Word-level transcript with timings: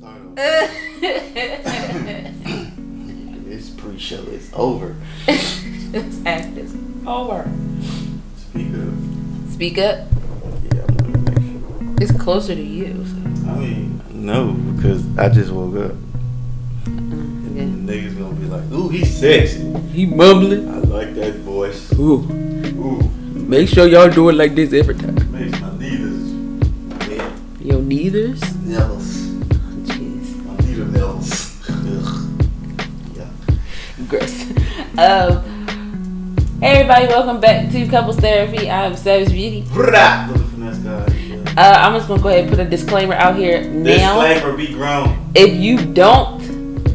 Start 0.00 0.16
over. 0.16 0.34
this 3.44 3.68
pre-show 3.76 4.22
is 4.32 4.50
over. 4.54 4.96
this 5.26 6.22
act 6.26 6.56
is 6.56 6.74
over. 7.06 7.46
Speak 8.38 8.68
up. 8.74 8.94
Speak 9.52 9.76
up. 9.78 10.06
Yeah, 10.72 10.84
I'm 10.88 10.96
gonna 10.96 11.18
make 11.30 11.38
sure. 11.38 11.94
It's 12.00 12.12
closer 12.22 12.54
to 12.54 12.62
you. 12.62 13.04
So. 13.04 13.50
I 13.50 13.54
mean, 13.56 14.00
no, 14.10 14.52
because 14.74 15.04
I 15.18 15.28
just 15.28 15.50
woke 15.52 15.76
up. 15.90 15.92
mm, 16.86 17.54
yeah. 17.54 17.64
Niggas 17.64 18.18
gonna 18.18 18.34
be 18.36 18.46
like, 18.46 18.64
ooh, 18.72 18.88
he's 18.88 19.14
sexy. 19.14 19.70
He 19.92 20.06
mumbling. 20.06 20.66
I 20.70 20.78
like 20.78 21.14
that 21.16 21.34
voice. 21.40 21.92
Ooh. 21.98 22.22
Ooh, 22.24 23.02
Make 23.34 23.68
sure 23.68 23.86
y'all 23.86 24.08
do 24.08 24.30
it 24.30 24.32
like 24.34 24.54
this 24.54 24.72
every 24.72 24.94
time. 24.94 25.14
makes 25.30 25.60
my 25.60 25.76
needles 25.76 26.22
red. 27.06 27.32
Yo, 27.60 27.82
neithers. 27.82 28.49
Um, 35.00 35.42
hey 36.60 36.72
everybody, 36.72 37.06
welcome 37.06 37.40
back 37.40 37.72
to 37.72 37.88
Couples 37.88 38.18
Therapy. 38.18 38.68
I'm 38.68 38.94
Savage 38.94 39.30
Beauty. 39.30 39.62
Brah! 39.62 40.28
Little 40.28 40.46
finesse 40.48 40.76
guy. 40.76 41.06
Yeah. 41.14 41.54
Uh, 41.56 41.78
I'm 41.78 41.94
just 41.94 42.06
gonna 42.06 42.20
go 42.20 42.28
ahead 42.28 42.40
and 42.40 42.50
put 42.50 42.58
a 42.58 42.66
disclaimer 42.68 43.14
out 43.14 43.34
here 43.34 43.64
now. 43.64 44.20
Disclaimer, 44.20 44.54
be 44.58 44.74
grown. 44.74 45.30
If 45.34 45.54
you 45.54 45.78
don't, 45.94 46.42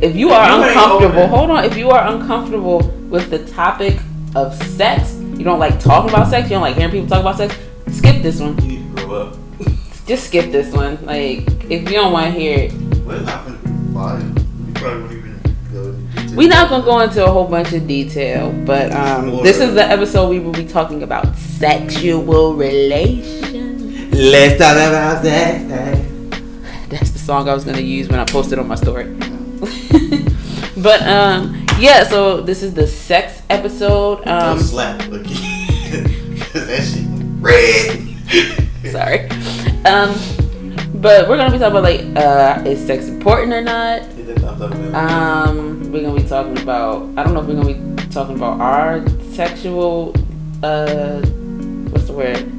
if 0.04 0.16
you 0.16 0.30
are 0.30 0.48
you 0.48 0.68
uncomfortable, 0.68 1.26
hold 1.26 1.50
on. 1.50 1.66
If 1.66 1.76
you 1.78 1.90
are 1.90 2.08
uncomfortable 2.14 2.82
with 3.10 3.32
the 3.32 3.44
topic 3.44 4.00
of 4.36 4.54
sex, 4.54 5.16
you 5.16 5.44
don't 5.44 5.58
like 5.58 5.80
talking 5.80 6.12
about 6.12 6.28
sex, 6.28 6.44
you 6.44 6.52
don't 6.52 6.62
like 6.62 6.76
hearing 6.76 6.92
people 6.92 7.08
talk 7.08 7.22
about 7.22 7.38
sex, 7.38 7.58
skip 7.90 8.22
this 8.22 8.40
one. 8.40 8.56
You 8.62 8.68
need 8.68 8.98
to 8.98 9.04
grow 9.04 9.16
up. 9.16 9.38
Just 10.06 10.28
skip 10.28 10.52
this 10.52 10.72
one. 10.72 11.04
Like, 11.08 11.40
if 11.72 11.82
you 11.90 11.96
don't 11.96 12.14
want 12.14 12.32
to 12.32 12.40
hear 12.40 12.70
it, 12.70 14.35
We're 16.36 16.50
not 16.50 16.70
gonna 16.70 16.84
go 16.84 17.00
into 17.00 17.24
a 17.26 17.32
whole 17.32 17.48
bunch 17.48 17.72
of 17.72 17.88
detail, 17.88 18.52
but 18.66 18.92
um, 18.92 19.42
this 19.42 19.60
is 19.62 19.74
the 19.74 19.84
episode 19.84 20.30
we 20.30 20.40
will 20.40 20.52
be 20.52 20.66
talking 20.66 21.02
about 21.02 21.34
sexual 21.38 22.54
relations. 22.56 24.14
Let's 24.14 24.60
talk 24.60 24.76
about 24.76 25.24
that. 25.24 25.70
That's 26.90 27.12
the 27.12 27.20
song 27.20 27.48
I 27.48 27.54
was 27.54 27.64
gonna 27.64 27.80
use 27.80 28.10
when 28.10 28.20
I 28.20 28.26
posted 28.26 28.60
on 28.60 28.68
my 28.68 28.76
story. 28.76 29.06
but 30.78 31.02
um, 31.04 31.66
yeah, 31.80 32.04
so 32.04 32.42
this 32.42 32.62
is 32.64 32.74
the 32.74 32.86
sex 32.86 33.42
episode. 33.50 34.28
Um, 34.28 34.60
slap 34.60 35.02
again. 35.12 35.72
That 36.56 36.84
shit 36.84 37.06
red. 37.42 38.92
sorry. 38.92 39.30
Um, 39.86 40.16
but 41.06 41.30
we're 41.30 41.38
gonna 41.38 41.52
be 41.52 41.60
talking 41.60 41.78
about 41.78 41.84
like, 41.84 42.02
uh, 42.18 42.68
is 42.68 42.84
sex 42.84 43.08
important 43.08 43.54
or 43.54 43.62
not? 43.62 44.02
Hit 44.02 44.26
that 44.26 44.40
thumbs 44.40 44.60
up 44.60 44.72
and 44.72 44.86
everything. 44.86 44.96
Um, 44.96 45.92
we're 45.92 46.02
gonna 46.02 46.20
be 46.20 46.28
talking 46.28 46.58
about. 46.58 47.08
I 47.16 47.24
don't 47.24 47.36
know 47.36 47.42
if 47.42 47.46
we're 47.46 47.62
gonna 47.62 47.76
be 47.76 48.08
talking 48.08 48.36
about 48.36 48.60
our 48.60 49.08
sexual. 49.32 50.16
Uh, 50.64 51.22
what's 51.92 52.08
the 52.08 52.14
word? 52.14 52.52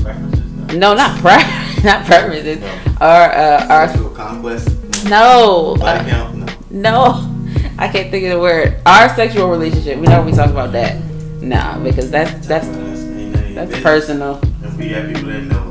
Preferences? 0.00 0.76
No, 0.76 0.94
not 0.94 1.18
pre, 1.18 1.42
not 1.82 2.06
preferences. 2.06 2.60
No. 2.60 2.94
Our 3.00 3.32
uh, 3.32 3.66
our 3.68 3.88
Sexual 3.88 4.10
conquest? 4.10 4.68
no, 5.10 5.74
Body 5.80 5.98
uh, 5.98 6.08
count? 6.08 6.70
No. 6.70 7.24
no. 7.24 7.34
I 7.80 7.88
can't 7.88 8.12
think 8.12 8.26
of 8.26 8.30
the 8.30 8.38
word. 8.38 8.80
Our 8.86 9.12
sexual 9.16 9.50
relationship. 9.50 9.98
We 9.98 10.06
never 10.06 10.24
be 10.24 10.36
talking 10.36 10.52
about 10.52 10.70
that. 10.70 11.02
Nah, 11.42 11.82
because 11.82 12.12
that's 12.12 12.46
that's 12.46 12.68
none 12.68 13.54
that's 13.54 13.80
personal. 13.80 14.40
And 14.62 14.78
we 14.78 14.90
have 14.90 15.12
people 15.12 15.30
that 15.30 15.42
know 15.42 15.56
us. 15.56 15.58
Watch 15.58 15.66
this. 15.66 15.67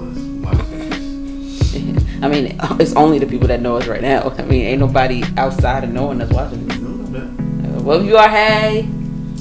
I 2.22 2.28
mean, 2.28 2.58
it's 2.80 2.94
only 2.96 3.20
the 3.20 3.28
people 3.28 3.48
that 3.48 3.62
know 3.62 3.78
us 3.78 3.88
right 3.88 4.02
now. 4.02 4.34
I 4.38 4.44
mean, 4.44 4.64
ain't 4.66 4.80
nobody 4.80 5.24
outside 5.38 5.84
of 5.84 5.92
knowing 5.92 6.22
us 6.22 6.32
watching 6.32 6.68
this. 6.68 6.78
No, 6.80 6.90
no. 7.20 7.82
Well, 7.82 8.04
you 8.04 8.18
are, 8.18 8.28
hey, 8.30 8.90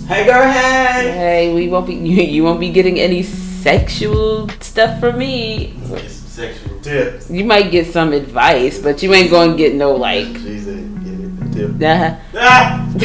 Hey 0.07 0.25
girl, 0.25 0.45
hey! 0.45 1.11
hey, 1.11 1.53
we 1.55 1.67
won't 1.69 1.85
be 1.89 1.95
you, 1.95 2.23
you 2.23 2.45
won't 2.45 2.61
be 2.61 2.71
getting 2.71 3.01
any 3.01 3.25
sexual 3.25 4.49
stuff 4.61 5.01
from 5.01 5.19
me. 5.19 5.75
Get 5.89 6.09
some 6.11 6.29
sexual 6.29 6.79
tips. 6.79 7.29
You 7.29 7.45
might 7.45 7.73
get 7.73 7.89
some 7.89 8.13
advice, 8.13 8.79
but 8.79 9.03
you 9.03 9.13
ain't 9.15 9.33
gonna 9.33 9.57
get 9.57 9.75
no 9.75 9.97
like. 9.97 10.27
She 10.27 10.61
said, 10.61 11.05
get 11.05 11.15
it, 11.15 11.41
the 11.41 11.59
tip. 11.59 11.71
Nah. 11.73 12.17
Ah! 12.37 12.87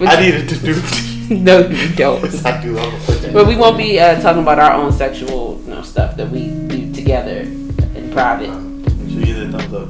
I 0.00 0.20
you- 0.20 0.32
needed 0.32 0.48
to 0.50 0.56
do 0.58 0.82
no, 1.34 1.66
you 1.66 1.88
don't. 1.94 2.22
I 2.44 2.60
do. 2.60 2.76
I'm 2.76 2.90
gonna 2.90 3.04
put 3.06 3.22
that 3.22 3.32
But 3.32 3.46
we 3.46 3.56
won't 3.56 3.78
be 3.78 3.98
uh, 3.98 4.20
talking 4.20 4.42
about 4.42 4.58
our 4.58 4.74
own 4.74 4.92
sexual 4.92 5.58
you 5.64 5.70
know, 5.70 5.80
stuff 5.82 6.14
that 6.18 6.28
we 6.30 6.50
do 6.68 6.92
together 6.92 7.46
private. 8.16 8.48
Make 8.48 9.10
sure 9.12 9.20
you 9.36 9.50
thumbs 9.52 9.74
up 9.74 9.88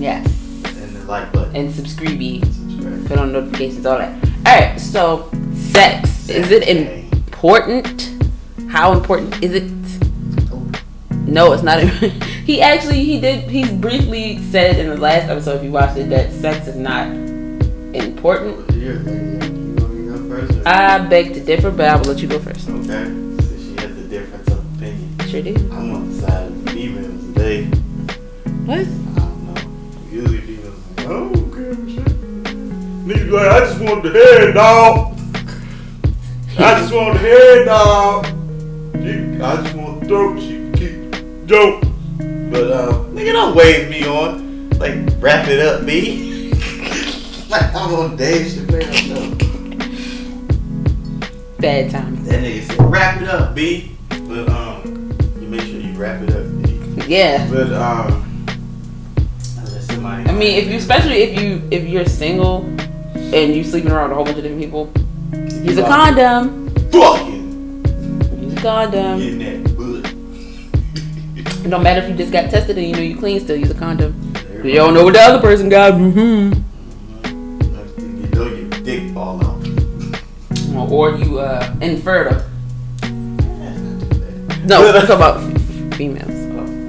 Yes. 0.00 0.26
and 0.64 0.94
the 0.94 1.04
like 1.06 1.32
button. 1.32 1.56
And 1.56 1.74
subscribe, 1.74 2.20
Subscribe. 2.44 3.06
put 3.08 3.18
on 3.18 3.32
notifications, 3.32 3.84
all 3.84 3.98
that. 3.98 4.14
All 4.46 4.54
right. 4.60 4.78
So, 4.80 5.28
sex 5.54 6.28
is 6.28 6.52
it 6.52 6.68
important? 6.68 8.12
How 8.68 8.92
important 8.92 9.42
is 9.42 9.54
it? 9.54 9.64
No, 11.26 11.52
it's 11.52 11.64
not. 11.64 11.80
he 12.46 12.62
actually 12.62 13.02
he 13.02 13.18
did 13.20 13.50
he 13.50 13.64
briefly 13.76 14.40
said 14.52 14.78
in 14.78 14.88
the 14.90 14.96
last 14.96 15.28
episode 15.28 15.56
if 15.56 15.64
you 15.64 15.72
watched 15.72 15.96
it 15.96 16.10
that 16.10 16.30
sex 16.30 16.68
is 16.68 16.76
not 16.76 17.08
important. 17.08 18.70
Here, 18.70 19.00
lady, 19.00 19.46
you 19.56 19.74
want 19.74 19.94
me 19.94 20.06
to 20.06 20.12
go 20.12 20.28
first? 20.28 20.52
or- 20.58 20.68
I 20.68 20.98
beg 21.08 21.34
to 21.34 21.40
differ, 21.40 21.70
but 21.72 21.86
I 21.88 21.96
will 21.96 22.04
let 22.04 22.20
you 22.22 22.28
go 22.28 22.38
first. 22.38 22.68
Okay. 22.68 22.84
So 22.84 23.56
she 23.58 23.74
has 23.82 23.96
a 23.98 24.06
difference 24.08 24.46
of 24.48 24.58
opinion. 24.76 25.18
Sure 25.28 25.42
do. 25.42 25.54
What? 28.64 28.78
I 28.78 28.82
don't 28.82 29.54
know. 29.54 29.60
Usually 30.10 30.40
females 30.40 30.74
like, 30.96 31.06
I 31.06 31.10
don't 31.10 31.52
care 31.52 31.74
for 31.74 31.86
shit. 31.86 32.04
Niggas 33.04 33.30
like, 33.30 33.46
I 33.46 33.60
just 33.60 33.78
want 33.82 34.02
the 34.02 34.10
head, 34.10 34.54
dog. 34.54 35.18
I 36.58 36.80
just 36.80 36.94
want 36.94 37.12
the 37.12 37.20
head, 37.20 37.66
dog. 37.66 38.24
I 38.24 39.62
just 39.62 39.76
want 39.76 40.00
the 40.00 40.06
throat. 40.06 40.40
She 40.40 40.48
can 40.48 40.72
keep 40.72 41.46
joke. 41.46 41.82
But 42.16 42.70
uh, 42.70 43.04
nigga, 43.12 43.32
don't 43.34 43.54
wave 43.54 43.90
me 43.90 44.06
on. 44.06 44.70
Like, 44.78 44.94
wrap 45.18 45.46
it 45.46 45.60
up, 45.60 45.84
B. 45.84 46.50
like 47.50 47.74
I'm 47.74 47.94
on 47.94 48.16
Dave 48.16 48.46
Chappelle. 48.46 49.08
No. 49.10 49.36
Bad 51.58 51.90
time. 51.90 52.24
That 52.24 52.42
nigga 52.42 52.62
said, 52.62 52.80
wrap 52.90 53.20
it 53.20 53.28
up, 53.28 53.54
B. 53.54 53.94
But 54.08 54.48
um, 54.48 55.12
you 55.38 55.48
make 55.48 55.60
sure 55.60 55.80
you 55.80 55.92
wrap 55.98 56.22
it 56.22 56.30
up, 56.30 56.62
B. 56.62 57.04
Yeah. 57.06 57.46
But 57.50 57.70
um. 57.74 58.23
I 60.26 60.32
mean, 60.32 60.56
if 60.58 60.68
you, 60.68 60.76
especially 60.76 61.22
if 61.22 61.40
you, 61.40 61.62
if 61.70 61.84
you're 61.86 62.04
single 62.06 62.64
and 63.14 63.54
you 63.54 63.62
sleeping 63.64 63.90
around 63.92 64.10
a 64.10 64.14
whole 64.14 64.24
bunch 64.24 64.38
of 64.38 64.42
different 64.44 64.62
people, 64.62 64.92
use 65.64 65.78
a 65.78 65.82
condom. 65.82 66.70
Fucking 66.90 67.44
Use 68.42 68.54
a 68.54 68.56
condom. 68.60 69.18
getting 69.18 69.38
that 69.64 69.76
butt. 69.76 71.64
It 71.64 71.70
don't 71.70 71.82
matter 71.82 72.00
if 72.02 72.08
you 72.10 72.16
just 72.16 72.32
got 72.32 72.50
tested 72.50 72.76
and 72.78 72.86
you 72.86 72.92
know 72.94 73.00
you 73.00 73.16
clean, 73.16 73.40
still 73.40 73.56
use 73.56 73.70
a 73.70 73.74
condom. 73.74 74.14
You 74.64 74.74
don't 74.74 74.94
know 74.94 75.04
what 75.04 75.12
the 75.14 75.20
other 75.20 75.40
person 75.40 75.68
got. 75.68 75.92
Mm-hmm. 75.92 76.52
You 78.22 78.28
know 78.30 78.46
your 78.46 78.68
dick 78.82 79.12
fall 79.12 79.44
out. 79.44 80.90
Or 80.90 81.16
you 81.16 81.38
uh 81.38 81.74
infertile. 81.80 82.42
That's 83.00 83.80
not 83.80 84.00
too 84.00 84.18
bad. 84.20 84.66
No, 84.68 84.80
let's 84.94 85.06
talk 85.06 85.16
about 85.16 85.40
females. 85.94 86.30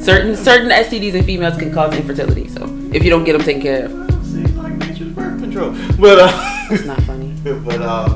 Certain 0.05 0.35
certain 0.35 0.69
STDs 0.69 1.15
in 1.15 1.23
females 1.23 1.57
can 1.57 1.73
cause 1.73 1.95
infertility. 1.95 2.47
So 2.47 2.61
if 2.93 3.03
you 3.03 3.09
don't 3.09 3.23
get 3.23 3.33
them 3.33 3.41
taken 3.41 3.61
care 3.63 3.85
of, 3.85 3.91
Seems 4.23 4.53
like 4.53 4.73
nature's 4.73 5.11
birth 5.13 5.39
control. 5.39 5.71
But 5.99 6.19
uh, 6.19 6.67
it's 6.69 6.85
not 6.85 7.01
funny. 7.01 7.33
but 7.43 7.81
uh, 7.81 8.07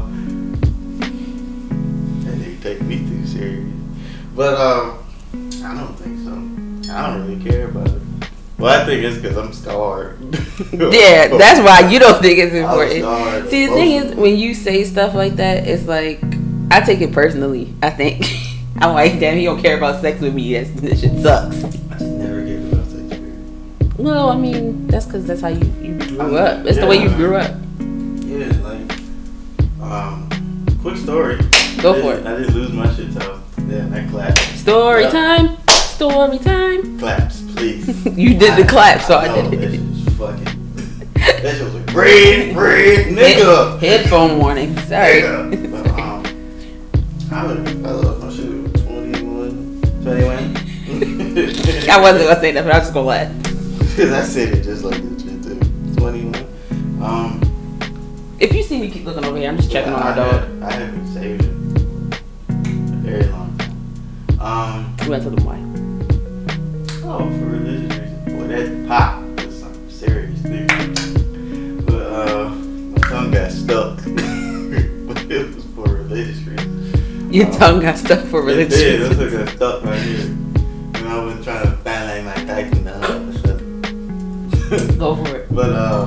that 1.00 2.36
nigga 2.36 2.62
take 2.62 2.82
me 2.84 3.00
too 3.00 3.26
serious. 3.26 3.74
But 4.36 4.54
uh, 4.54 4.98
I 5.34 5.74
don't 5.74 5.96
think 5.98 6.20
so. 6.20 6.94
I 6.94 7.08
don't 7.08 7.28
really 7.28 7.44
care 7.44 7.70
about 7.70 7.88
it. 7.90 8.02
Well, 8.60 8.80
I 8.80 8.86
think 8.86 9.04
it's 9.04 9.18
because 9.18 9.38
I'm 9.38 9.52
scarred. 9.52 10.20
Yeah, 10.74 11.30
that's 11.38 11.60
why 11.62 11.90
you 11.90 11.98
don't 11.98 12.22
think 12.22 12.38
it's 12.38 12.54
important. 12.54 13.50
See, 13.50 13.66
the 13.66 13.74
thing 13.74 13.92
is, 13.94 14.16
when 14.16 14.38
you 14.38 14.54
say 14.54 14.84
stuff 14.84 15.16
like 15.16 15.38
that, 15.38 15.68
it's 15.68 15.88
like 15.88 16.22
I 16.70 16.82
take 16.82 17.02
it 17.02 17.14
personally. 17.14 17.74
I 17.82 17.90
think 17.90 18.26
I'm 18.82 18.94
like, 18.94 19.20
damn, 19.20 19.38
he 19.38 19.46
don't 19.46 19.62
care 19.62 19.78
about 19.78 20.02
sex 20.02 20.22
with 20.22 20.34
me. 20.34 20.54
That's, 20.54 20.70
this 20.82 21.02
shit 21.02 21.22
sucks. 21.22 21.64
I 21.64 21.70
just 21.98 22.02
never 22.02 22.42
gave 22.42 22.60
enough 22.72 22.88
sex 22.88 23.02
experience. 23.12 23.98
Well, 23.98 24.30
I 24.30 24.38
mean, 24.38 24.88
that's 24.88 25.06
because 25.06 25.26
that's 25.26 25.42
how 25.42 25.50
you, 25.50 25.66
you 25.82 25.98
grew 25.98 26.20
I'm- 26.38 26.60
up. 26.62 26.66
It's 26.66 26.78
the 26.80 26.86
way 26.88 26.98
you 27.02 27.10
grew 27.10 27.36
up. 27.36 27.52
Yeah, 27.80 28.48
like, 28.64 29.82
um, 29.82 30.30
quick 30.82 30.96
story. 30.98 31.38
Go 31.82 31.96
I 31.96 32.02
for 32.02 32.14
it. 32.16 32.26
I 32.26 32.38
didn't 32.38 32.54
lose 32.54 32.72
my 32.72 32.94
shit, 32.96 33.12
so 33.14 33.42
yeah, 33.68 33.86
that 33.88 34.10
claps. 34.10 34.42
Story 34.60 35.04
Yeah. 35.04 35.10
time. 35.10 35.58
Story 35.68 36.38
time. 36.40 37.00
Claps, 37.00 37.42
please. 37.54 38.06
You 38.18 38.38
did 38.38 38.56
the 38.64 38.68
clap, 38.70 39.02
so 39.02 39.18
I, 39.18 39.28
know, 39.28 39.50
did 39.50 39.60
That 39.60 39.70
it. 39.70 39.72
shit 39.72 39.82
was 40.06 40.16
fucking. 40.18 40.74
that 41.16 41.56
shit 41.56 41.64
was 41.64 41.74
like, 41.76 41.94
red, 41.94 42.56
red, 42.56 43.08
nigga. 43.08 43.80
Head- 43.80 44.02
headphone 44.02 44.40
warning. 44.40 44.78
Sorry. 44.80 45.22
Nigga. 45.22 45.72
But, 45.72 46.00
um, 46.00 46.24
I 47.32 47.46
would, 47.46 47.68
I 47.68 47.92
lost 47.92 48.19
I 51.02 52.00
wasn't 52.02 52.28
gonna 52.28 52.40
say 52.40 52.52
nothing. 52.52 52.68
but 52.70 52.74
I 52.74 52.78
was 52.80 52.88
just 52.88 52.94
gonna 52.94 53.08
laugh. 53.08 53.44
Cause 53.96 54.12
I 54.12 54.24
said 54.24 54.54
it 54.58 54.64
just 54.64 54.84
like 54.84 55.02
this 55.02 55.22
shit 55.24 55.44
too. 55.44 55.60
Twenty 55.96 56.26
one. 56.26 57.02
Um. 57.04 57.42
If 58.40 58.54
you 58.54 58.64
see 58.64 58.80
me 58.80 58.90
keep 58.90 59.06
looking 59.06 59.26
over 59.26 59.38
here, 59.38 59.50
I'm 59.50 59.58
just 59.58 59.72
checking 59.72 59.94
on 59.94 60.02
I 60.02 60.10
our 60.10 60.16
dog. 60.16 60.34
had- 60.34 60.64
I 60.64 60.72
haven't 60.72 61.14
saved 61.14 61.42
it. 61.44 61.50
A 62.50 62.54
very 63.02 63.24
long 63.26 63.58
time. 63.58 64.42
Um. 64.42 64.96
We 65.02 65.10
went 65.10 65.24
to 65.24 65.30
the 65.30 65.44
Y. 65.44 65.60
Oh, 67.06 67.20
for 67.30 67.46
religious 67.46 67.98
reasons. 67.98 68.34
Boy, 68.34 68.48
that 68.48 68.88
pop 68.88 69.24
was 69.46 69.60
some 69.60 69.90
serious 69.90 70.42
thing. 70.42 70.68
But 71.86 72.06
uh, 72.06 72.50
my 72.50 72.98
tongue 73.08 73.32
got 73.32 73.52
stuck. 73.52 73.98
but 75.08 75.32
it 75.32 75.56
was 75.56 75.66
for 75.76 75.84
religious 75.96 76.40
reasons. 76.44 77.36
Your 77.36 77.46
Um, 77.48 77.52
tongue 77.54 77.80
got 77.82 77.98
stuck 77.98 78.24
for 78.26 78.42
religious. 78.42 78.80
It 78.80 78.98
did. 79.00 79.12
It 79.12 79.16
took 79.16 79.34
a 79.48 79.48
stuck 79.56 79.84
right 79.84 80.00
here. 80.02 80.36
And 81.10 81.18
I 81.18 81.24
was 81.24 81.44
trying 81.44 81.64
to 81.66 81.72
find 81.78 82.26
like 82.26 82.38
my 82.38 82.46
Tyson 82.46 82.84
down 82.84 83.04
and 83.04 83.34
stuff. 83.40 84.98
Go 85.00 85.16
for 85.16 85.38
it. 85.38 85.48
But 85.50 85.70
uh, 85.72 86.06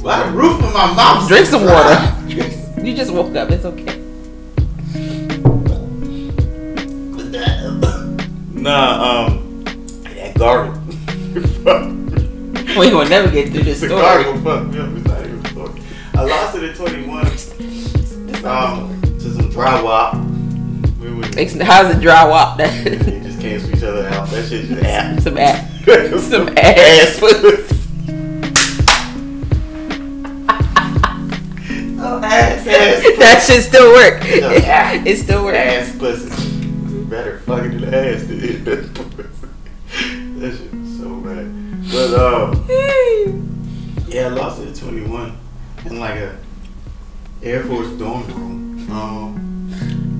why 0.00 0.22
the 0.22 0.30
roof 0.30 0.62
of 0.62 0.72
my 0.72 0.94
mouth? 0.94 1.26
Drink 1.28 1.46
some 1.46 1.64
water. 1.64 2.12
You 2.86 2.94
just 2.94 3.10
woke 3.12 3.34
up. 3.34 3.50
It's 3.50 3.64
okay. 3.64 3.98
Nah, 8.52 9.24
um, 9.26 9.64
that 10.04 10.34
gargle. 10.38 10.80
We 12.78 12.94
will 12.94 13.08
never 13.08 13.28
get 13.30 13.50
through 13.52 13.62
this 13.64 13.80
The 13.80 13.86
story. 13.88 14.00
gargle 14.02 14.40
fucked 14.42 14.72
me 14.72 14.78
up. 14.78 14.94
It's 14.96 15.06
not 15.06 15.24
even 15.24 15.44
a 15.44 15.48
story. 15.48 15.82
I 16.14 16.22
lost 16.22 16.56
it 16.56 16.62
at 16.62 16.76
21. 16.76 17.26
Um, 18.44 19.00
to 19.02 19.34
some 19.34 19.50
dry 19.50 19.82
wop. 19.82 20.14
We 21.06 21.12
went- 21.20 21.36
Ex- 21.38 21.54
How's 21.60 21.94
it 21.94 22.00
dry? 22.00 22.24
They 22.58 22.64
That 22.98 23.22
just 23.22 23.40
cancel 23.40 23.70
each 23.76 23.82
other 23.84 24.08
out. 24.08 24.28
That 24.30 24.48
shit 24.48 24.66
just 24.66 24.82
ass. 24.82 25.22
some 25.24 25.38
ass. 25.38 26.24
Some 26.28 26.48
ass. 26.58 27.20
Oh, 31.98 32.20
ass, 32.22 32.66
ass. 32.66 33.02
that 33.18 33.44
shit 33.46 33.62
still 33.62 33.92
work. 33.92 34.20
No. 34.22 34.50
It 35.04 35.16
still 35.18 35.44
works. 35.44 35.58
Ass 35.58 35.96
pussy. 35.96 36.62
Better 37.04 37.38
fucking 37.40 37.80
than 37.80 37.94
ass 37.94 38.22
hit 38.22 38.64
that 38.64 38.94
pussy. 38.94 40.16
That 40.40 40.56
shit 40.56 40.74
was 40.74 40.98
so 40.98 41.20
bad. 41.20 41.46
But 41.92 42.14
um, 42.18 42.66
yeah, 44.08 44.26
I 44.26 44.28
lost 44.30 44.60
it 44.60 44.68
at 44.70 44.76
21 44.76 45.38
in 45.86 46.00
like 46.00 46.18
a 46.18 46.36
Air 47.42 47.62
Force 47.64 47.88
dorm 47.92 48.26
room. 48.26 48.90
Um, 48.90 49.45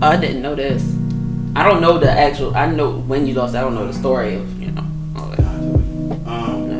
I 0.02 0.16
didn't 0.16 0.42
know 0.42 0.54
this. 0.54 0.82
I 1.54 1.62
don't 1.64 1.80
know 1.80 1.98
the 1.98 2.10
actual. 2.10 2.54
I 2.54 2.66
know 2.66 2.98
when 2.98 3.26
you 3.26 3.34
lost. 3.34 3.54
I 3.54 3.62
don't 3.62 3.74
know 3.74 3.86
the 3.86 3.94
story 3.94 4.34
of 4.34 4.62
you 4.62 4.70
know. 4.72 4.84
All 5.16 5.28
that. 5.30 5.40
um, 6.26 6.70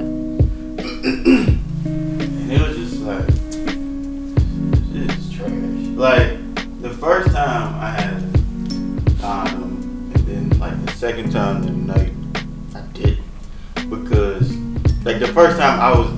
and 1.86 2.52
it 2.52 2.60
was 2.60 2.76
just 2.76 3.00
like 3.00 3.26
it's 4.94 5.30
trash. 5.32 5.50
Like 5.96 6.82
the 6.82 6.90
first 6.90 7.30
time 7.34 7.74
I 7.80 7.90
had 7.90 8.22
a 8.22 9.20
condom, 9.20 10.12
and 10.14 10.26
then 10.26 10.58
like 10.58 10.84
the 10.84 10.92
second 10.92 11.32
time 11.32 11.62
the 11.62 11.70
night 11.72 12.12
I 12.74 12.82
did 12.92 13.18
because 13.88 14.54
like 15.06 15.20
the 15.20 15.28
first 15.32 15.58
time 15.58 15.80
I 15.80 15.98
was 15.98 16.10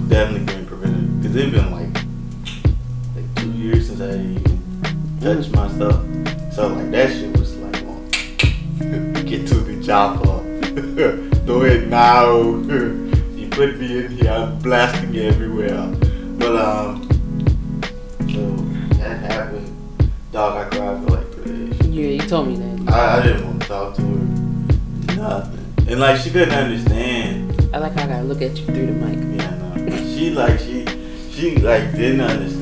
she 26.28 26.34
couldn't 26.34 26.54
understand. 26.54 27.70
I 27.72 27.78
like 27.78 27.92
how 27.92 28.04
I 28.04 28.06
gotta 28.06 28.24
look 28.24 28.42
at 28.42 28.54
you 28.58 28.66
through 28.66 28.86
the 28.86 28.92
mic. 28.92 29.40
Yeah, 29.40 29.50
no. 29.56 29.96
She 30.14 30.28
like 30.28 30.60
she 30.60 30.84
she 31.30 31.56
like 31.56 31.92
didn't 31.92 32.20
understand 32.20 32.57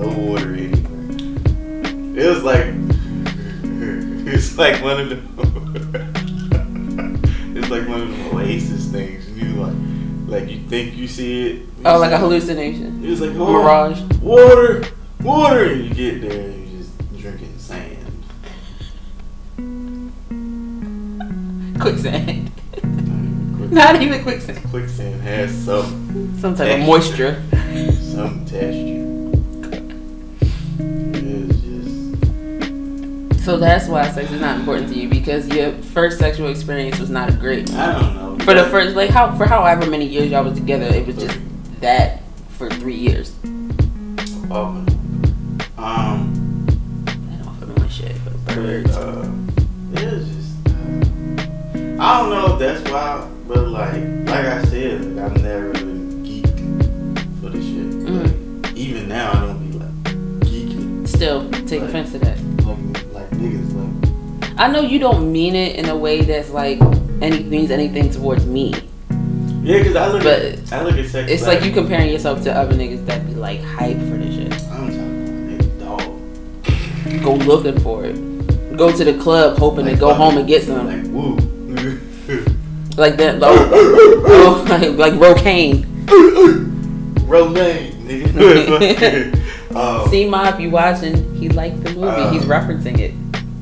No 0.00 0.08
water 0.08 0.54
anywhere. 0.54 1.00
It 2.16 2.26
was 2.26 2.42
like 2.42 2.64
it's 4.32 4.56
like 4.56 4.82
one 4.82 4.98
of 4.98 5.10
the 5.10 5.16
it's 7.54 7.68
like 7.68 7.86
one 7.86 8.00
of 8.00 8.08
the 8.08 8.30
oasis 8.30 8.86
things. 8.86 9.28
And 9.28 9.36
you 9.36 9.52
like 9.62 9.74
like 10.26 10.48
you 10.50 10.60
think 10.68 10.96
you 10.96 11.06
see 11.06 11.48
it. 11.50 11.66
Oh, 11.84 11.98
like 11.98 12.12
a 12.12 12.18
hallucination. 12.18 13.04
It 13.04 13.10
was 13.10 13.20
like 13.20 13.32
oh, 13.32 13.52
Mirage. 13.52 14.00
water, 14.22 14.84
water, 15.20 15.64
and 15.64 15.84
you 15.84 15.92
get 15.92 16.22
there 16.22 16.48
and 16.48 16.66
you 16.66 16.78
just 16.78 16.96
drinking 17.18 17.58
sand. 17.58 17.98
Quicksand. 21.78 22.50
Not 23.70 24.00
even 24.00 24.22
quicksand. 24.22 24.64
Quicksand 24.70 25.20
has 25.20 25.54
some 25.54 26.38
Some 26.40 26.54
type 26.54 26.80
of 26.80 26.86
moisture. 26.86 27.42
So 33.50 33.56
that's 33.56 33.88
why 33.88 34.08
sex 34.12 34.30
is 34.30 34.40
not 34.40 34.60
important 34.60 34.90
to 34.92 34.94
you 34.96 35.08
because 35.08 35.48
your 35.48 35.72
first 35.72 36.20
sexual 36.20 36.50
experience 36.50 37.00
was 37.00 37.10
not 37.10 37.30
a 37.30 37.32
great. 37.32 37.68
I 37.72 38.00
don't 38.00 38.14
know. 38.38 38.44
For 38.44 38.54
the 38.54 38.62
first, 38.66 38.94
like 38.94 39.10
how 39.10 39.36
for 39.36 39.44
however 39.44 39.90
many 39.90 40.06
years 40.06 40.30
y'all 40.30 40.44
was 40.44 40.54
together, 40.54 40.84
it 40.86 41.04
was 41.04 41.16
just 41.16 41.36
that 41.80 42.22
for 42.50 42.70
three 42.70 42.94
years. 42.94 43.34
Oh, 44.52 44.66
um, 45.78 46.64
And 47.08 47.42
off 47.44 47.60
of 47.60 47.76
my 47.76 47.88
shit 47.88 48.12
for 48.18 48.30
the 48.30 48.38
but, 48.46 48.54
birds. 48.54 48.96
uh, 48.96 49.32
it 49.94 50.12
was 50.12 50.28
just. 50.28 50.68
Uh, 50.68 52.00
I 52.00 52.20
don't 52.20 52.30
know 52.30 52.52
if 52.52 52.58
that's 52.60 52.88
why, 52.88 53.28
but 53.48 53.66
like, 53.66 53.94
like 54.28 54.46
I 54.46 54.64
said, 54.66 55.16
like, 55.16 55.24
I've 55.32 55.42
never 55.42 55.72
been 55.72 56.22
geek 56.22 56.46
for 57.42 57.48
this 57.50 57.64
shit. 57.64 57.90
Mm-hmm. 57.90 58.62
Like, 58.62 58.76
even 58.76 59.08
now, 59.08 59.32
I 59.32 59.40
don't 59.40 59.70
be 59.72 59.76
like 59.76 59.90
geeking 60.44 61.08
Still 61.08 61.50
take 61.66 61.80
Right. 61.80 61.88
offense 61.88 62.12
to 62.12 62.18
that. 62.20 62.29
I 64.60 64.68
know 64.68 64.80
you 64.82 64.98
don't 64.98 65.32
mean 65.32 65.54
it 65.54 65.76
in 65.76 65.88
a 65.88 65.96
way 65.96 66.20
that's 66.20 66.50
like 66.50 66.78
any 67.22 67.42
means 67.42 67.70
anything 67.70 68.10
towards 68.10 68.44
me. 68.44 68.74
Yeah, 69.62 69.82
cause 69.82 69.96
I 69.96 70.08
look 70.08 70.22
But 70.22 70.42
at 70.42 70.72
I 70.74 70.82
look 70.82 70.98
at 70.98 71.06
sex. 71.06 71.30
It's 71.30 71.46
like 71.46 71.64
you 71.64 71.72
comparing 71.72 72.10
yourself 72.10 72.42
to 72.42 72.52
other 72.52 72.74
niggas 72.74 73.06
that 73.06 73.26
be 73.26 73.32
like 73.34 73.62
hype 73.62 73.96
for 73.96 74.18
this 74.18 74.34
shit. 74.34 74.52
I'm 74.70 74.90
talking 74.90 75.80
about 75.80 75.98
dog. 75.98 77.22
Go 77.24 77.34
looking 77.36 77.80
for 77.80 78.04
it. 78.04 78.16
Go 78.76 78.94
to 78.94 79.02
the 79.02 79.14
club 79.18 79.56
hoping 79.58 79.86
to 79.86 79.96
go 79.96 80.08
fucking- 80.10 80.16
home 80.22 80.36
and 80.36 80.46
get 80.46 80.62
some. 80.64 80.86
Like 80.86 81.04
woo. 81.06 81.38
Like 82.96 83.16
that. 83.16 83.38
Oh, 83.40 84.66
like, 84.68 84.98
like 84.98 85.14
Rocaine. 85.18 85.86
Romaine, 87.26 87.92
nigga. 88.06 89.74
um, 89.74 90.08
See, 90.10 90.28
Ma, 90.28 90.48
if 90.48 90.60
you 90.60 90.68
watching, 90.70 91.34
he 91.36 91.48
liked 91.48 91.82
the 91.82 91.90
movie. 91.94 92.08
Uh, 92.08 92.30
He's 92.30 92.42
referencing 92.42 92.98
it. 92.98 93.14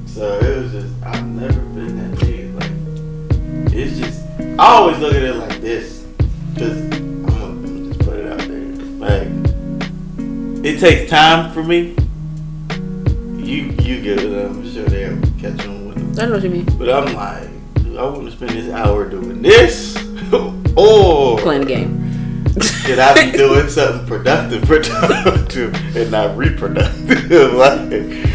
So 0.09 0.39
it 0.41 0.57
was 0.63 0.73
just 0.73 0.78
I've 1.09 1.27
never 1.27 1.61
been 1.61 1.97
that 1.97 2.19
nigga. 2.21 2.55
Like 2.61 3.73
it's 3.75 3.99
just 3.99 4.25
I 4.59 4.67
always 4.77 4.99
look 4.99 5.15
at 5.15 5.23
it 5.23 5.35
like 5.37 5.61
this, 5.61 6.07
cause 6.57 6.71
I'm 6.93 7.25
gonna, 7.27 7.89
just 7.89 8.01
put 8.01 8.19
it 8.19 8.33
out 8.33 8.39
there. 8.49 8.67
Like 8.99 10.65
it 10.65 10.79
takes 10.81 11.11
time 11.11 11.53
for 11.53 11.63
me. 11.63 11.97
You 13.37 13.75
you 13.83 14.01
get 14.03 14.19
it. 14.21 14.47
I'm 14.47 14.71
sure 14.73 14.85
they'll 14.85 15.21
catch 15.41 15.67
on 15.67 15.89
with 15.89 16.19
it. 16.19 16.23
I 16.23 16.27
know 16.27 16.33
what 16.35 16.43
you 16.43 16.51
mean. 16.51 16.67
But 16.79 16.91
I'm 16.91 17.15
like, 17.15 17.49
I 17.99 18.03
want 18.05 18.27
to 18.27 18.31
spend 18.33 18.51
this 18.51 18.73
hour 18.73 19.09
doing 19.09 19.41
this. 19.43 19.97
or 20.77 21.39
Playing 21.39 21.63
the 21.63 21.67
game. 21.67 22.45
should 22.61 22.99
I 22.99 23.15
be 23.31 23.31
doing 23.39 23.69
something 23.69 24.07
productive, 24.07 24.63
productive, 24.63 25.75
and 25.97 26.11
not 26.11 26.37
reproductive? 26.37 27.31
like, 27.55 28.28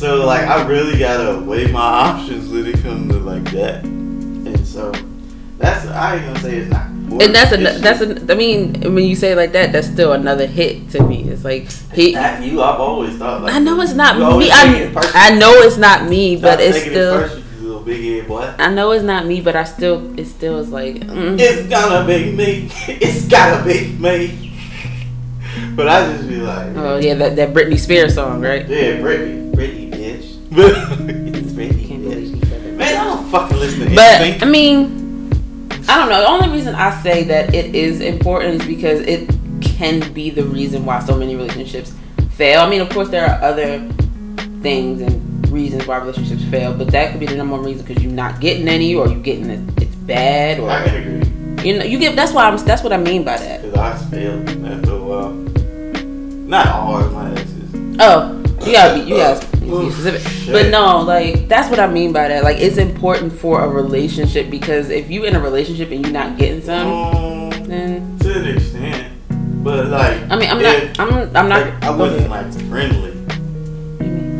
so, 0.00 0.24
like, 0.24 0.46
I 0.48 0.66
really 0.66 0.98
gotta 0.98 1.40
weigh 1.40 1.70
my 1.70 1.80
options 1.80 2.50
when 2.50 2.66
it 2.66 2.80
comes 2.82 3.12
to 3.12 3.18
like 3.18 3.44
that. 3.52 3.84
And 3.84 4.66
so, 4.66 4.92
that's 5.58 5.86
I 5.86 6.16
ain't 6.16 6.26
gonna 6.26 6.40
say 6.40 6.56
it's 6.56 6.70
not. 6.70 6.86
And 6.86 7.34
that's 7.34 7.52
a 7.52 7.56
that's 7.80 8.00
a. 8.00 8.32
I 8.32 8.36
mean, 8.36 8.80
when 8.94 9.04
you 9.04 9.14
say 9.14 9.32
it 9.32 9.36
like 9.36 9.52
that, 9.52 9.72
that's 9.72 9.88
still 9.88 10.12
another 10.12 10.46
hit 10.46 10.90
to 10.90 11.02
me. 11.02 11.24
It's 11.24 11.44
like 11.44 11.70
he. 11.92 12.12
Not 12.12 12.42
you. 12.42 12.62
I've 12.62 12.80
always 12.80 13.16
thought 13.18 13.42
like. 13.42 13.52
I 13.52 13.58
know 13.58 13.80
it's 13.80 13.92
not 13.92 14.16
me. 14.16 14.46
it 14.46 14.96
I. 14.96 15.32
I 15.32 15.38
know 15.38 15.52
it's 15.54 15.76
not 15.76 16.08
me, 16.08 16.38
Stop 16.38 16.50
but 16.58 16.60
it's 16.64 16.78
it 16.78 16.90
still. 16.90 17.38
you 17.38 17.40
big 17.84 18.20
head 18.20 18.28
boy. 18.28 18.54
I 18.58 18.72
know 18.72 18.92
it's 18.92 19.04
not 19.04 19.26
me, 19.26 19.40
but 19.40 19.56
I 19.56 19.64
still. 19.64 20.18
It 20.18 20.26
still 20.26 20.58
is 20.58 20.70
like. 20.70 20.96
Mm. 20.96 21.38
It's 21.38 21.68
gonna 21.68 22.06
be 22.06 22.32
me. 22.32 22.70
It's 22.88 23.26
gotta 23.26 23.64
be 23.64 23.88
me. 23.98 24.46
But 25.74 25.88
I 25.88 26.12
just 26.12 26.28
be 26.28 26.36
like, 26.36 26.76
Oh 26.76 26.98
yeah, 26.98 27.14
that 27.14 27.34
that 27.36 27.52
Britney 27.52 27.78
Spears 27.78 28.14
song, 28.14 28.40
right? 28.40 28.68
yeah, 28.68 28.98
Britney, 28.98 29.52
Britney, 29.52 29.89
bitch. 30.50 31.36
it's 31.36 31.52
Britney, 31.52 31.88
Can't 31.88 32.02
believe 32.02 32.34
he 32.34 32.40
said 32.48 32.64
that. 32.64 32.72
Man, 32.74 32.96
I 32.96 33.04
don't 33.04 33.30
fucking 33.30 33.58
listen 33.58 33.88
to 33.88 33.94
But 33.94 34.20
NSYNC. 34.20 34.42
I 34.42 34.46
mean, 34.46 35.30
I 35.88 35.98
don't 35.98 36.08
know. 36.08 36.20
The 36.20 36.28
only 36.28 36.48
reason 36.56 36.74
I 36.74 37.02
say 37.02 37.24
that 37.24 37.54
it 37.54 37.74
is 37.74 38.00
important 38.00 38.60
is 38.60 38.66
because 38.66 39.00
it 39.00 39.30
can 39.60 40.12
be 40.12 40.30
the 40.30 40.44
reason 40.44 40.84
why 40.84 41.00
so 41.00 41.16
many 41.16 41.36
relationships 41.36 41.94
fail. 42.32 42.60
I 42.60 42.68
mean, 42.68 42.80
of 42.80 42.88
course, 42.90 43.08
there 43.08 43.26
are 43.26 43.42
other 43.42 43.78
things 44.62 45.00
and 45.00 45.48
reasons 45.50 45.86
why 45.86 45.96
relationships 45.98 46.44
fail, 46.44 46.72
but 46.74 46.88
that 46.92 47.10
could 47.10 47.20
be 47.20 47.26
the 47.26 47.36
number 47.36 47.56
one 47.56 47.64
reason 47.64 47.84
because 47.84 48.02
you're 48.02 48.12
not 48.12 48.40
getting 48.40 48.68
any, 48.68 48.94
or 48.94 49.08
you're 49.08 49.18
getting 49.20 49.50
it, 49.50 49.82
it's 49.82 49.94
bad, 49.96 50.60
I 50.60 50.84
can 50.84 51.22
agree. 51.22 51.70
you 51.70 51.78
know, 51.78 51.84
you 51.84 51.98
get. 51.98 52.14
That's 52.16 52.32
why 52.32 52.44
I'm. 52.44 52.56
That's 52.64 52.82
what 52.82 52.92
I 52.92 52.96
mean 52.98 53.24
by 53.24 53.36
that. 53.38 53.62
Because 53.62 53.78
I 53.78 54.10
failed 54.10 54.48
after 54.48 54.92
a 54.92 55.02
while. 55.02 55.26
Uh, 55.26 56.02
not 56.46 56.66
all 56.68 56.98
of 56.98 57.12
my 57.12 57.30
exes. 57.32 57.96
Oh, 58.00 58.39
you 58.66 58.72
gotta 58.72 59.02
be. 59.02 59.08
You 59.10 59.16
gotta 59.16 59.46
be 59.58 59.70
Oh, 59.70 59.88
specific. 59.90 60.20
shit. 60.22 60.52
But 60.52 60.70
no, 60.70 61.00
like 61.00 61.48
that's 61.48 61.70
what 61.70 61.78
I 61.78 61.86
mean 61.86 62.12
by 62.12 62.28
that. 62.28 62.42
Like 62.44 62.58
it's 62.58 62.76
important 62.76 63.32
for 63.32 63.62
a 63.62 63.68
relationship 63.68 64.50
because 64.50 64.90
if 64.90 65.10
you 65.10 65.24
in 65.24 65.36
a 65.36 65.40
relationship 65.40 65.90
and 65.92 66.04
you're 66.04 66.12
not 66.12 66.36
getting 66.38 66.60
some, 66.62 66.86
Um, 66.88 67.50
then 67.64 68.18
to 68.20 68.38
an 68.40 68.48
extent. 68.56 69.06
But 69.62 69.88
like, 69.88 70.22
I 70.30 70.36
mean, 70.36 70.48
I'm 70.50 70.58
if- 70.60 70.98
not. 70.98 71.12
I'm. 71.12 71.36
I'm 71.36 71.48
not. 71.48 71.60
like, 71.66 71.84
I 71.84 71.90
wasn't 71.90 72.30
like 72.30 72.52
friendly 72.68 73.10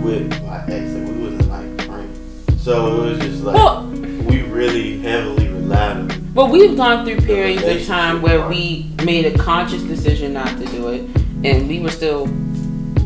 with 0.03 0.31
my 0.47 0.65
ex. 0.67 0.93
Like, 0.93 1.09
we 1.09 1.23
wasn't 1.23 1.49
like 1.49 1.83
friends. 1.87 2.63
So 2.63 3.03
it 3.05 3.11
was 3.11 3.19
just 3.21 3.45
like 3.45 3.55
Well, 3.55 3.87
we 4.29 4.43
really 4.43 4.99
heavily 5.01 5.49
relied 5.49 5.97
on. 5.97 6.31
but 6.35 6.51
we've 6.51 6.77
gone 6.77 7.05
through 7.05 7.21
periods 7.21 7.63
of 7.65 7.87
time 7.87 8.23
where 8.23 8.47
we 8.49 8.91
made 9.05 9.27
a 9.27 9.37
conscious 9.39 9.83
decision 9.83 10.33
not 10.33 10.49
to 10.59 10.65
do 10.67 10.89
it, 10.89 11.03
and 11.45 11.69
we 11.69 11.81
were 11.81 11.91
still, 11.91 12.27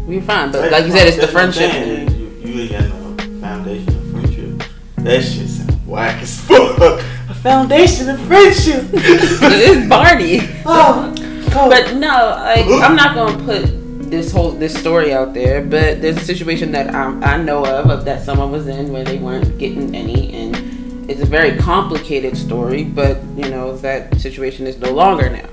were 0.07 0.21
fine. 0.21 0.53
But 0.53 0.71
like 0.71 0.85
you 0.85 0.93
said, 0.93 1.09
it's 1.09 1.17
the 1.17 1.27
That's 1.27 1.35
what 1.35 1.45
I'm 1.45 1.53
friendship. 1.53 2.17
You, 2.45 2.51
you 2.51 2.61
ain't 2.63 2.73
got 2.73 2.89
no 2.89 3.41
foundation 3.41 3.89
of 3.89 4.11
friendship. 4.11 4.71
That 4.99 5.23
shit 5.23 5.49
sound 5.49 5.87
whack 5.87 6.23
as 6.23 6.41
fuck. 6.41 7.01
A 7.29 7.35
foundation 7.35 8.09
of 8.09 8.21
friendship. 8.21 8.85
it 8.93 9.53
is 9.53 9.89
Barney. 9.89 10.41
oh, 10.67 11.15
oh. 11.55 11.69
But 11.69 11.95
no, 11.95 12.37
like 12.39 12.67
I'm 12.83 12.97
not 12.97 13.15
gonna 13.15 13.45
put 13.45 14.11
this 14.11 14.31
whole 14.33 14.53
this 14.53 14.79
story 14.79 15.13
out 15.13 15.35
there. 15.35 15.63
But 15.63 16.03
there's 16.03 16.17
a 16.17 16.25
situation 16.25 16.73
that 16.73 16.95
I, 16.95 17.35
I 17.35 17.43
know 17.43 17.65
of, 17.65 17.91
of 17.91 18.05
that 18.05 18.23
someone 18.23 18.51
was 18.51 18.67
in 18.67 18.93
where 18.93 19.05
they 19.05 19.19
weren't 19.19 19.59
getting 19.59 19.95
any, 19.95 20.33
and 20.35 21.11
it's 21.11 21.21
a 21.21 21.27
very 21.27 21.57
complicated 21.59 22.37
story. 22.37 22.85
But 22.85 23.23
you 23.37 23.51
know 23.51 23.77
that 23.79 24.21
situation 24.21 24.67
is 24.67 24.79
no 24.79 24.93
longer 24.93 25.31
now, 25.31 25.49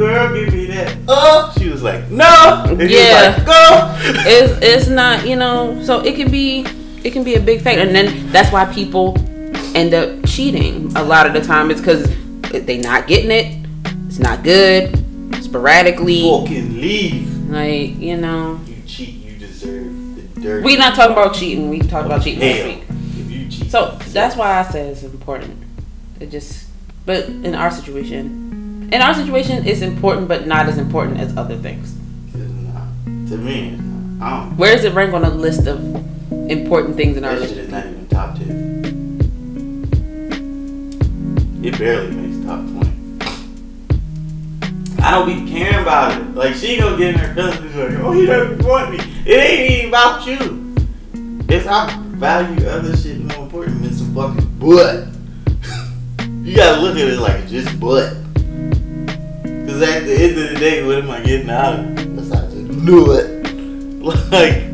girl, 0.00 0.34
give 0.34 0.52
me 0.54 0.66
that. 0.66 0.96
Oh, 1.08 1.52
she 1.58 1.68
was 1.68 1.82
like, 1.82 2.08
no. 2.10 2.64
And 2.68 2.80
he 2.80 2.96
Yeah. 2.96 3.36
was 3.36 3.36
like, 3.38 3.46
go. 3.46 3.94
it's 4.30 4.52
it's 4.62 4.88
not 4.88 5.26
you 5.26 5.36
know. 5.36 5.82
So 5.84 6.00
it 6.00 6.16
can 6.16 6.30
be 6.30 6.64
it 7.04 7.12
can 7.12 7.22
be 7.24 7.34
a 7.34 7.40
big 7.40 7.60
factor, 7.60 7.80
and 7.82 7.94
then 7.94 8.30
that's 8.32 8.50
why 8.52 8.64
people 8.72 9.16
end 9.76 9.94
up 9.94 10.08
cheating 10.26 10.90
a 10.96 11.02
lot 11.04 11.26
of 11.26 11.32
the 11.34 11.40
time. 11.40 11.70
It's 11.70 11.80
because 11.80 12.08
they 12.50 12.78
not 12.78 13.06
getting 13.06 13.30
it. 13.30 13.66
It's 14.06 14.18
not 14.18 14.42
good. 14.42 14.96
Sporadically, 15.44 16.22
Fucking 16.22 16.80
leave. 16.80 17.28
like 17.50 17.98
you 17.98 18.16
know. 18.16 18.58
You 18.66 18.76
cheat, 18.86 19.14
you 19.24 19.36
deserve 19.38 20.34
the 20.34 20.40
dirt. 20.40 20.64
We 20.64 20.76
not 20.76 20.94
talking 20.94 21.12
about 21.12 21.34
cheating. 21.34 21.68
We 21.68 21.78
talked 21.80 22.06
about 22.06 22.22
cheating 22.22 22.40
last 22.40 22.56
Hell, 22.58 22.68
week. 22.68 22.82
if 22.88 23.30
you 23.30 23.48
cheat. 23.50 23.70
So 23.70 23.98
that's 24.12 24.36
why 24.36 24.58
I 24.60 24.62
say 24.70 24.88
it's 24.88 25.02
important. 25.02 25.56
It 26.20 26.30
just, 26.30 26.68
but 27.06 27.24
in 27.28 27.54
our 27.54 27.70
situation, 27.70 28.49
in 28.92 29.02
our 29.02 29.14
situation, 29.14 29.66
it's 29.66 29.82
important, 29.82 30.28
but 30.28 30.46
not 30.46 30.66
as 30.66 30.78
important 30.78 31.18
as 31.18 31.36
other 31.36 31.56
things. 31.56 31.94
To 32.32 33.36
me, 33.36 33.74
it's. 33.74 33.82
I 34.20 34.30
don't. 34.30 34.56
Where 34.56 34.74
does 34.74 34.84
it 34.84 34.92
rank 34.92 35.14
on 35.14 35.24
a 35.24 35.30
list 35.30 35.66
of 35.66 35.78
important 36.50 36.96
things 36.96 37.16
in 37.16 37.24
our 37.24 37.36
That 37.36 37.48
shit 37.48 37.58
is 37.58 37.70
not 37.70 37.86
even 37.86 38.08
top 38.08 38.36
ten. 38.36 39.20
It 41.62 41.78
barely 41.78 42.10
makes 42.10 42.44
top 42.44 42.58
twenty. 42.60 42.90
I 45.02 45.12
don't 45.12 45.26
be 45.26 45.50
caring 45.50 45.82
about 45.82 46.20
it. 46.20 46.34
Like 46.34 46.54
she 46.54 46.76
gonna 46.76 46.98
get 46.98 47.14
in 47.14 47.20
her 47.20 47.34
feelings 47.34 47.74
and 47.74 47.94
like, 47.94 48.04
oh, 48.04 48.12
he 48.12 48.26
doesn't 48.26 48.66
want 48.66 48.90
me. 48.90 48.98
It 49.24 49.36
ain't 49.36 49.70
even 49.70 49.88
about 49.88 50.26
you. 50.26 50.74
It's 51.48 51.66
I 51.66 51.96
value 52.16 52.66
other 52.66 52.96
shit 52.96 53.18
more 53.20 53.44
important 53.44 53.82
than 53.82 53.94
some 53.94 54.14
fucking 54.14 54.58
butt. 54.58 55.06
you 56.44 56.56
gotta 56.56 56.82
look 56.82 56.96
at 56.96 57.08
it 57.08 57.18
like 57.18 57.46
just 57.48 57.78
butt. 57.80 58.16
Cause 59.70 59.82
at 59.82 60.04
the 60.04 60.14
end 60.20 60.36
of 60.36 60.48
the 60.50 60.56
day, 60.56 60.84
what 60.84 60.98
am 60.98 61.10
I 61.12 61.20
getting 61.22 61.48
out 61.48 61.78
of 61.78 61.96
it? 61.96 62.16
Besides 62.16 62.54
just 62.54 62.84
do 62.84 63.12
it. 63.12 63.36
Like 64.32 64.64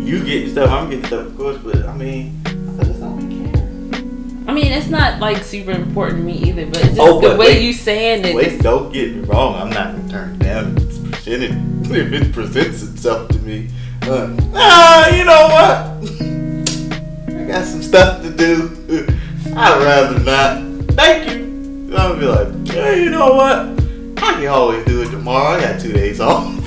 you 0.00 0.24
get 0.24 0.50
stuff, 0.52 0.70
I'm 0.70 0.88
getting 0.88 1.04
stuff, 1.04 1.26
of 1.26 1.36
course, 1.36 1.58
but 1.58 1.84
I 1.86 1.94
mean, 1.94 2.40
I 2.46 2.84
just 2.84 3.00
don't 3.00 3.28
care. 3.28 4.00
I 4.48 4.52
mean, 4.54 4.72
it's 4.72 4.88
not 4.88 5.20
like 5.20 5.42
super 5.44 5.72
important 5.72 6.20
to 6.20 6.24
me 6.24 6.38
either, 6.48 6.64
but 6.66 6.76
just 6.76 6.98
Oh, 6.98 7.20
the 7.20 7.30
way 7.36 7.56
wait. 7.56 7.62
you 7.62 7.72
saying 7.74 8.24
it. 8.24 8.34
Wait, 8.34 8.50
just- 8.52 8.62
don't 8.62 8.90
get 8.92 9.14
me 9.14 9.20
wrong. 9.24 9.56
I'm 9.60 9.68
not 9.70 9.94
gonna 9.94 10.08
turn 10.08 10.38
down 10.38 10.76
if 10.78 10.84
it's 10.84 10.98
presented, 10.98 11.90
if 11.90 12.12
it 12.12 12.32
presents 12.32 12.82
itself 12.82 13.28
to 13.28 13.38
me. 13.40 13.68
Uh, 14.02 14.34
ah, 14.54 15.14
you 15.14 15.24
know 15.24 15.48
what? 15.52 17.36
I 17.36 17.44
got 17.44 17.64
some 17.66 17.82
stuff 17.82 18.22
to 18.22 18.30
do. 18.30 18.70
I'd 19.54 19.82
rather 19.82 20.18
not. 20.20 20.94
Thank 20.94 21.30
you. 21.30 21.94
I'll 21.94 22.16
be 22.16 22.24
like, 22.24 22.68
hey, 22.68 23.02
you 23.04 23.10
know 23.10 23.34
what? 23.34 23.80
I 24.22 24.34
can 24.34 24.46
always 24.48 24.84
do 24.84 25.02
it 25.02 25.10
tomorrow. 25.10 25.56
I 25.56 25.60
got 25.60 25.80
two 25.80 25.92
days 25.92 26.20
off. 26.20 26.54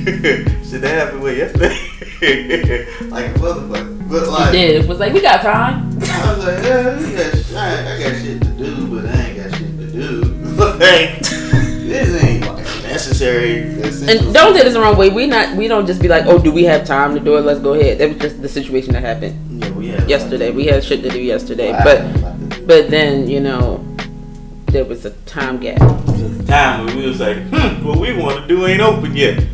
Shit, 0.00 0.80
that 0.80 0.94
happened 0.94 1.22
with 1.22 1.36
yesterday. 1.36 1.76
like 3.10 3.26
a 3.26 3.38
motherfucker. 3.38 4.08
But 4.08 4.28
like, 4.28 4.52
did. 4.52 4.84
It 4.84 4.88
was 4.88 4.98
like 5.00 5.12
we 5.12 5.20
got 5.20 5.42
time. 5.42 5.98
I 6.02 6.34
was 6.34 6.44
like, 6.46 6.62
yeah, 6.64 6.98
we 6.98 7.12
got, 7.16 7.52
I, 7.56 7.94
I 7.94 8.02
got 8.02 8.22
shit 8.22 8.40
to 8.40 8.48
do, 8.50 8.86
but 8.86 9.04
I 9.06 9.20
ain't 9.20 9.36
got 9.36 9.58
shit 9.58 9.78
to 9.78 9.86
do. 9.92 10.22
like, 10.56 11.18
this 11.20 12.22
ain't 12.22 12.46
like 12.46 12.64
necessary. 12.84 13.62
And 13.62 14.32
don't 14.32 14.54
take 14.54 14.64
this 14.64 14.74
the 14.74 14.80
wrong 14.80 14.96
way. 14.96 15.10
We 15.10 15.26
not. 15.26 15.56
We 15.56 15.66
don't 15.68 15.86
just 15.86 16.00
be 16.00 16.08
like, 16.08 16.26
oh, 16.26 16.38
do 16.38 16.52
we 16.52 16.64
have 16.64 16.86
time 16.86 17.14
to 17.14 17.20
do 17.20 17.36
it? 17.36 17.40
Let's 17.40 17.60
go 17.60 17.74
ahead. 17.74 17.98
That 17.98 18.10
was 18.10 18.18
just 18.18 18.42
the 18.42 18.48
situation 18.48 18.92
that 18.92 19.02
happened 19.02 19.62
Yeah, 19.62 19.70
we 19.72 19.88
had 19.88 20.08
yesterday. 20.08 20.50
We 20.50 20.66
had 20.66 20.84
shit 20.84 21.02
to 21.02 21.10
do 21.10 21.20
yesterday, 21.20 21.72
but 21.84 22.00
but 22.66 22.90
then 22.90 23.28
you 23.28 23.40
know 23.40 23.84
there 24.70 24.84
was 24.84 25.04
a 25.04 25.10
time 25.26 25.58
gap. 25.58 25.78
There's 26.06 26.38
a 26.38 26.46
time 26.46 26.86
when 26.86 26.96
we 26.96 27.06
was 27.06 27.18
like, 27.18 27.38
hmm, 27.48 27.84
what 27.84 27.98
we 27.98 28.16
want 28.16 28.40
to 28.40 28.46
do 28.46 28.66
ain't 28.66 28.80
open 28.80 29.16
yet. 29.16 29.44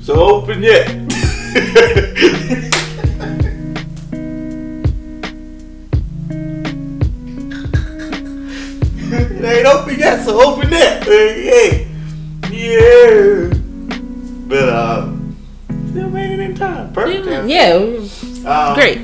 So 0.00 0.14
open 0.14 0.62
yet. 0.62 0.88
it 9.10 9.44
ain't 9.44 9.66
open 9.66 9.98
yet, 9.98 10.24
so 10.24 10.40
open 10.40 10.68
it. 10.70 11.04
Yeah. 11.42 12.48
yeah. 12.48 13.54
But 14.46 14.68
uh, 14.68 15.12
still 15.90 16.10
made 16.10 16.30
it 16.30 16.40
in 16.40 16.54
time. 16.54 16.92
Perfect. 16.92 17.24
time. 17.26 17.48
Yeah, 17.48 17.72
Um, 18.46 18.74
great. 18.74 18.98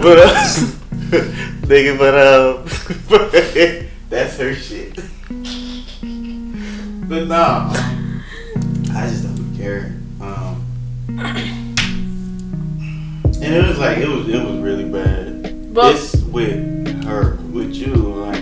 But 0.00 0.18
uh, 0.18 0.66
nigga, 1.68 1.98
but 1.98 2.14
uh, 3.82 3.86
that's 4.08 4.36
her 4.38 4.54
shit. 4.54 4.94
But 7.08 7.26
nah, 7.28 7.68
um, 7.68 8.22
I 8.94 9.06
just 9.08 9.24
don't 9.24 9.54
care. 9.56 9.94
Um, 10.22 10.64
and 13.42 13.54
it 13.54 13.68
was 13.68 13.78
like 13.78 13.98
it 13.98 14.08
was 14.08 14.26
it 14.28 14.42
was 14.42 14.56
really 14.60 14.84
bad. 14.84 15.74
But 15.74 15.92
this 15.92 16.14
with 16.24 17.04
her, 17.04 17.36
with 17.52 17.74
you, 17.74 17.94
like 17.94 18.40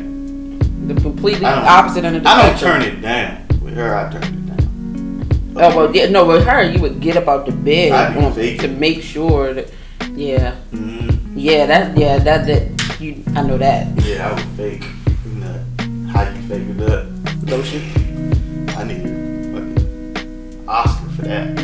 the 0.87 0.95
completely 1.01 1.47
opposite 1.47 2.05
end 2.05 2.17
of 2.17 2.23
the 2.23 2.29
I 2.29 2.43
don't 2.51 2.57
spectrum. 2.57 2.83
turn 2.83 2.83
it 2.83 3.01
down. 3.03 3.47
With 3.63 3.75
her, 3.75 3.97
I 3.97 4.13
turn 4.13 4.23
it 4.23 4.47
down. 4.47 5.55
Oh 5.57 5.77
well, 5.77 5.95
yeah, 5.97 6.09
no. 6.09 6.25
With 6.25 6.47
her, 6.47 6.63
you 6.63 6.81
would 6.81 7.01
get 7.01 7.17
up 7.17 7.27
out 7.27 7.47
the 7.47 7.53
bed 7.53 7.91
I'd 7.93 8.15
be 8.15 8.25
on- 8.25 8.59
to 8.59 8.69
make 8.69 9.03
sure 9.03 9.55
that. 9.55 9.69
Yeah, 10.15 10.57
Mhm. 10.73 10.90
Yeah, 11.41 11.65
that 11.67 11.97
yeah 11.97 12.19
that 12.19 12.47
that 12.47 13.01
you 13.01 13.25
I 13.35 13.41
know 13.43 13.57
that 13.57 13.87
Yeah, 14.05 14.29
I 14.29 14.33
would 14.35 14.45
fake 14.61 14.85
nut. 15.25 15.61
How 16.13 16.29
you 16.29 16.43
fake 16.43 16.69
a 16.69 16.75
nut? 16.75 17.07
lotion. 17.49 17.81
I 18.77 18.85
need 18.85 19.01
a 19.07 19.09
fucking 19.53 20.69
Oscar 20.69 21.09
for 21.17 21.23
that. 21.23 21.57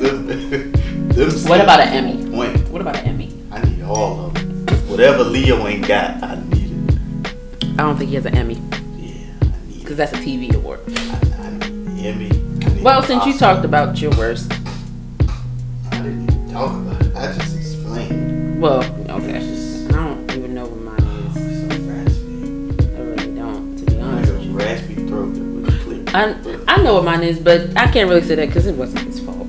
them, 0.00 0.26
them 1.12 1.30
What 1.50 1.60
about 1.60 1.80
an 1.80 1.88
Emmy? 1.92 2.30
Point. 2.30 2.66
What 2.70 2.80
about 2.80 2.96
an 2.96 3.04
Emmy? 3.06 3.28
I 3.52 3.60
need 3.62 3.82
all 3.82 4.26
of 4.26 4.34
them. 4.34 4.66
Whatever 4.88 5.22
Leo 5.22 5.66
ain't 5.66 5.86
got, 5.86 6.22
I 6.22 6.36
need 6.48 6.72
it. 6.72 7.28
I 7.78 7.82
don't 7.84 7.96
think 7.98 8.08
he 8.08 8.14
has 8.16 8.24
an 8.26 8.36
Emmy 8.36 8.54
Yeah, 8.96 9.26
I 9.42 9.68
need 9.68 9.80
because 9.80 9.96
that's 9.98 10.12
a 10.12 10.16
TV 10.16 10.54
award. 10.54 10.80
I, 10.88 10.90
I 11.44 11.50
need 11.58 12.06
Emmy. 12.06 12.30
I 12.30 12.68
need 12.74 12.82
Well, 12.82 13.02
since 13.02 13.26
you 13.26 13.36
talked 13.36 13.66
about 13.66 14.00
your 14.00 14.12
worst, 14.16 14.50
I 15.92 15.98
didn't 16.02 16.50
talk 16.50 16.72
about 16.72 17.02
it. 17.04 17.14
I 17.14 17.32
just. 17.36 17.49
Well, 18.60 18.82
okay. 19.10 19.36
I 19.88 19.92
don't 19.92 20.30
even 20.32 20.54
know 20.54 20.66
what 20.66 20.80
mine 20.82 21.00
is. 21.00 21.34
So 21.34 21.76
raspy. 21.88 22.94
I 22.94 23.00
really 23.00 23.34
don't, 23.34 23.76
to 23.78 23.84
be 23.86 24.00
honest 24.00 24.30
got 24.30 24.38
with 24.38 24.46
you. 24.46 24.52
raspy 24.58 24.94
throat 24.94 25.32
that 25.32 25.44
was 25.64 25.74
clear. 25.82 26.04
I 26.08 26.74
I 26.78 26.82
know 26.82 26.94
what 26.94 27.04
mine 27.04 27.22
is, 27.22 27.38
but 27.38 27.76
I 27.76 27.90
can't 27.90 28.08
really 28.08 28.22
say 28.22 28.34
that 28.34 28.48
because 28.48 28.66
it 28.66 28.76
wasn't 28.76 29.00
his 29.06 29.20
fault. 29.20 29.46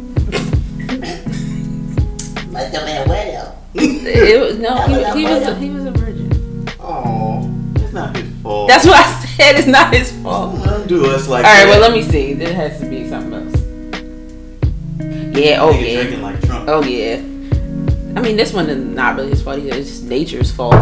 Like 2.52 2.72
the 2.72 2.82
man 2.86 3.08
well. 3.10 3.58
It 3.74 4.40
was, 4.42 4.58
no, 4.60 4.76
he, 4.88 5.20
he 5.20 5.26
was 5.26 5.44
a, 5.44 5.56
he 5.56 5.70
was 5.70 5.86
a 5.86 5.92
virgin. 5.92 6.68
Oh, 6.80 7.50
it's 7.76 7.94
not 7.94 8.16
his 8.16 8.30
fault. 8.42 8.68
That's 8.68 8.86
what 8.86 8.96
I 8.96 9.26
said. 9.26 9.56
It's 9.58 9.68
not 9.68 9.94
his 9.94 10.12
fault. 10.22 10.64
Don't 10.66 10.88
do 10.88 11.06
us 11.08 11.28
like 11.28 11.46
All 11.46 11.52
right, 11.52 11.66
that. 11.66 11.70
well, 11.70 11.80
let 11.82 11.94
me 11.94 12.04
see. 12.04 12.34
There 12.34 12.54
has 12.54 12.80
to 12.82 12.90
be 12.90 13.08
something 13.08 13.34
else. 13.34 13.56
Yeah. 15.38 15.62
Oh 15.62 15.72
Nigga 15.74 15.82
yeah. 15.88 16.02
drinking 16.02 16.22
like 16.22 16.42
Trump. 16.46 16.68
Oh 16.70 16.84
yeah. 16.84 17.22
I 18.16 18.22
mean, 18.22 18.36
this 18.36 18.54
one 18.54 18.70
is 18.70 18.78
not 18.78 19.16
really 19.16 19.30
his 19.30 19.42
fault 19.42 19.60
either. 19.60 19.76
It's 19.78 19.90
just 19.90 20.04
nature's 20.04 20.52
fault. 20.52 20.74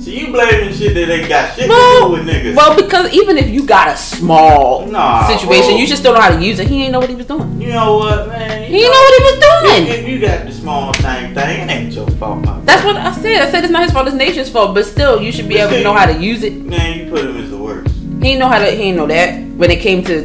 So 0.00 0.10
you 0.10 0.32
blaming 0.32 0.74
shit 0.74 0.94
that 0.94 1.08
ain't 1.10 1.28
got 1.28 1.54
shit 1.54 1.68
Well, 1.68 2.10
to 2.10 2.16
do 2.16 2.24
with 2.24 2.34
niggas. 2.34 2.56
well, 2.56 2.74
because 2.76 3.12
even 3.14 3.38
if 3.38 3.48
you 3.48 3.64
got 3.64 3.88
a 3.88 3.96
small 3.96 4.84
Nah, 4.86 5.26
situation, 5.28 5.70
bro. 5.70 5.76
you 5.78 5.86
just 5.86 6.02
don't 6.02 6.14
know 6.14 6.20
how 6.20 6.34
to 6.36 6.44
use 6.44 6.58
it. 6.58 6.66
He 6.66 6.82
ain't 6.82 6.92
know 6.92 6.98
what 7.00 7.08
he 7.08 7.14
was 7.14 7.26
doing. 7.26 7.60
you 7.60 7.68
know 7.68 7.96
what, 7.98 8.26
man? 8.28 8.64
He 8.70 8.78
didn't 8.78 8.92
know 8.92 8.98
what 9.00 9.14
he 9.18 9.24
was 9.24 9.38
doing. 9.86 9.86
if 10.00 10.08
you 10.08 10.18
got 10.20 10.44
the 10.46 10.52
small 10.52 10.92
thing 10.94 11.32
thing, 11.34 11.68
it 11.68 11.70
ain't 11.72 11.92
your 11.94 12.08
fault, 12.18 12.44
my 12.44 12.58
That's 12.64 12.84
what 12.84 12.96
I 12.96 13.12
said. 13.12 13.42
I 13.42 13.50
said 13.50 13.62
it's 13.64 13.72
not 13.72 13.84
his 13.84 13.92
fault. 13.92 14.08
It's 14.08 14.16
nature's 14.16 14.50
fault. 14.50 14.74
But 14.74 14.86
still, 14.86 15.22
you 15.22 15.30
should 15.32 15.48
be 15.48 15.54
But 15.54 15.60
able 15.68 15.76
to 15.78 15.82
know 15.84 15.94
how 15.94 16.06
to 16.06 16.18
use 16.20 16.42
it. 16.42 16.54
Man, 16.64 16.98
you 16.98 17.10
put 17.10 17.24
him 17.24 17.36
as 17.36 17.50
the 17.50 17.56
worst. 17.58 17.94
He 17.94 18.18
didn't 18.18 18.40
know 18.40 18.48
how 18.48 18.58
to. 18.58 18.70
He 18.70 18.76
didn't 18.76 18.96
know 18.96 19.06
that 19.06 19.40
when 19.56 19.70
it 19.70 19.80
came 19.80 20.02
to. 20.04 20.24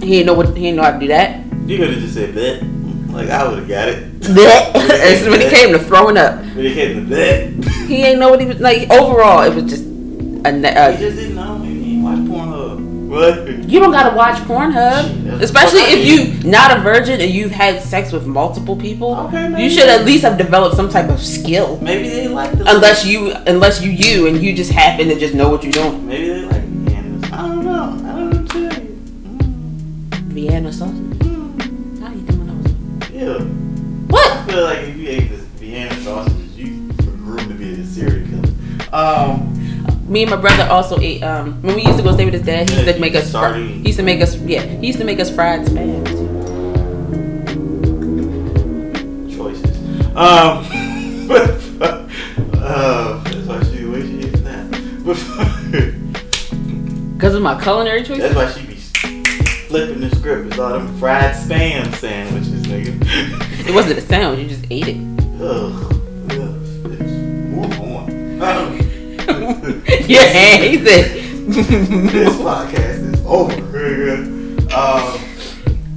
He 0.00 0.10
didn't 0.10 0.26
know 0.26 0.34
what. 0.34 0.56
He 0.56 0.62
didn't 0.62 0.76
know 0.76 0.84
how 0.84 0.92
to 0.92 0.98
do 1.00 1.08
that. 1.08 1.44
You 1.66 1.76
could 1.78 1.90
have 1.90 1.98
just 2.00 2.14
said 2.14 2.34
that. 2.34 2.79
Like 3.12 3.28
I 3.30 3.46
would 3.48 3.58
have 3.60 3.68
got 3.68 3.88
it. 3.90 4.04
It's 4.22 5.26
when 5.28 5.40
it 5.40 5.50
came 5.52 5.72
to 5.72 5.78
throwing 5.78 6.16
up. 6.16 6.36
When 6.54 6.66
it 6.66 6.74
came 6.74 6.94
to 7.08 7.14
that. 7.14 7.64
He 7.88 8.02
ain't 8.04 8.20
know 8.20 8.30
what 8.30 8.40
he 8.40 8.46
was 8.46 8.60
like. 8.60 8.88
Overall, 8.90 9.42
it 9.42 9.54
was 9.54 9.64
just. 9.64 9.84
A, 9.84 10.52
ne- 10.52 10.70
He 10.70 10.76
uh, 10.76 10.96
just 10.96 11.16
didn't 11.16 11.34
know. 11.36 11.58
He 11.60 12.00
watched 12.00 12.22
Pornhub. 12.22 12.80
What? 13.10 13.48
you 13.68 13.80
don't 13.80 13.90
gotta 13.90 14.16
watch 14.16 14.36
Pornhub, 14.44 15.40
especially 15.42 15.80
if 15.80 16.06
you 16.06 16.48
not 16.48 16.78
a 16.78 16.80
virgin 16.80 17.20
and 17.20 17.28
you've 17.30 17.50
had 17.50 17.82
sex 17.82 18.12
with 18.12 18.24
multiple 18.24 18.76
people. 18.76 19.16
Okay, 19.16 19.60
you 19.62 19.68
should 19.68 19.88
at 19.88 20.04
least 20.06 20.22
have 20.22 20.38
developed 20.38 20.76
some 20.76 20.88
type 20.88 21.10
of 21.10 21.20
skill. 21.20 21.76
Maybe 21.82 22.08
they 22.08 22.28
like 22.28 22.56
the. 22.56 22.70
Unless 22.72 23.04
you, 23.04 23.32
unless 23.48 23.82
you 23.82 23.90
you 23.90 24.28
and 24.28 24.40
you 24.40 24.54
just 24.54 24.70
happen 24.70 25.08
to 25.08 25.18
just 25.18 25.34
know 25.34 25.48
what 25.50 25.64
you're 25.64 25.72
doing. 25.72 26.06
Maybe 26.06 26.28
they 26.28 26.44
like. 26.44 27.32
I 27.32 27.48
don't 27.48 27.64
know. 27.64 27.82
I 28.08 28.14
don't 28.16 28.30
know. 28.30 28.46
Tell 28.46 28.62
you. 28.62 28.68
Mm, 28.70 30.10
Vienna 30.32 30.72
sausage. 30.72 31.19
How 33.30 33.38
you 33.38 33.44
doing 33.44 33.48
those? 33.48 33.48
Yeah. 33.48 34.06
What? 34.08 34.26
I 34.30 34.44
feel 34.46 34.64
like 34.64 34.78
if 34.80 34.96
you 34.96 35.08
ate 35.08 35.28
this 35.30 35.40
Vienna 35.40 35.94
sausages, 36.02 36.58
you 36.58 36.88
were 37.06 37.16
groomed 37.16 37.48
to 37.48 37.54
be 37.54 37.80
a 37.80 37.84
serial 37.84 38.26
killer. 38.28 38.48
Um, 38.94 39.46
Me 40.08 40.22
and 40.22 40.30
my 40.30 40.36
brother 40.36 40.64
also 40.64 40.98
ate. 40.98 41.22
Um, 41.22 41.62
when 41.62 41.76
we 41.76 41.82
used 41.84 41.98
to 41.98 42.02
go 42.02 42.12
stay 42.12 42.24
with 42.24 42.34
his 42.34 42.42
dad, 42.42 42.68
he 42.68 42.76
used 42.76 42.92
to 42.92 42.98
make 43.00 43.14
us. 43.14 43.30
Fr- 43.30 43.54
he 43.54 43.86
used 43.86 43.98
to 43.98 44.04
make 44.04 44.20
us. 44.20 44.34
Yeah, 44.36 44.62
he 44.62 44.86
used 44.88 44.98
to 44.98 45.04
make 45.04 45.20
us 45.20 45.30
fried 45.32 45.66
spam. 45.66 46.04
choices. 49.36 50.06
Um, 50.16 50.66
but 51.28 52.08
uh, 52.58 53.22
that's 53.22 53.46
why 53.46 53.62
she 53.64 53.76
the 53.84 53.90
way 53.90 54.02
she 54.02 54.18
is 54.18 54.40
now. 54.42 54.66
Because 57.14 57.34
of 57.34 57.42
my 57.42 57.60
culinary 57.62 58.02
choices. 58.02 58.34
that's 58.34 58.34
why 58.34 58.50
she 58.60 58.66
be 58.66 58.74
flipping 59.68 60.00
the 60.00 60.10
script. 60.16 60.48
It's 60.48 60.58
all 60.58 60.72
them 60.72 60.98
fried 60.98 61.34
spam 61.36 61.94
sandwiches, 61.94 62.59
nigga. 62.70 63.46
It 63.70 63.74
wasn't 63.74 63.98
a 63.98 64.00
sound. 64.00 64.40
You 64.40 64.48
just 64.48 64.64
ate 64.70 64.88
it. 64.88 64.96
Ugh. 65.40 65.72
Move 67.50 67.80
on. 67.80 68.10
Yeah, 70.08 70.56
he 70.56 70.76
said. 70.84 71.04
this 71.50 72.34
podcast 72.36 73.14
is 73.14 73.24
over. 73.26 73.52
nigga. 73.52 74.26
Um, 74.72 75.20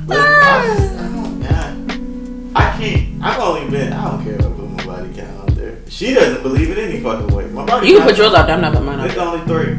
but 0.06 0.18
I, 0.20 0.68
just, 0.68 0.94
I 1.00 1.02
don't, 1.10 1.40
man, 1.40 2.52
I 2.56 2.78
can't. 2.78 3.24
I've 3.24 3.40
only 3.42 3.70
been. 3.72 3.94
I 3.94 4.12
don't 4.12 4.24
care 4.24 4.34
if 4.34 4.42
I 4.42 4.50
put 4.50 4.70
my 4.70 4.86
body 4.86 5.14
count 5.16 5.40
out 5.50 5.56
there. 5.56 5.78
She 5.90 6.14
doesn't 6.14 6.44
believe 6.44 6.70
it 6.70 6.78
any 6.78 7.00
fucking 7.02 7.34
way. 7.36 7.46
My 7.48 7.66
body. 7.66 7.88
You 7.88 7.98
can 7.98 8.08
put 8.08 8.18
yours 8.18 8.34
out 8.34 8.46
there. 8.46 8.56
I'm 8.56 8.62
not 8.62 8.74
putting 8.74 8.86
mine 8.88 9.00
out 9.00 9.08
It's 9.08 9.18
only 9.18 9.46
three. 9.46 9.74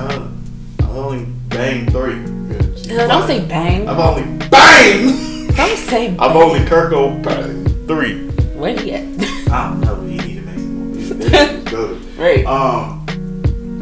I 0.00 0.08
don't. 0.08 0.44
I 0.80 0.84
only 0.90 1.24
banged 1.48 1.90
three. 1.92 2.22
Don't 2.96 3.26
say 3.26 3.44
bang. 3.46 3.88
I've 3.88 3.98
only 3.98 4.24
bang. 4.48 5.35
Don't 5.56 5.78
say. 5.78 6.14
I've 6.18 6.36
only 6.36 6.60
Kirko 6.60 7.22
banged 7.22 7.86
three. 7.86 8.28
Where 8.58 8.78
he 8.78 8.92
at? 8.92 9.02
I 9.50 9.70
don't 9.70 9.80
know, 9.80 10.02
he 10.02 10.18
need 10.18 10.34
to 10.34 10.42
make 10.42 10.58
some 10.58 11.18
more. 11.18 11.28
That 11.30 11.64
good. 11.64 12.02
right. 12.18 12.44
Um, 12.44 13.06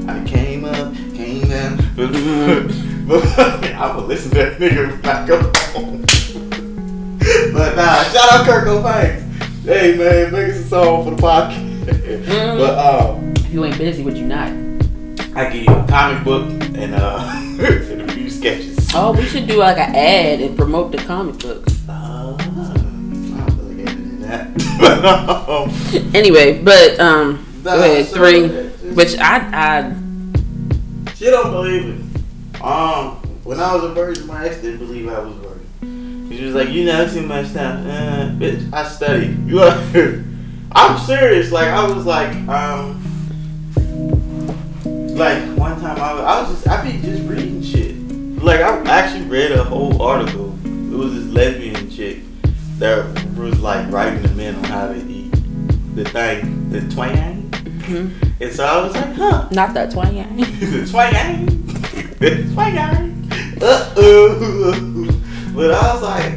I 0.08 0.22
came 0.24 0.64
up, 0.64 0.94
came 1.14 1.48
down, 1.48 1.80
I'm 1.98 3.96
gonna 3.96 4.06
listen 4.06 4.30
to 4.30 4.36
that 4.36 4.58
nigga 4.58 4.90
when 4.90 5.06
I 5.06 5.26
go 5.26 5.38
home. 5.72 6.02
but 7.52 7.76
nah, 7.76 8.02
shout 8.04 8.32
out 8.32 8.46
Kirko 8.46 8.82
Bangz. 8.82 9.22
Hey 9.64 9.96
man, 9.96 10.32
make 10.32 10.50
us 10.50 10.60
a 10.60 10.64
song 10.64 11.04
for 11.04 11.10
the 11.10 11.22
podcast. 11.22 12.24
Mm. 12.24 12.58
But 12.58 12.78
um, 12.78 13.32
if 13.36 13.52
you 13.52 13.64
ain't 13.64 13.78
busy, 13.78 14.02
would 14.02 14.16
you 14.16 14.26
not? 14.26 14.48
I 15.36 15.50
give 15.50 15.64
you 15.64 15.74
a 15.74 15.86
comic 15.88 16.22
book 16.24 16.44
and 16.76 16.94
uh 16.94 17.18
and 17.34 18.02
a 18.02 18.12
few 18.12 18.30
sketches. 18.30 18.73
Oh, 18.96 19.12
we 19.12 19.24
should 19.26 19.48
do 19.48 19.56
like 19.56 19.76
an 19.76 19.94
ad 19.94 20.40
and 20.40 20.56
promote 20.56 20.92
the 20.92 20.98
comic 20.98 21.38
book. 21.40 21.66
Uh, 21.88 22.36
I 22.38 22.44
don't 22.46 23.58
really 23.58 23.82
get 23.82 23.92
into 23.92 24.16
that. 24.26 26.10
Anyway, 26.14 26.62
but 26.62 27.00
um, 27.00 27.44
nah, 27.64 27.74
go 27.76 27.82
ahead. 27.82 28.06
Three, 28.06 28.48
which 28.94 29.16
I 29.18 29.38
I 29.52 31.12
She 31.14 31.24
don't 31.26 31.50
believe 31.50 31.88
it. 31.88 32.62
Um, 32.62 33.16
when 33.42 33.58
I 33.58 33.74
was 33.74 33.82
a 33.84 33.88
virgin, 33.92 34.28
my 34.28 34.46
ex 34.46 34.58
didn't 34.58 34.78
believe 34.78 35.08
I 35.08 35.18
was 35.18 35.36
a 35.36 35.40
virgin. 35.40 36.30
She 36.30 36.44
was 36.44 36.54
like, 36.54 36.68
"You 36.68 36.84
know 36.84 37.08
too 37.08 37.22
much 37.22 37.46
stuff, 37.48 37.80
uh, 37.86 38.30
bitch. 38.38 38.72
I 38.72 38.88
study." 38.88 39.36
You 39.44 39.60
are. 39.60 40.24
I'm 40.72 40.98
serious. 41.04 41.50
Like 41.50 41.68
I 41.68 41.84
was 41.86 42.06
like, 42.06 42.32
um, 42.48 43.02
like 45.16 45.42
one 45.56 45.80
time 45.80 45.98
I 45.98 46.12
was, 46.14 46.22
I 46.22 46.40
was 46.42 46.50
just, 46.50 46.68
I 46.68 46.84
be 46.84 47.00
just 47.02 47.28
reading. 47.28 47.53
Like 48.44 48.60
I 48.60 48.76
actually 48.90 49.24
read 49.24 49.52
a 49.52 49.64
whole 49.64 50.02
article. 50.02 50.52
It 50.66 50.96
was 50.96 51.14
this 51.14 51.32
lesbian 51.32 51.90
chick 51.90 52.18
that 52.78 53.06
was 53.38 53.58
like 53.60 53.90
writing 53.90 54.20
the 54.20 54.28
men 54.34 54.54
on 54.56 54.64
how 54.64 54.88
to 54.88 54.96
eat 55.08 55.30
the 55.94 56.04
thing, 56.04 56.68
the 56.68 56.82
twang. 56.94 57.50
mhm. 57.50 58.12
And 58.42 58.52
so 58.52 58.64
I 58.66 58.82
was 58.84 58.94
like, 58.94 59.14
huh. 59.14 59.48
not 59.50 59.72
that 59.72 59.92
twang. 59.92 60.14
the 60.36 60.86
twang. 60.90 61.46
the 62.18 62.50
twang. 62.52 63.58
Uh 63.62 63.94
oh. 63.96 65.20
But 65.54 65.70
I 65.70 65.94
was 65.94 66.02
like, 66.02 66.34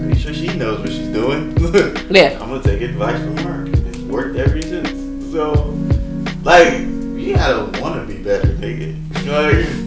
pretty 0.00 0.18
sure 0.18 0.34
she 0.34 0.48
knows 0.56 0.80
what 0.80 0.88
she's 0.88 1.08
doing. 1.08 1.56
Yeah. 2.10 2.38
I'm 2.42 2.48
gonna 2.48 2.62
take 2.64 2.80
advice 2.80 3.22
from 3.22 3.36
her. 3.36 3.66
It's 3.88 3.98
worked 3.98 4.36
ever 4.36 4.60
since. 4.60 5.30
So, 5.30 5.78
like, 6.42 6.80
you 6.80 7.36
gotta 7.36 7.80
wanna 7.80 8.04
be 8.04 8.16
better, 8.20 8.48
nigga. 8.48 8.96
Like, 9.30 9.79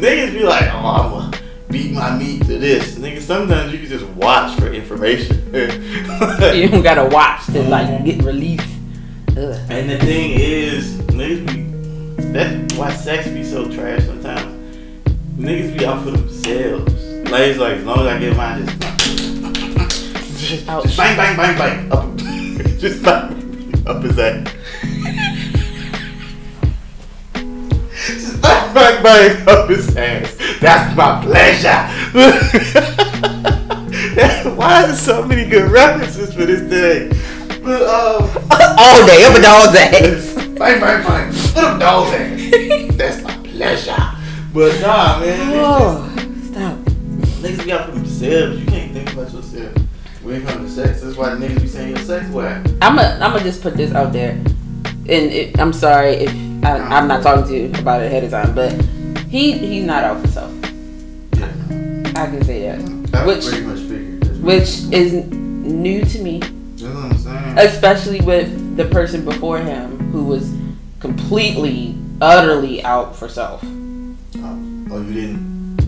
niggas 0.00 0.32
be 0.32 0.42
like, 0.44 0.72
oh, 0.72 0.78
I'm 0.78 1.10
gonna 1.10 1.38
beat 1.70 1.92
my 1.92 2.16
meat 2.16 2.44
to 2.46 2.58
this. 2.58 2.96
Nigga, 2.96 3.20
sometimes 3.20 3.72
you 3.72 3.78
can 3.78 3.88
just 3.88 4.06
watch 4.10 4.58
for 4.58 4.72
information. 4.72 5.36
You 6.54 6.68
don't 6.68 6.82
gotta 6.82 7.06
watch 7.06 7.46
to 7.46 7.62
like 7.64 8.04
get 8.04 8.22
relief. 8.22 8.60
Ugh. 9.30 9.56
And 9.70 9.90
the 9.90 9.98
thing 9.98 10.32
is, 10.38 10.98
niggas 10.98 11.46
be 11.46 11.68
that's 12.32 12.74
why 12.74 12.92
sex 12.92 13.28
be 13.28 13.42
so 13.42 13.70
trash 13.70 14.04
sometimes. 14.04 14.54
Niggas 15.36 15.78
be 15.78 15.86
out 15.86 16.04
for 16.04 16.10
themselves. 16.10 17.04
Like 17.30 17.42
it's 17.42 17.58
like 17.58 17.76
as 17.78 17.84
long 17.84 18.00
as 18.00 18.06
I 18.06 18.18
get 18.18 18.36
mine, 18.36 18.66
just, 18.66 18.80
just, 20.38 20.66
just 20.66 20.96
bang 20.96 21.16
bang 21.16 21.36
bang 21.36 21.58
bang 21.58 21.92
up, 21.92 22.16
just 22.78 23.02
bang 23.02 23.86
up 23.86 24.02
his 24.02 24.18
ass. 24.18 24.57
Just 28.78 29.02
bang 29.02 29.02
bang 29.02 29.44
bang 29.44 29.48
up 29.48 29.68
his 29.68 29.96
ass. 29.96 30.36
That's 30.60 30.96
my 30.96 31.20
pleasure. 31.22 32.12
Why 34.54 34.82
is 34.82 34.88
there 34.88 34.96
so 34.96 35.26
many 35.26 35.48
good 35.48 35.70
references 35.70 36.32
for 36.34 36.44
this 36.44 36.60
today? 36.62 37.08
But 37.62 37.82
um, 37.82 38.22
All 38.78 39.06
day 39.06 39.24
up 39.24 39.36
a 39.36 39.40
dog's 39.40 39.76
ass. 39.76 40.34
bang 40.58 40.80
bang 40.80 41.02
bang. 41.04 41.32
Put 41.32 41.56
up 41.64 41.80
dog's 41.80 42.14
ass. 42.14 42.96
That's 42.96 43.22
my 43.22 43.36
pleasure. 43.48 43.96
But 44.52 44.80
nah, 44.80 45.20
man. 45.20 45.50
Oh, 45.54 46.04
stop. 46.50 46.76
Niggas 47.42 47.64
be 47.64 47.72
out 47.72 47.86
for 47.86 47.92
themselves. 47.92 48.60
You 48.60 48.66
can't 48.66 48.92
think 48.92 49.12
about 49.12 49.32
yourself. 49.32 49.72
When 50.22 50.42
it 50.42 50.46
comes 50.46 50.74
to 50.74 50.82
sex, 50.86 51.00
that's 51.02 51.16
why 51.16 51.34
the 51.34 51.46
niggas 51.46 51.60
be 51.60 51.68
saying 51.68 51.90
your 51.90 51.98
sex 52.04 52.28
whack. 52.30 52.66
I'm 52.82 52.96
gonna 52.96 53.18
I'm 53.22 53.32
gonna 53.32 53.42
just 53.42 53.62
put 53.62 53.76
this 53.76 53.92
out 53.94 54.12
there, 54.12 54.32
and 54.32 55.08
it, 55.08 55.58
I'm 55.60 55.72
sorry 55.72 56.14
if 56.14 56.32
I, 56.62 56.78
I'm 56.78 57.06
not 57.08 57.22
talking 57.22 57.46
to 57.46 57.54
you 57.56 57.80
about 57.80 58.02
it 58.02 58.06
ahead 58.06 58.24
of 58.24 58.30
time, 58.30 58.54
but 58.54 58.72
he 59.28 59.52
he's 59.52 59.84
not 59.84 60.04
out 60.04 60.20
for 60.20 60.28
self. 60.28 60.52
Yeah. 61.34 61.46
I 62.16 62.26
can 62.26 62.44
say 62.44 62.62
that, 62.62 62.78
That 63.12 63.26
which 63.26 63.46
pretty 63.46 63.64
much 63.64 63.78
figured. 63.80 64.42
Which 64.42 64.68
is 64.92 65.12
new 65.12 66.04
to 66.04 66.22
me, 66.22 66.40
That's 66.40 66.82
what 66.82 66.96
I'm 67.04 67.18
saying. 67.18 67.58
especially 67.58 68.20
with 68.20 68.76
the 68.76 68.84
person 68.86 69.24
before 69.24 69.58
him 69.58 70.10
who 70.10 70.24
was 70.24 70.52
completely 71.00 71.96
utterly 72.20 72.82
out 72.84 73.14
for 73.14 73.28
self. 73.28 73.62
Oh, 73.64 75.00
you 75.02 75.12
didn't. 75.14 75.78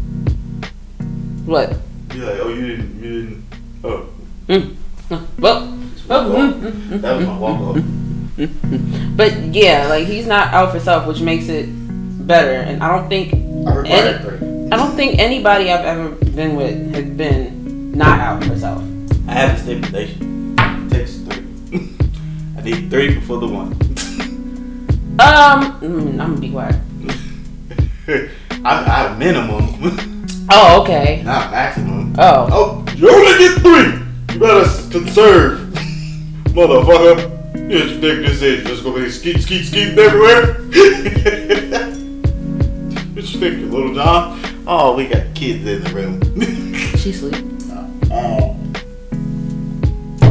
What? 1.47 1.77
You 2.15 2.25
like, 2.25 2.39
oh, 2.41 2.49
you 2.49 2.67
didn't. 2.77 3.03
You 3.03 3.23
didn't. 3.23 3.45
Oh. 3.83 4.09
Mm. 4.49 4.77
Well, 5.39 5.79
well, 6.07 6.25
mm, 6.31 6.53
mm, 6.61 6.71
mm, 6.71 7.01
That 7.01 7.17
was 7.17 7.27
my 7.27 7.39
walk 7.39 7.61
off. 7.61 7.77
But 8.47 9.37
yeah, 9.55 9.87
like 9.89 10.07
he's 10.07 10.27
not 10.27 10.53
out 10.55 10.73
for 10.73 10.81
self, 10.81 11.07
which 11.07 11.21
makes 11.21 11.49
it 11.49 11.67
better. 12.27 12.53
And 12.53 12.83
I 12.83 12.97
don't 12.97 13.09
think 13.09 13.35
I 13.67 14.19
three. 14.19 14.69
I 14.73 14.77
don't 14.77 14.95
think 14.97 15.19
anybody 15.19 15.71
I've 15.71 15.85
ever 15.85 16.11
been 16.11 16.57
with 16.57 16.95
has 16.95 17.05
been 17.05 17.93
not 17.93 18.21
out 18.21 18.45
for 18.45 18.57
self. 18.57 18.83
I 19.29 19.33
have 19.33 19.59
a 19.59 19.63
stipulation. 19.63 20.57
Text 20.89 21.27
three. 21.27 21.45
I 22.57 22.63
need 22.63 22.91
three 22.91 23.15
before 23.15 23.39
the 23.41 23.49
one. 23.49 23.73
Um, 25.21 25.81
mm, 25.81 26.11
I'm 26.13 26.17
gonna 26.17 26.41
be 26.41 26.51
quiet. 26.51 26.77
I, 28.65 29.11
I 29.13 29.17
minimum, 29.19 30.27
Oh, 30.51 30.83
okay. 30.83 31.23
not 31.25 31.51
maximum. 31.51 32.15
Oh, 32.19 32.49
Oh, 32.51 32.93
you 32.97 33.09
only 33.11 33.39
get 33.39 33.59
three. 33.61 34.35
You 34.35 34.41
better 34.41 34.91
conserve, 34.91 35.61
motherfucker. 36.55 37.40
Think 37.71 38.01
this 38.01 38.43
is 38.43 38.67
just 38.67 38.83
gonna 38.83 39.05
be 39.05 39.11
skeet, 39.11 39.41
skeet, 39.41 39.65
skeet 39.65 39.97
everywhere? 39.97 40.55
what 43.15 43.17
you 43.17 43.39
think, 43.39 43.73
Little 43.73 43.95
John? 43.95 44.41
Oh, 44.67 44.97
we 44.97 45.07
got 45.07 45.33
kids 45.37 45.65
in 45.65 45.85
the 45.85 45.91
room. 45.91 46.21
she 46.97 47.13
sleep. 47.13 47.45
Oh, 48.11 48.59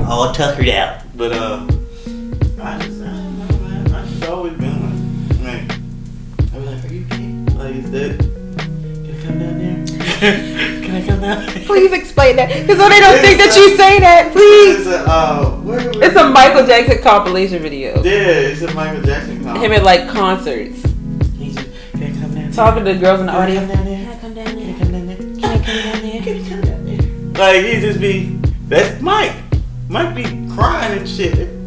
all 0.05 0.33
tuckered 0.33 0.67
out. 0.67 1.01
But 1.15 1.31
uh, 1.31 1.65
I 2.61 2.77
just, 2.79 3.01
I 3.01 3.05
don't 3.05 3.39
know, 3.39 3.57
man. 3.69 3.89
I 3.93 4.05
just 4.05 4.25
always 4.25 4.53
been 4.55 5.29
like, 5.29 5.39
man. 5.39 5.71
I 6.53 6.57
was 6.57 6.65
like, 6.65 6.91
are 6.91 6.93
you 6.93 7.05
okay? 7.05 7.31
Like, 7.55 7.75
is 7.75 7.91
that? 7.91 8.19
Can 8.19 9.15
I 9.15 9.25
come 9.25 9.39
down 9.39 10.19
there? 10.19 10.75
Can 11.01 11.03
I 11.03 11.07
come 11.07 11.21
down 11.21 11.45
there? 11.45 11.65
Please 11.65 11.91
explain 11.93 12.35
that, 12.37 12.47
because 12.49 12.77
so 12.77 12.89
they 12.89 12.99
don't 12.99 13.19
think 13.19 13.37
that 13.39 13.55
you 13.55 13.75
say 13.77 13.99
that. 13.99 14.31
Please. 14.31 14.77
It's 14.79 14.87
a, 14.87 15.05
uh, 15.07 15.49
where, 15.61 15.79
where, 15.91 16.03
It's 16.03 16.15
a 16.15 16.29
Michael 16.29 16.65
Jackson 16.65 17.01
compilation 17.01 17.61
video. 17.61 18.01
Yeah, 18.03 18.11
it's 18.51 18.61
a 18.61 18.73
Michael 18.73 19.01
Jackson 19.03 19.43
song. 19.43 19.59
Him 19.59 19.71
at 19.71 19.83
like 19.83 20.07
concerts, 20.09 20.81
He's 21.37 21.55
just, 21.55 21.69
can 21.91 22.03
I 22.03 22.19
come 22.19 22.35
down 22.35 22.51
talking 22.51 22.85
to 22.85 22.93
the 22.93 22.99
girls 22.99 23.19
in 23.21 23.25
the 23.27 23.31
Can 23.31 23.41
I 23.41 23.43
audience. 23.43 23.71
come 23.71 23.75
down 23.75 23.85
there? 23.85 24.05
Can 24.05 24.09
I 24.09 24.19
come 24.19 24.33
down 24.33 24.45
Can 24.45 24.57
I 24.57 24.63
there? 24.65 24.77
come 24.79 24.91
down 24.91 25.07
there? 25.07 25.17
Can 25.17 25.43
I 25.45 25.57
come 25.63 25.81
down 25.83 26.01
there? 26.01 26.21
Can 26.21 26.45
I 26.45 26.49
come 26.49 26.61
down 26.61 27.33
there? 27.33 27.53
Like, 27.53 27.65
he 27.65 27.79
just 27.79 27.99
be, 28.01 28.37
that's 28.67 29.01
Mike. 29.01 29.35
Mike 29.87 30.15
be 30.15 30.23
crying 30.53 30.99
and 30.99 31.07
shit. 31.09 31.49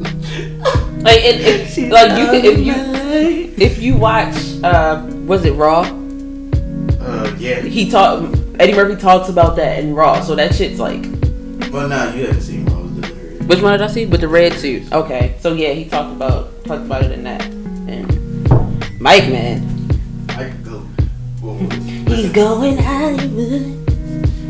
Like 1.02 1.18
it, 1.24 1.40
it 1.40 1.90
like 1.90 2.16
you 2.16 2.26
could 2.28 2.44
if 2.44 2.58
you 2.64 2.74
if 3.58 3.82
you 3.82 3.96
watch 3.96 4.36
uh 4.62 5.04
was 5.26 5.44
it 5.44 5.50
Raw? 5.54 5.80
Uh, 5.80 7.34
yeah. 7.38 7.60
He 7.60 7.90
talk 7.90 8.22
Eddie 8.58 8.74
Murphy 8.74 9.00
talks 9.00 9.28
about 9.28 9.56
that 9.56 9.78
in 9.80 9.94
Raw, 9.94 10.20
so 10.20 10.34
that 10.34 10.54
shit's 10.54 10.78
like 10.78 11.02
Well, 11.72 11.88
nah, 11.88 12.12
you 12.14 12.26
haven't 12.26 12.42
seen 12.42 12.64
Rose 12.66 12.90
Delirious. 12.92 13.42
which 13.44 13.60
one 13.62 13.72
did 13.72 13.82
I 13.82 13.86
see? 13.88 14.06
With 14.06 14.20
the 14.20 14.28
red 14.28 14.52
suit. 14.54 14.92
Okay, 14.92 15.36
so 15.40 15.54
yeah, 15.54 15.72
he 15.72 15.86
talked 15.88 16.12
about 16.14 16.64
talked 16.64 16.82
about 16.82 17.02
it 17.04 17.12
in 17.12 17.24
that. 17.24 17.42
And 17.44 19.00
Mike, 19.00 19.28
man, 19.28 19.66
I 20.30 20.44
could 20.50 20.64
go. 20.64 20.78
What 21.40 22.18
he's 22.18 22.30
going 22.32 22.76
Hollywood. 22.78 23.62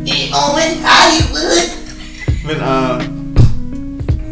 He 0.05 0.29
going 0.29 0.77
Hollywood. 0.81 1.79
But, 2.45 2.59
um, 2.61 3.33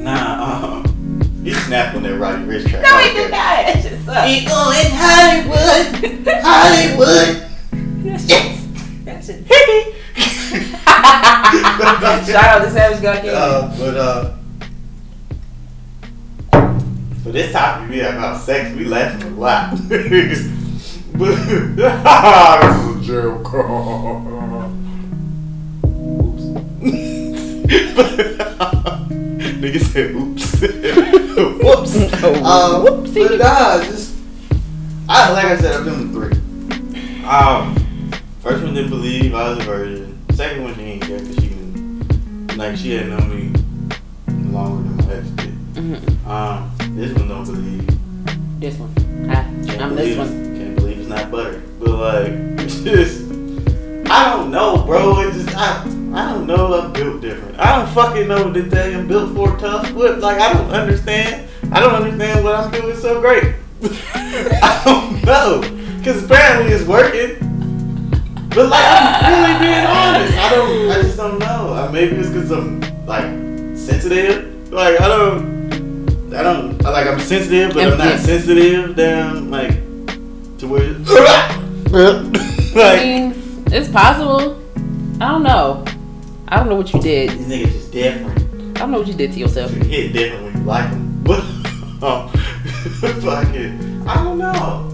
nah, 0.04 0.76
um, 0.84 1.42
he 1.44 1.54
snapped 1.54 1.96
on 1.96 2.04
that 2.04 2.20
Roddy 2.20 2.44
Ricch 2.44 2.70
track. 2.70 2.84
No, 2.84 2.98
he 2.98 3.14
did 3.14 3.32
not. 3.32 3.66
That 3.66 3.82
shit 3.82 4.00
sucks. 4.06 4.30
He 4.30 4.46
going 4.46 4.92
Hollywood. 4.92 6.28
Hollywood. 6.44 7.51
Shout 12.32 12.36
out 12.36 12.64
to 12.64 12.72
Savage 12.72 13.02
God 13.02 13.22
King. 13.22 13.32
Uh, 13.32 13.76
but 13.78 13.98
uh, 13.98 14.34
for 17.24 17.32
this 17.32 17.52
topic 17.52 17.90
we 17.90 17.98
have 17.98 18.16
about 18.16 18.40
sex, 18.42 18.74
we 18.76 18.86
laughing 18.86 19.34
a 19.34 19.36
lot. 19.36 19.72
but 19.90 19.90
this 20.10 20.40
is 20.40 20.48
a 21.86 23.00
joke. 23.02 23.54
Oops. 26.04 26.44
Nigga 29.62 29.80
said 29.82 30.12
oops. 30.12 30.62
Whoops. 30.62 31.96
Um, 32.24 32.86
Whoopsie. 32.86 33.28
but 33.28 33.38
nah, 33.40 33.84
just 33.84 34.16
I 35.10 35.32
like 35.34 35.46
I 35.46 35.58
said, 35.58 35.76
I've 35.76 35.84
been 35.84 36.14
with 36.14 36.32
three. 36.32 37.26
Um, 37.26 37.76
first 38.40 38.64
one 38.64 38.74
didn't 38.74 38.90
believe 38.90 39.36
I 39.36 39.50
was 39.50 39.60
a 39.60 39.64
virgin. 39.64 40.21
Second 40.42 40.64
one 40.64 40.74
she 40.74 40.82
ain't 40.82 41.04
care 41.04 41.20
because 41.20 41.36
she 41.36 41.50
didn't 41.50 42.58
like 42.58 42.76
she 42.76 42.96
had 42.96 43.10
known 43.10 43.30
me 43.30 44.52
longer 44.52 44.90
than 44.90 44.98
my 44.98 45.14
ex 45.14 45.28
did. 45.38 45.76
Mhm. 45.76 46.28
Um, 46.28 46.96
this 46.96 47.14
one 47.14 47.28
don't 47.28 47.46
believe. 47.46 48.60
This 48.60 48.76
one. 48.80 48.92
Hi. 49.30 49.44
Can't 49.68 49.82
I'm 49.84 49.96
this 49.96 50.18
one. 50.18 50.30
Can't 50.58 50.76
believe 50.78 50.98
it's 50.98 51.10
not 51.10 51.30
butter. 51.30 51.62
But 51.80 51.90
like, 51.90 52.58
just 52.58 53.22
I 54.10 54.36
don't 54.36 54.50
know, 54.50 54.84
bro. 54.84 55.20
It's 55.20 55.44
just 55.44 55.56
I 55.56 55.84
I 56.12 56.34
don't 56.34 56.48
know. 56.48 56.74
I'm 56.74 56.92
built 56.92 57.22
different. 57.22 57.60
I 57.60 57.78
don't 57.78 57.94
fucking 57.94 58.28
know 58.28 58.46
what 58.46 58.56
to 58.56 58.68
tell 58.68 58.90
you. 58.90 58.98
I'm 58.98 59.08
built 59.08 59.36
for 59.36 59.56
tough 59.60 59.90
foot. 59.90 60.22
Like 60.22 60.42
I 60.42 60.54
don't 60.54 60.72
understand. 60.72 61.48
I 61.72 61.80
don't 61.80 61.94
understand 61.94 62.44
what 62.44 62.56
I'm 62.56 62.72
doing 62.72 62.98
so 62.98 63.22
great. 63.22 63.54
I 63.84 64.82
don't 64.86 65.24
know. 65.24 65.62
Cause 66.04 66.24
apparently 66.24 66.74
it's 66.74 66.88
working. 66.88 67.51
But 68.54 68.68
like 68.68 68.84
I'm 68.84 69.32
really 69.32 69.60
being 69.66 69.86
honest. 69.86 70.38
I 70.38 70.50
don't. 70.50 70.92
I 70.92 71.02
just 71.02 71.16
don't 71.16 71.40
know. 71.40 71.74
Uh, 71.74 71.90
maybe 71.90 72.18
it's 72.18 72.30
cause 72.30 72.52
I'm 72.52 72.82
like 73.06 73.24
sensitive. 73.78 74.70
Like 74.74 75.00
I 75.00 75.08
don't. 75.08 76.34
I 76.34 76.44
don't. 76.44 76.82
Like 76.84 77.08
I'm 77.08 77.20
sensitive, 77.22 77.74
but 77.74 77.94
I'm 77.94 77.98
not 77.98 78.20
sensitive. 78.20 78.98
Down 78.98 79.50
like 79.50 79.72
to 80.58 80.68
where. 80.68 80.96
I 81.94 82.74
like 82.76 83.02
mean, 83.02 83.64
it's 83.68 83.88
possible. 83.88 84.62
I 85.22 85.30
don't 85.30 85.44
know. 85.44 85.86
I 86.50 86.58
don't 86.58 86.68
know 86.68 86.76
what 86.76 86.92
you 86.94 87.02
did. 87.02 87.30
these 87.30 87.48
niggas 87.48 87.72
just 87.72 87.92
different. 87.94 88.38
I 88.76 88.80
don't 88.80 88.92
know 88.92 89.00
what 89.00 89.08
you 89.08 89.14
did 89.14 89.32
to 89.32 89.40
yourself. 89.40 89.72
You 89.72 89.84
hit 89.86 90.12
different 90.12 90.44
when 90.44 90.58
you 90.58 90.64
like 90.64 90.90
them. 90.90 91.08
But 92.02 92.04
um, 92.04 92.32
it. 93.56 94.08
I 94.08 94.16
don't 94.24 94.40
know. 94.40 94.90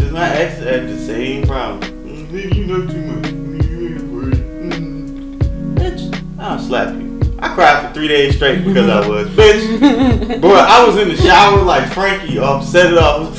Cause 0.00 0.10
my 0.10 0.28
ex 0.28 0.58
had 0.58 0.88
the 0.88 0.98
same 0.98 1.46
problem. 1.46 1.99
Nigga, 2.30 2.54
you 2.54 2.64
know 2.64 2.86
too 2.86 3.02
much. 3.06 3.24
Nigga, 3.24 3.68
you 3.68 3.88
ain't 3.88 4.12
worried. 4.12 4.34
Mm. 4.34 5.74
Bitch, 5.74 6.38
I'll 6.38 6.60
slap 6.60 6.94
you. 6.94 7.20
I 7.40 7.52
cried 7.52 7.88
for 7.88 7.92
three 7.92 8.06
days 8.06 8.36
straight 8.36 8.64
because 8.64 8.88
I 8.88 9.04
was. 9.08 9.28
Bitch, 9.30 10.40
bro, 10.40 10.52
I 10.52 10.86
was 10.86 10.96
in 10.96 11.08
the 11.08 11.16
shower 11.16 11.60
like 11.62 11.92
Frankie, 11.92 12.38
um, 12.38 12.62
set 12.62 12.92
it 12.92 12.98
up. 12.98 13.34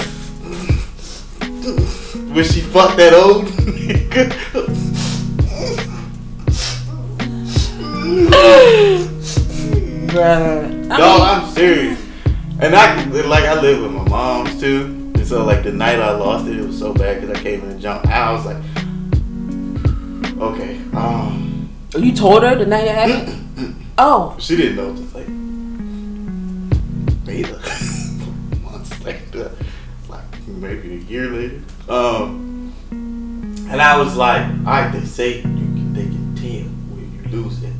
When 2.36 2.44
she 2.44 2.60
fucked 2.60 2.98
that 2.98 3.14
old 3.14 3.46
nigga. 3.46 4.30
Bruh. 10.08 10.88
No, 10.88 11.18
I'm 11.22 11.50
serious. 11.52 11.98
And 12.60 12.76
I 12.76 13.06
like 13.06 13.46
I 13.46 13.62
live 13.62 13.84
with 13.84 13.94
my 13.94 14.04
mom's 14.10 14.60
too, 14.60 15.12
and 15.16 15.26
so 15.26 15.46
like 15.46 15.64
the 15.64 15.72
night 15.72 16.02
I 16.02 16.12
lost 16.12 16.50
it, 16.50 16.60
it 16.60 16.68
was 16.68 16.78
so 16.78 16.94
bad 16.94 17.22
because 17.22 17.40
I 17.40 17.42
came 17.42 17.62
in 17.62 17.70
and 17.70 17.80
jumped. 17.82 18.08
I 18.08 18.34
was 18.34 18.46
like, 18.46 18.58
Okay. 20.42 20.82
Um. 20.94 21.70
You 21.96 22.14
told 22.14 22.42
her 22.42 22.56
the 22.56 22.66
night 22.66 22.86
it 22.86 22.96
happened. 22.96 23.86
oh. 24.00 24.36
She 24.40 24.58
didn't 24.58 24.76
know. 24.78 24.96
Just 24.96 25.14
like 25.14 25.28
beta. 27.26 27.60
Months 28.64 29.04
later, 29.04 29.52
like 30.10 30.48
maybe 30.48 30.94
a 30.94 30.98
year 30.98 31.28
later. 31.28 31.62
Um. 31.88 32.74
And 32.90 33.80
I 33.80 33.96
was 33.98 34.16
like, 34.16 34.42
all 34.42 34.64
right, 34.64 34.92
they 34.92 35.06
say 35.06 35.38
you 35.38 35.44
can, 35.44 35.94
they 35.94 36.04
can 36.06 36.36
tell 36.36 36.68
when 36.90 37.14
you 37.14 37.30
lose 37.30 37.62
it. 37.64 37.74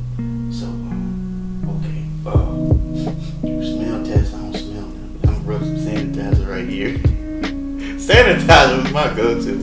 So, 0.54 0.66
um, 0.66 1.82
okay. 1.82 2.06
Um, 2.30 3.42
you 3.42 3.62
smell 3.76 4.06
test. 4.06 4.34
I 4.34 4.38
don't 4.38 4.54
smell. 4.56 4.84
I'm 4.84 5.20
gonna 5.20 5.38
rub 5.40 5.60
some 5.62 5.76
sanitizer 5.76 6.48
right 6.48 6.68
here. 6.68 7.11
Sanitizer 8.02 8.82
was 8.82 8.92
my 8.92 9.14
go-to. 9.14 9.54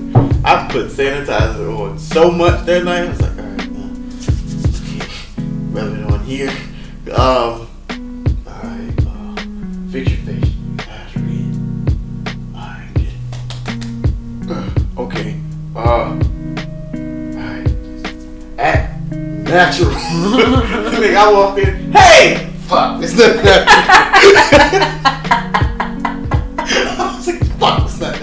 I 0.46 0.66
put 0.72 0.88
sanitizer 0.88 1.78
on 1.78 2.00
so 2.00 2.32
much 2.32 2.66
that 2.66 2.86
night. 2.86 3.04
I 3.04 3.10
was 3.10 3.22
like, 3.22 3.38
all 3.38 3.44
right, 3.44 3.72
now, 3.72 3.92
rub 5.72 5.94
it 5.98 6.04
on 6.10 6.24
here. 6.24 6.50
Um, 7.12 7.68
all 7.68 7.68
right, 8.64 8.94
uh, 9.06 9.36
fix 9.92 10.10
your 10.12 10.20
face. 10.20 10.54
Eyes 10.88 11.16
red. 11.18 11.54
All 12.56 12.62
right, 12.62 12.96
it. 12.96 13.14
Uh, 14.50 14.70
okay. 15.02 15.36
Uh, 15.76 15.80
all 15.82 16.16
right. 17.36 17.68
Act 18.58 19.00
natural. 19.12 19.92
Nigga, 19.92 21.16
I 21.16 21.34
walk 21.34 21.58
in. 21.58 21.92
Hey, 21.92 22.50
fuck, 22.68 23.04
it's 23.04 23.14
not 23.18 23.44
that. 23.44 23.66
Was 27.60 27.70
fuck, 27.70 27.86
it's 27.86 27.98
that. 28.00 28.16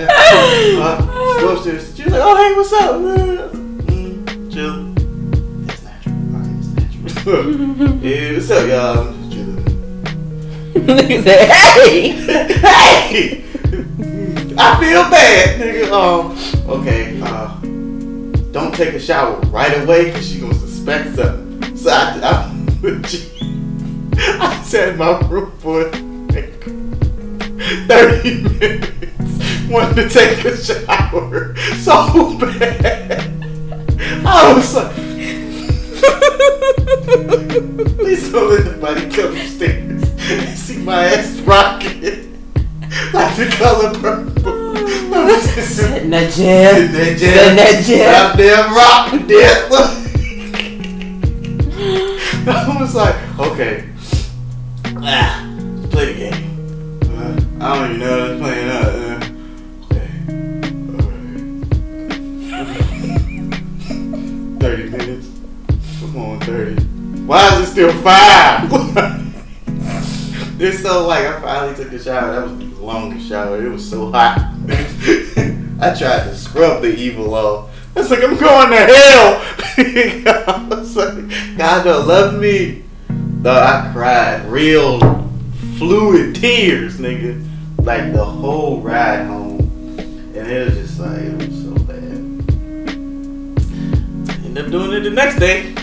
Uh, 0.79 1.01
go 1.40 1.46
upstairs. 1.57 1.94
She 1.94 2.03
was 2.05 2.12
like, 2.12 2.22
oh, 2.25 2.37
hey, 2.37 2.53
what's 2.57 2.72
up? 2.72 2.94
Mm, 3.87 4.53
chill. 4.53 4.77
That's 5.66 5.83
natural. 5.83 6.16
All 6.16 6.40
right, 6.40 6.57
it's 6.57 6.68
natural. 6.75 7.12
hey, 8.01 8.35
what's 8.35 8.51
up, 8.51 8.66
y'all? 8.68 9.09
I'm 9.09 9.14
just 9.18 9.33
chilling. 9.33 9.64
Nigga 10.87 11.16
said, 11.22 11.49
hey! 11.51 12.11
hey! 13.12 13.42
I 14.59 14.61
feel 14.81 15.03
bad, 15.11 15.61
nigga. 15.61 15.85
Um, 15.92 16.33
okay, 16.81 17.20
uh, 17.22 17.61
don't 18.53 18.75
take 18.75 18.94
a 18.94 19.01
shower 19.01 19.38
right 19.51 19.83
away 19.83 20.05
because 20.07 20.27
she 20.27 20.40
gonna 20.40 20.55
suspect 20.55 21.14
something. 21.14 21.77
So 21.77 21.90
I, 21.90 22.18
I, 22.22 22.51
I 24.40 24.62
sat 24.62 24.88
in 24.90 24.96
my 24.96 25.18
room 25.29 25.53
for 25.59 25.90
30 25.90 26.03
minutes, 28.44 28.87
wanted 29.70 29.94
to 29.96 30.09
take 30.09 30.44
a 30.44 30.57
shower 30.57 31.57
so 31.79 32.38
bad. 32.38 33.33
I 34.24 34.52
was 34.55 34.74
like, 34.74 34.94
please 37.96 38.31
don't 38.31 38.50
let 38.50 38.64
nobody 38.66 39.11
come 39.11 39.37
upstairs 39.37 40.02
and 40.31 40.59
see 40.59 40.79
my 40.79 41.05
ass 41.07 41.40
rocking 41.40 42.26
like 43.12 43.37
the 43.37 43.46
color 43.59 43.92
purple. 43.98 44.76
I 45.14 45.24
was 45.24 45.42
Sit 45.66 46.02
in 46.02 46.11
that 46.11 46.33
jam, 46.33 46.85
in 46.85 46.92
that 46.92 47.18
jam, 47.18 47.50
in 47.50 47.57
that 47.57 47.85
jam. 47.85 48.14
Out 48.14 48.37
there 48.37 48.68
rocking 48.68 49.26
there. 49.26 49.68
I 52.48 52.81
was 52.81 52.94
like, 52.94 53.16
okay. 53.40 53.88
Ah, 54.98 55.42
play 55.90 56.12
the 56.12 56.18
game. 56.18 57.00
Uh, 57.02 57.64
I 57.64 57.74
don't 57.74 57.96
even 57.96 58.00
know 58.00 58.29
what's 58.29 58.40
playing 58.40 58.68
play 58.68 59.11
out. 59.11 59.15
30 64.66 64.90
minutes. 64.90 65.29
Come 66.00 66.16
on, 66.16 66.40
30. 66.40 66.83
Why 67.24 67.55
is 67.55 67.68
it 67.68 67.70
still 67.70 67.92
five? 68.02 68.68
it's 70.61 70.83
so 70.83 71.07
like 71.07 71.24
I 71.24 71.40
finally 71.40 71.76
took 71.76 71.92
a 71.92 72.02
shower. 72.02 72.33
That 72.33 72.50
was 72.50 72.59
the 72.59 72.64
longest 72.83 73.29
shower. 73.29 73.64
It 73.64 73.68
was 73.68 73.88
so 73.88 74.11
hot. 74.11 74.38
I 75.81 75.94
tried 75.96 76.24
to 76.24 76.37
scrub 76.37 76.83
the 76.83 76.92
evil 76.96 77.33
off. 77.33 77.70
It's 77.94 78.11
like, 78.11 78.24
I'm 78.24 78.37
going 78.37 78.70
to 78.70 78.76
hell. 78.76 79.40
I 79.79 80.66
was 80.68 80.96
like, 80.96 81.57
God 81.57 81.85
don't 81.85 82.09
love 82.09 82.40
me. 82.40 82.83
Though 83.09 83.52
I 83.52 83.88
cried 83.92 84.46
real 84.46 84.98
fluid 85.79 86.35
tears, 86.35 86.98
nigga. 86.98 87.40
Like 87.79 88.12
the 88.12 88.24
whole 88.24 88.81
ride 88.81 89.26
home. 89.26 89.61
And 90.35 90.37
it 90.37 90.64
was 90.64 90.74
just 90.74 90.98
like, 90.98 91.55
it 94.56 94.64
was 94.64 94.72
so 94.72 94.90
bad. 94.90 94.90
Ended 94.90 94.90
up 94.90 94.90
doing 94.90 94.92
it 94.92 95.00
the 95.00 95.10
next 95.10 95.38
day. 95.38 95.74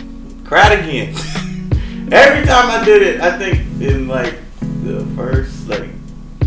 Cried 0.43 0.79
again. 0.79 1.15
Every 2.11 2.45
time 2.45 2.69
I 2.69 2.83
did 2.85 3.01
it, 3.01 3.21
I 3.21 3.37
think 3.37 3.59
in 3.81 4.07
like 4.07 4.35
the 4.83 5.05
first 5.15 5.67
like 5.67 5.89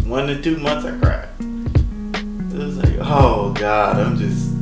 one 0.04 0.26
to 0.28 0.40
two 0.40 0.58
months, 0.58 0.84
I 0.86 0.98
cried. 0.98 1.28
It 2.52 2.58
was 2.58 2.76
like, 2.78 2.98
oh 3.00 3.52
god, 3.52 3.98
I'm 3.98 4.16
just 4.16 4.52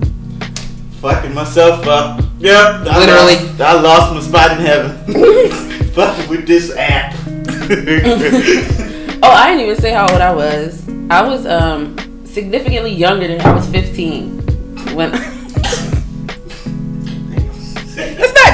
fucking 1.01 1.35
myself 1.35 1.87
up. 1.87 2.21
Yep, 2.39 2.57
I 2.57 2.99
Literally. 2.99 3.37
lost, 3.49 3.61
I 3.61 3.81
lost 3.81 4.15
my 4.15 4.21
spot 4.21 4.53
in 4.53 4.59
heaven. 4.65 4.97
fucking 5.93 6.29
with 6.31 6.47
this 6.47 6.75
app. 6.77 7.15
Oh, 9.27 9.31
I 9.31 9.49
didn't 9.53 9.63
even 9.63 9.81
say 9.81 9.91
how 9.91 10.03
old 10.13 10.21
I 10.21 10.35
was. 10.35 10.87
I 11.09 11.23
was 11.27 11.47
um 11.47 11.97
significantly 12.27 12.93
younger 12.93 13.27
than 13.27 13.41
I 13.41 13.55
was 13.55 13.67
15 13.71 14.95
when. 14.95 15.34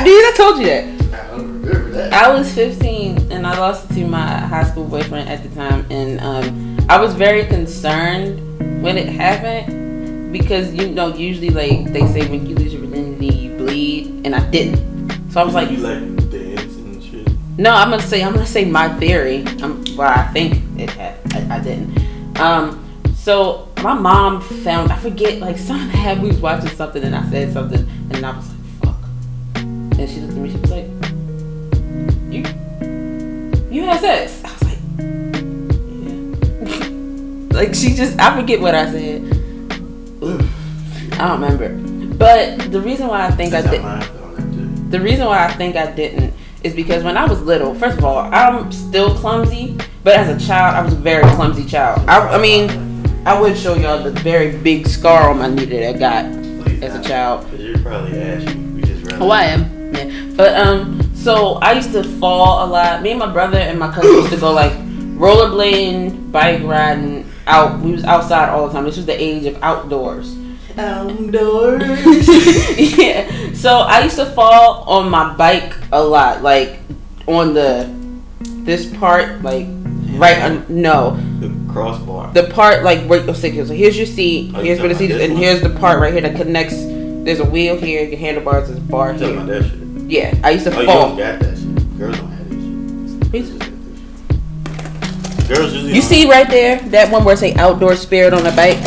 That's 0.04 0.08
not, 0.08 0.14
dude. 0.14 0.24
I 0.24 0.36
told 0.36 0.58
you 0.58 0.66
that. 0.66 1.24
I 1.24 1.30
don't 1.30 1.62
remember 1.62 1.90
that. 1.90 2.12
I 2.12 2.32
was 2.32 2.52
15 2.54 3.32
and 3.32 3.46
I 3.46 3.58
lost 3.58 3.90
it 3.90 3.94
to 3.94 4.06
my 4.06 4.26
high 4.26 4.64
school 4.64 4.84
boyfriend 4.84 5.28
at 5.28 5.42
the 5.42 5.48
time, 5.54 5.86
and 5.90 6.20
um, 6.20 6.86
I 6.88 7.00
was 7.00 7.14
very 7.14 7.46
concerned 7.46 8.82
when 8.82 8.96
it 8.96 9.08
happened 9.08 10.32
because 10.32 10.72
you 10.72 10.88
know 10.88 11.14
usually 11.14 11.50
like 11.50 11.92
they 11.92 12.06
say 12.06 12.28
when 12.28 12.46
you 12.46 12.54
lose 12.54 12.72
your 12.72 12.82
virginity 12.82 13.34
you 13.34 13.56
bleed, 13.56 14.24
and 14.24 14.34
I 14.34 14.48
didn't. 14.50 15.32
So 15.32 15.40
I 15.40 15.44
was 15.44 15.54
like, 15.54 15.70
you 15.70 15.78
like 15.78 16.30
dance 16.30 16.76
and 16.76 17.02
shit. 17.02 17.28
no, 17.58 17.72
I'm 17.72 17.90
gonna 17.90 18.02
say 18.02 18.22
I'm 18.22 18.32
gonna 18.32 18.46
say 18.46 18.64
my 18.64 18.88
theory. 18.98 19.44
Um, 19.62 19.84
well, 19.96 20.08
I 20.08 20.26
think 20.32 20.62
it 20.78 20.90
had. 20.90 21.18
I, 21.34 21.56
I 21.56 21.60
didn't. 21.60 22.38
Um, 22.40 22.86
so 23.14 23.68
my 23.82 23.94
mom 23.94 24.40
found 24.40 24.90
I 24.90 24.96
forget 24.96 25.40
like 25.40 25.58
somehow 25.70 26.20
we 26.20 26.28
was 26.28 26.40
watching 26.40 26.70
something 26.70 27.02
and 27.02 27.14
I 27.14 27.28
said 27.30 27.52
something 27.52 27.86
and 28.12 28.24
I 28.24 28.36
was 28.36 28.48
like 28.48 28.59
fuck, 28.59 28.59
and 30.00 30.10
she 30.10 30.20
looked 30.20 30.32
at 30.32 30.38
me. 30.38 30.50
She 30.50 30.56
was 30.56 30.70
like, 30.70 30.86
you 32.32 32.42
you 33.70 33.84
had 33.84 34.00
sex. 34.00 34.42
I 34.44 34.52
was 34.52 34.62
like, 34.64 34.78
yeah. 37.50 37.58
like 37.58 37.74
she 37.74 37.94
just 37.94 38.18
I 38.18 38.34
forget 38.40 38.60
what 38.60 38.74
I 38.74 38.90
said. 38.90 39.22
Ooh, 40.22 40.40
I 41.12 41.28
don't 41.28 41.40
remember. 41.40 41.68
But 42.16 42.72
the 42.72 42.80
reason 42.80 43.08
why 43.08 43.26
I 43.26 43.30
think 43.30 43.54
I 43.54 43.62
did. 43.62 43.82
how 43.82 43.96
mine 43.96 44.02
felt 44.02 44.38
like 44.38 44.50
that. 44.50 44.90
The 44.90 45.00
reason 45.00 45.26
why 45.26 45.44
I 45.46 45.52
think 45.52 45.76
I 45.76 45.90
didn't 45.92 46.34
is 46.62 46.74
because 46.74 47.02
when 47.02 47.16
I 47.16 47.26
was 47.26 47.40
little, 47.42 47.74
first 47.74 47.98
of 47.98 48.04
all, 48.04 48.18
I'm 48.32 48.70
still 48.72 49.14
clumsy, 49.14 49.76
but 50.04 50.14
as 50.16 50.28
a 50.28 50.46
child, 50.46 50.76
I 50.76 50.82
was 50.82 50.92
a 50.92 50.96
very 50.96 51.22
clumsy 51.34 51.64
child. 51.64 52.06
I, 52.08 52.20
I 52.20 52.38
mean, 52.38 52.68
I 53.26 53.38
would 53.38 53.56
show 53.56 53.74
y'all 53.74 54.02
the 54.02 54.10
very 54.10 54.56
big 54.58 54.86
scar 54.86 55.30
on 55.30 55.38
my 55.38 55.48
knee 55.48 55.64
that 55.66 55.94
I 55.94 55.98
got 55.98 56.24
Please 56.62 56.82
as 56.82 56.94
a 56.94 57.02
child. 57.02 57.48
Cause 57.50 57.60
you're 57.60 57.78
probably 57.78 58.18
ashy. 58.20 58.54
We 58.54 58.82
just. 58.82 59.12
Oh, 59.14 59.30
I 59.30 59.44
am. 59.44 59.79
Yeah. 59.92 60.30
But 60.36 60.56
um, 60.56 61.00
so 61.14 61.54
I 61.56 61.72
used 61.72 61.92
to 61.92 62.02
fall 62.04 62.64
a 62.64 62.66
lot. 62.66 63.02
Me 63.02 63.10
and 63.10 63.18
my 63.18 63.30
brother 63.32 63.58
and 63.58 63.78
my 63.78 63.92
cousin 63.92 64.10
used 64.12 64.30
to 64.30 64.36
go 64.38 64.52
like 64.52 64.72
rollerblading, 64.72 66.32
bike 66.32 66.62
riding 66.62 67.30
out. 67.46 67.80
We 67.80 67.92
was 67.92 68.04
outside 68.04 68.48
all 68.48 68.66
the 68.66 68.72
time. 68.72 68.84
This 68.84 68.96
was 68.96 69.06
the 69.06 69.20
age 69.20 69.44
of 69.46 69.62
outdoors. 69.62 70.36
Outdoors. 70.78 71.82
yeah. 72.98 73.52
So 73.54 73.78
I 73.78 74.04
used 74.04 74.16
to 74.16 74.26
fall 74.26 74.82
on 74.88 75.10
my 75.10 75.34
bike 75.34 75.74
a 75.92 76.02
lot, 76.02 76.42
like 76.42 76.78
on 77.26 77.54
the 77.54 77.90
this 78.64 78.86
part, 78.96 79.42
like 79.42 79.66
right. 80.12 80.38
Un- 80.42 80.64
no, 80.68 81.16
The 81.40 81.50
crossbar. 81.72 82.32
the 82.32 82.44
part 82.44 82.82
like 82.84 83.04
where. 83.06 83.20
Oh, 83.28 83.32
so 83.32 83.48
here's 83.50 83.96
your 83.96 84.06
seat. 84.06 84.52
Oh, 84.54 84.62
Here's 84.62 84.78
where 84.80 84.88
the 84.88 84.94
seat 84.94 85.10
is, 85.10 85.20
and 85.20 85.34
one? 85.34 85.42
here's 85.42 85.60
the 85.60 85.70
part 85.70 86.00
right 86.00 86.12
here 86.12 86.22
that 86.22 86.36
connects. 86.36 86.76
There's 87.24 87.40
a 87.40 87.44
wheel 87.44 87.76
here. 87.76 88.04
Your 88.04 88.18
handlebars 88.18 88.70
is 88.70 88.78
a 88.78 88.80
bar 88.80 89.12
talking 89.12 89.36
about 89.36 89.48
here. 89.48 89.60
that 89.62 89.70
shit. 89.70 90.10
Yeah, 90.10 90.34
I 90.42 90.50
used 90.50 90.64
to 90.64 90.70
Oh, 90.76 90.84
fall. 90.86 91.08
don't 91.08 91.18
got 91.18 91.38
that 91.40 91.58
shit. 91.58 91.98
Girls 91.98 92.18
don't 92.18 92.30
have 92.30 92.48
that 92.48 93.46
shit. 93.46 93.60
Girls 95.48 95.72
usually 95.72 95.94
You 95.94 96.02
see 96.02 96.28
right 96.30 96.48
there, 96.48 96.78
that 96.90 97.10
one 97.12 97.24
where 97.24 97.34
it 97.34 97.38
say 97.38 97.54
outdoor 97.54 97.96
spirit 97.96 98.32
on 98.32 98.42
the 98.44 98.52
bike. 98.52 98.78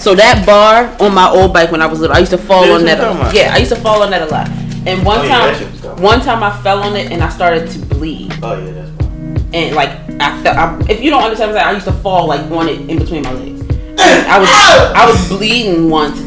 So 0.00 0.14
that 0.14 0.44
bar 0.46 0.94
on 1.00 1.14
my 1.14 1.28
old 1.28 1.52
bike 1.52 1.70
when 1.70 1.82
I 1.82 1.86
was 1.86 2.00
little, 2.00 2.16
I 2.16 2.20
used 2.20 2.32
to 2.32 2.38
fall 2.38 2.62
That's 2.62 2.74
on 2.80 2.84
that. 2.84 3.00
A 3.00 3.10
lot. 3.10 3.34
Yeah, 3.34 3.52
I 3.54 3.58
used 3.58 3.72
to 3.72 3.80
fall 3.80 4.02
on 4.02 4.10
that 4.10 4.22
a 4.22 4.26
lot. 4.26 4.48
And 4.86 5.04
one 5.04 5.20
Oh, 5.20 5.22
yeah, 5.22 5.46
that 5.46 5.58
shit 5.58 5.70
was 5.72 5.80
time, 5.80 6.02
one 6.02 6.20
time 6.20 6.42
I 6.42 6.62
fell 6.62 6.82
on 6.82 6.94
it 6.96 7.10
and 7.10 7.22
I 7.22 7.28
started 7.30 7.70
to 7.70 7.78
bleed. 7.78 8.32
Oh 8.42 8.58
yeah, 8.62 8.72
that's 8.72 8.90
fine. 8.96 9.54
And 9.54 9.74
like 9.74 9.90
I 10.20 10.42
felt, 10.42 10.56
I, 10.58 10.78
if 10.90 11.00
you 11.02 11.08
don't 11.10 11.22
understand, 11.22 11.52
what 11.52 11.58
I'm 11.58 11.64
saying, 11.64 11.68
I 11.68 11.72
used 11.72 11.86
to 11.86 11.92
fall 12.02 12.26
like 12.26 12.42
on 12.50 12.68
it 12.68 12.80
in 12.90 12.98
between 12.98 13.22
my 13.22 13.32
legs. 13.32 13.62
I 13.98 14.38
was, 14.38 14.48
I 14.50 15.06
was 15.10 15.28
bleeding 15.28 15.88
once, 15.88 16.20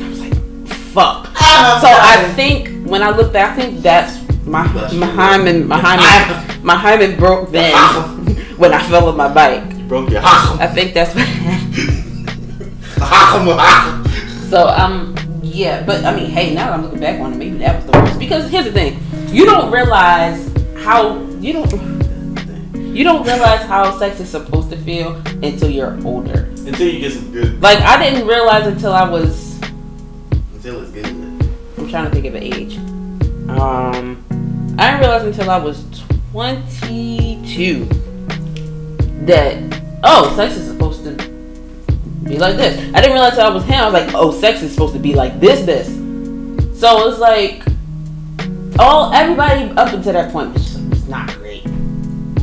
and 0.98 1.38
I 1.38 1.74
was 1.76 1.84
like, 1.84 1.94
"Fuck." 1.94 2.02
So 2.02 2.28
I 2.28 2.34
think 2.36 2.88
when 2.88 3.02
I 3.04 3.10
look 3.12 3.32
back, 3.34 3.58
I 3.58 3.62
think 3.62 3.82
that's 3.82 4.20
my 4.46 4.68
That's 4.68 4.94
my 4.94 5.06
your- 5.08 5.16
hymen, 5.16 5.68
my 5.68 5.78
hymen, 5.80 6.64
my 6.66 6.76
hymen 6.76 7.16
broke 7.18 7.52
then 7.52 7.74
when 8.58 8.74
I 8.74 8.82
fell 8.88 9.08
on 9.10 9.18
my 9.18 9.32
bike. 9.34 9.64
You 9.78 9.84
broke 9.86 10.10
your 10.10 10.22
house. 10.22 10.60
I 10.60 10.68
think 10.68 10.94
that's 10.94 11.14
what 11.16 11.26
happened. 11.28 12.30
House. 13.00 14.50
So 14.50 14.68
um 14.68 15.16
yeah, 15.44 15.84
but 15.86 16.04
I 16.06 16.16
mean, 16.16 16.30
hey, 16.30 16.54
now 16.54 16.66
that 16.68 16.74
I'm 16.74 16.84
looking 16.84 17.00
back 17.00 17.20
on 17.20 17.34
it, 17.34 17.38
maybe 17.38 17.58
that 17.58 17.76
was 17.78 17.86
the 17.92 17.98
worst. 18.00 18.20
Because 18.20 18.50
here's 18.52 18.66
the 18.66 18.72
thing, 18.72 19.00
you 19.30 19.46
don't 19.46 19.72
realize 19.72 20.52
how 20.84 21.20
you 21.40 21.54
don't 21.54 21.72
You 22.96 23.04
don't 23.04 23.26
realize 23.28 23.62
how 23.68 23.98
sex 24.00 24.20
is 24.20 24.30
supposed 24.30 24.70
to 24.72 24.78
feel 24.78 25.16
until 25.44 25.70
you're 25.70 25.98
older. 26.06 26.50
Until 26.66 26.88
you 26.88 27.00
get 27.00 27.14
some 27.14 27.32
good. 27.32 27.62
Like 27.62 27.80
I 27.82 27.98
didn't 28.02 28.28
realize 28.28 28.66
until 28.68 28.92
I 28.94 29.08
was 29.10 29.60
Until 30.68 30.84
it's 30.84 30.92
good. 30.92 31.06
I'm 31.78 31.90
trying 31.90 32.10
to 32.10 32.12
think 32.12 32.26
of 32.26 32.36
an 32.36 32.44
age. 32.44 32.76
Um, 33.58 34.22
I 34.78 34.88
didn't 34.88 35.00
realize 35.00 35.24
until 35.24 35.50
I 35.50 35.58
was 35.58 35.86
22 36.32 37.86
that 39.26 39.82
oh, 40.04 40.36
sex 40.36 40.58
is 40.58 40.68
supposed 40.70 41.06
to 41.06 41.12
be 42.26 42.38
like 42.38 42.58
this. 42.58 42.78
I 42.94 43.00
didn't 43.00 43.14
realize 43.14 43.32
until 43.32 43.46
I 43.46 43.54
was 43.54 43.64
him. 43.64 43.76
I 43.76 43.86
was 43.86 43.94
like, 43.94 44.14
oh, 44.14 44.34
sex 44.34 44.62
is 44.62 44.74
supposed 44.74 44.92
to 44.96 45.00
be 45.00 45.16
like 45.16 45.40
this, 45.40 45.66
this. 45.66 45.88
So 46.78 47.08
it's 47.08 47.20
like 47.20 47.64
all 48.78 49.14
everybody 49.14 49.70
up 49.78 49.94
until 49.94 50.12
that 50.12 50.34
point 50.34 50.52
was, 50.52 50.78
was 50.90 51.08
not 51.08 51.34
great. 51.36 51.64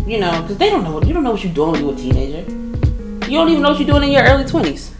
You 0.06 0.20
know, 0.20 0.40
because 0.40 0.56
they 0.56 0.70
don't 0.70 0.84
know 0.84 1.02
you 1.02 1.12
don't 1.12 1.24
know 1.24 1.32
what 1.32 1.44
you're 1.44 1.52
doing 1.52 1.72
when 1.72 1.82
you're 1.82 1.92
a 1.92 1.96
teenager. 1.96 2.50
You 3.30 3.36
don't 3.36 3.50
even 3.50 3.60
know 3.60 3.72
what 3.72 3.78
you're 3.78 3.86
doing 3.86 4.04
in 4.04 4.12
your 4.12 4.22
early 4.22 4.44
20s. 4.44 4.92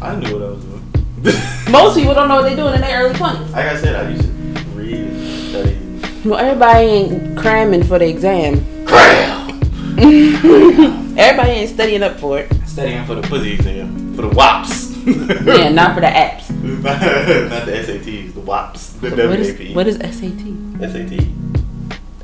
I 0.00 0.14
knew 0.14 0.34
what 0.34 0.42
I 0.44 0.50
was 0.50 0.64
doing. 0.64 0.77
Most 1.70 1.96
people 1.96 2.14
don't 2.14 2.28
know 2.28 2.36
what 2.36 2.42
they're 2.44 2.56
doing 2.56 2.74
in 2.74 2.80
their 2.80 3.02
early 3.04 3.14
20s. 3.14 3.50
like 3.52 3.66
I 3.66 3.76
said, 3.76 3.94
I 3.96 4.10
used 4.10 4.22
to 4.22 4.28
read 4.74 4.94
and 4.94 5.48
study. 5.50 6.28
Well, 6.28 6.38
everybody 6.38 6.78
ain't 6.86 7.38
cramming 7.38 7.82
for 7.84 7.98
the 7.98 8.08
exam. 8.08 8.64
Cram! 8.86 9.48
Everybody 11.18 11.50
ain't 11.50 11.70
studying 11.70 12.02
up 12.02 12.18
for 12.20 12.38
it. 12.38 12.52
Studying 12.66 13.04
for 13.04 13.14
the 13.16 13.22
pussy 13.22 13.52
exam. 13.54 14.14
For 14.14 14.22
the 14.22 14.30
WAPs. 14.30 14.86
Yeah, 15.08 15.70
not 15.70 15.94
for 15.94 16.00
the 16.02 16.06
apps. 16.06 16.50
Not 16.50 17.64
the 17.64 17.72
SATs, 17.72 18.34
the 18.34 18.40
WAPs. 18.40 19.00
The 19.00 19.08
What 19.10 19.40
is, 19.40 19.58
WAP. 19.58 19.74
what 19.74 19.86
is 19.88 19.96
SAT? 19.96 20.90
SAT. 20.92 21.26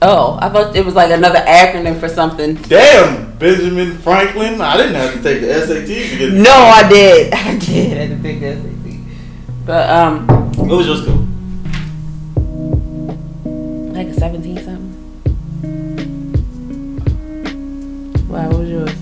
Oh, 0.03 0.39
I 0.43 0.51
thought 0.51 0.77
it 0.77 0.85
was 0.85 0.95
like 0.95 1.11
another 1.11 1.39
acronym 1.41 1.99
for 1.99 2.09
something. 2.11 2.57
Damn, 2.57 3.39
Benjamin 3.39 3.97
Franklin. 3.99 4.61
I 4.61 4.77
didn't 4.77 4.97
have 4.97 5.15
to 5.15 5.23
take 5.23 5.41
the 5.41 5.67
SAT 5.67 5.87
to 5.87 6.19
get 6.19 6.33
No, 6.35 6.53
I 6.53 6.87
did. 6.89 7.33
I 7.33 7.57
did. 7.59 7.97
I 7.97 8.01
had 8.05 8.17
to 8.19 8.23
take 8.23 8.41
the 8.41 8.55
SAT. 8.55 8.74
But 9.65 9.89
um, 9.91 10.27
What 10.57 10.69
was 10.79 10.87
your 10.87 10.97
school? 10.97 11.27
like 13.95 14.09
a 14.09 14.15
seventeen 14.15 14.57
something. 14.59 14.91
Wow, 18.29 18.49
what 18.51 18.59
was 18.61 18.71
yours? 18.71 18.95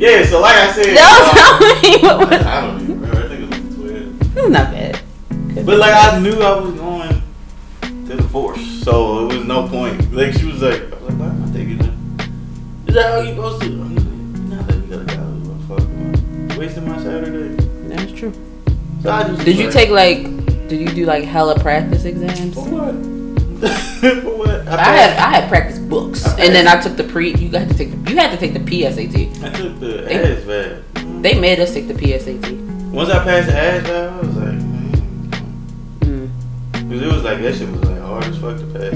Yeah, 0.00 0.24
so 0.24 0.40
like 0.40 0.54
I 0.56 0.72
said. 0.72 0.94
No, 0.94 1.02
um, 1.12 1.34
tell 1.34 1.58
me 1.82 1.98
what 2.02 2.30
was. 2.30 2.46
I 2.46 2.60
don't 2.60 2.80
even 2.82 3.00
remember. 3.00 3.18
I 3.24 3.28
think 3.28 3.40
it 3.42 3.48
was 3.48 3.58
like 3.60 3.76
12. 3.76 4.36
It 4.36 4.42
was 4.42 4.50
not 4.50 4.70
bad. 4.72 5.00
But 5.66 5.78
like 5.78 5.94
I 5.94 6.18
knew 6.20 6.40
I 6.40 6.58
was 6.60 6.74
going 6.74 7.22
to 8.06 8.16
the 8.16 8.22
force, 8.28 8.64
so 8.84 9.28
it 9.28 9.36
was 9.38 9.46
no 9.46 9.68
point. 9.68 10.12
Like 10.14 10.32
she 10.34 10.46
was 10.46 10.62
like, 10.62 10.80
I 10.82 10.84
was 10.96 11.02
like, 11.02 11.18
why 11.18 11.26
am 11.26 11.42
I 11.44 11.52
taking 11.52 11.78
that? 11.78 11.92
Is 12.88 12.94
that 12.94 13.10
how 13.12 13.20
you 13.20 13.34
supposed 13.34 13.60
to? 13.62 13.66
I'm 13.68 13.94
like, 13.94 14.06
nah, 14.48 14.62
that 14.62 14.74
you 14.76 15.04
gotta 15.04 15.16
go. 15.16 15.56
Fuck, 15.76 15.88
man. 15.88 16.58
Wasting 16.58 16.88
my 16.88 16.98
Saturday. 17.02 17.56
That's 17.88 18.12
true. 18.12 18.32
So 19.02 19.10
I 19.10 19.44
Did 19.44 19.56
you 19.58 19.64
like, 19.64 19.72
take 19.72 19.90
like? 19.90 20.68
Did 20.68 20.80
you 20.80 20.88
do 20.88 21.04
like 21.06 21.24
hella 21.24 21.58
practice 21.58 22.04
exams? 22.04 22.54
for 22.54 22.64
what? 22.68 22.94
for 24.22 24.36
what? 24.38 24.68
I 24.68 24.84
had 24.96 25.18
I 25.18 25.30
had 25.40 25.48
practice 25.48 25.78
books, 25.78 26.24
I 26.26 26.44
and 26.44 26.54
then 26.54 26.68
I 26.68 26.80
took 26.80 26.96
the 26.96 27.04
pre. 27.04 27.34
You 27.34 27.50
had 27.50 27.68
to 27.68 27.74
take 27.76 27.90
the 27.90 28.10
you 28.10 28.16
had 28.16 28.30
to 28.30 28.36
take 28.36 28.52
the 28.54 28.60
PSAT. 28.60 29.42
I 29.44 29.50
took 29.50 29.80
the 29.80 29.86
They- 29.86 30.36
ASVAB. 30.36 31.22
They 31.22 31.38
made 31.38 31.60
us 31.60 31.72
take 31.74 31.88
the 31.88 31.94
PSAT. 31.94 32.90
Once 32.90 33.08
I 33.10 33.22
passed 33.24 33.48
the 33.48 33.56
ass 33.56 33.82
bad, 33.84 34.12
I 34.12 34.18
was 34.20 34.36
like, 34.36 34.46
man. 34.54 34.92
Mm. 36.00 36.90
Cause 36.90 37.02
it 37.02 37.12
was 37.12 37.22
like 37.22 37.40
that 37.42 37.54
shit 37.54 37.68
was 37.70 37.84
like 37.84 38.00
hard 38.00 38.24
as 38.24 38.38
fuck 38.38 38.58
to 38.58 38.66
pass. 38.66 38.94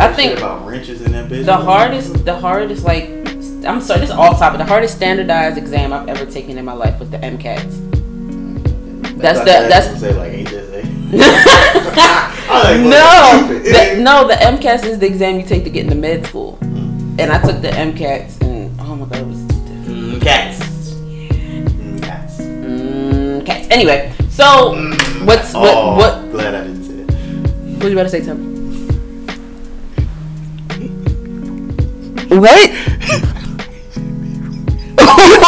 I 0.00 0.12
think 0.12 0.38
about 0.38 0.66
wrenches 0.66 1.00
in 1.02 1.12
that 1.12 1.30
bitch. 1.30 1.44
The 1.46 1.56
hardest, 1.56 2.24
the 2.24 2.38
hardest 2.38 2.84
like, 2.84 3.08
I'm 3.64 3.80
sorry, 3.80 4.00
this 4.00 4.10
is 4.10 4.10
off 4.10 4.38
topic. 4.38 4.58
The 4.58 4.64
hardest 4.64 4.94
standardized 4.96 5.56
exam 5.58 5.92
I've 5.92 6.08
ever 6.08 6.24
taken 6.30 6.58
in 6.58 6.64
my 6.64 6.74
life 6.74 7.00
was 7.00 7.08
the 7.10 7.18
MCATs. 7.18 7.87
That's 9.18 9.40
I 9.40 9.44
the- 9.44 9.68
that's- 9.68 9.92
was 9.92 10.02
gonna 10.02 10.12
say 10.12 10.18
like 10.18 10.48
no, 12.48 12.96
I 12.96 13.42
was 13.42 13.50
like, 13.50 13.64
what 13.64 13.94
the- 13.96 14.00
no, 14.02 14.28
the 14.28 14.34
MCATs 14.34 14.84
is 14.84 14.98
the 14.98 15.06
exam 15.06 15.38
you 15.40 15.46
take 15.46 15.64
to 15.64 15.70
get 15.70 15.84
into 15.84 15.96
med 15.96 16.26
school, 16.26 16.58
and 16.62 17.32
I 17.32 17.38
took 17.40 17.60
the 17.62 17.68
MCATs, 17.68 18.40
and 18.42 18.78
oh 18.80 18.94
my 18.96 19.06
god, 19.06 19.18
it 19.18 19.26
was 19.26 19.40
different. 19.42 19.86
Mm, 19.86 20.20
cats. 20.22 20.58
Mm, 20.92 22.02
cats. 22.02 22.40
Mm, 22.40 23.46
cats. 23.46 23.68
Anyway, 23.70 24.12
so 24.30 24.44
Mm, 24.74 25.26
what's 25.26 25.52
what 25.54 25.76
oh, 25.76 25.96
what 25.96 26.30
Glad 26.32 26.54
I 26.54 26.62
didn't 26.64 26.84
say 26.84 26.92
that. 27.04 27.82
what 27.82 27.86
you 27.90 27.92
about 27.98 28.02
to 28.04 28.08
say, 28.10 28.20
Tim? 28.20 28.56
What? 32.28 32.70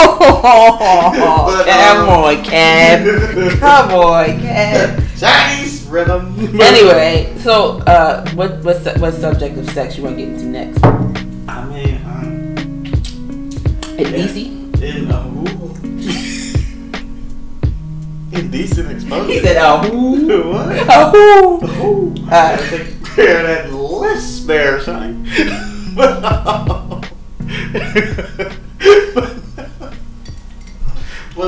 Oh, 0.02 1.64
come 1.66 2.08
on, 2.08 2.44
Cab. 2.44 3.58
Come 3.58 3.90
on, 3.92 4.40
Cab. 4.40 5.02
Chinese 5.18 5.84
rhythm. 5.86 6.34
Anyway, 6.60 7.34
so 7.40 7.78
uh, 7.80 8.28
what 8.32 8.62
what 8.64 8.76
what 8.98 9.14
subject 9.14 9.58
of 9.58 9.68
sex 9.70 9.96
you 9.96 10.04
want 10.04 10.16
to 10.16 10.22
get 10.24 10.32
into 10.32 10.46
next? 10.46 10.82
I 10.84 11.64
mean, 11.66 11.96
um, 12.06 12.54
DC? 13.96 14.82
in 14.82 15.10
uh, 15.10 15.26
ooh. 15.26 15.50
indecent 18.38 18.90
exposure. 18.90 19.32
He 19.32 19.40
said, 19.40 19.56
"Oh, 19.60 19.78
who? 19.78 20.50
what? 20.52 20.86
Oh, 20.88 21.60
Ooh, 21.82 22.14
Uh, 22.26 22.34
I 22.34 22.56
gotta 22.56 22.68
take 22.70 23.04
care 23.04 23.40
of 23.40 23.46
that 23.46 23.72
list 23.74 24.46
there, 24.46 24.80
son. 24.80 25.26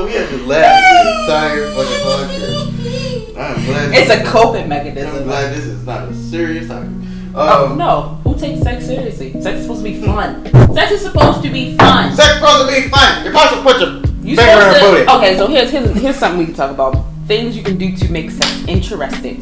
we 0.05 0.13
had 0.13 0.29
to 0.29 0.37
laugh 0.45 0.81
the 0.81 1.21
entire 1.23 1.71
fucking 1.71 2.01
podcast. 2.05 3.37
I'm 3.37 3.65
glad. 3.65 3.93
it's 3.93 4.11
a 4.11 4.23
coping 4.23 4.63
I'm 4.63 4.69
mechanism." 4.69 5.23
glad 5.23 5.53
this 5.55 5.65
is 5.65 5.85
not 5.85 6.09
a 6.09 6.13
serious 6.13 6.67
topic. 6.67 6.89
Um, 6.89 7.07
Oh 7.35 7.75
no! 7.75 8.19
Who 8.23 8.37
takes 8.39 8.61
sex 8.61 8.85
seriously? 8.85 9.31
Sex 9.41 9.57
is 9.59 9.63
supposed 9.63 9.83
to 9.83 9.91
be 9.91 10.01
fun. 10.01 10.45
Sex 10.73 10.91
is 10.91 11.01
supposed 11.01 11.41
to 11.43 11.49
be 11.49 11.75
fun. 11.77 12.13
Sex 12.15 12.29
is 12.29 12.35
supposed 12.35 12.69
to 12.69 12.81
be 12.81 12.87
fun. 12.89 13.23
You're 13.23 13.33
supposed 13.33 13.53
to 13.55 13.61
put 13.63 13.79
your 13.81 13.89
You 14.23 14.35
finger 14.35 14.61
in 14.61 14.81
booty. 14.81 15.09
okay, 15.09 15.37
so 15.37 15.47
here's, 15.47 15.71
here's 15.71 15.89
here's 15.99 16.15
something 16.15 16.39
we 16.39 16.45
can 16.45 16.53
talk 16.53 16.69
about. 16.71 16.95
Things 17.27 17.57
you 17.57 17.63
can 17.63 17.77
do 17.77 17.95
to 17.95 18.11
make 18.11 18.29
sex 18.29 18.63
interesting. 18.67 19.41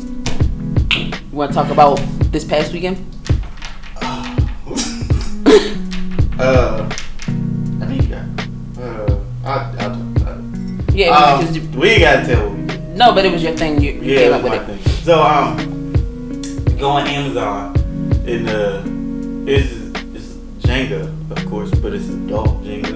You 0.95 1.11
want 1.37 1.51
to 1.51 1.55
talk 1.55 1.69
about 1.69 1.97
this 2.31 2.45
past 2.45 2.71
weekend? 2.71 2.97
uh, 6.39 6.89
I 7.81 7.85
yeah. 8.07 8.25
Uh, 8.79 9.19
I'll, 9.43 9.80
Yeah, 10.93 11.15
Um, 11.15 11.39
because 11.39 11.55
you, 11.57 11.79
we 11.79 11.89
ain't 11.89 12.01
gotta 12.01 12.25
tell 12.25 12.49
what 12.49 12.57
we 12.59 12.65
did. 12.67 12.81
no, 12.97 13.13
but 13.13 13.25
it 13.25 13.31
was 13.31 13.41
your 13.43 13.55
thing. 13.55 13.81
You, 13.81 13.91
you 13.93 14.01
Yeah, 14.13 14.19
came 14.19 14.33
up 14.33 14.43
with 14.43 14.51
my 14.51 14.57
it. 14.59 14.65
thing. 14.79 14.93
So 15.03 15.21
um, 15.21 15.57
go 16.77 16.89
on 16.89 17.07
Amazon 17.07 17.75
and 18.27 18.47
uh, 18.49 18.81
it's 19.49 19.71
it's 20.15 20.27
Jenga, 20.65 21.07
of 21.31 21.49
course, 21.49 21.71
but 21.71 21.93
it's 21.93 22.09
adult 22.09 22.63
Jenga, 22.63 22.93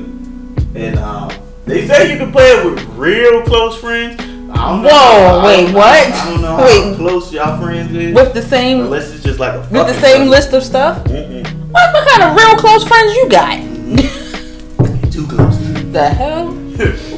and 0.75 0.99
um, 0.99 1.31
they 1.65 1.87
say 1.87 2.11
you 2.11 2.17
can 2.17 2.31
play 2.31 2.45
it 2.45 2.65
with 2.65 2.83
real 2.95 3.41
close 3.43 3.77
friends. 3.79 4.19
I 4.21 4.69
don't 4.69 4.83
know. 4.83 4.89
Whoa, 4.89 5.39
I- 5.39 5.45
wait, 5.45 5.69
I- 5.69 5.73
what? 5.73 6.13
I 6.13 6.29
don't 6.29 6.41
know 6.41 6.57
Wait. 6.57 6.83
how 6.83 6.95
close 6.95 7.33
y'all 7.33 7.61
friends 7.61 7.91
is. 7.93 8.13
With 8.13 8.33
the 8.33 8.41
same 8.41 8.81
Unless 8.81 9.13
it's 9.13 9.23
just 9.23 9.39
like 9.39 9.53
a 9.53 9.59
with 9.61 9.71
the 9.87 9.93
same 9.99 10.19
buddy. 10.19 10.29
list 10.29 10.53
of 10.53 10.63
stuff. 10.63 11.03
Mm-mm. 11.05 11.43
What, 11.71 11.93
what 11.93 12.07
kind 12.09 12.23
of 12.23 12.37
real 12.37 12.55
close 12.57 12.87
friends 12.87 13.13
you 13.15 13.29
got? 13.29 13.57
Too 15.11 15.27
close. 15.27 15.57
the 15.91 16.09
hell? 16.09 16.51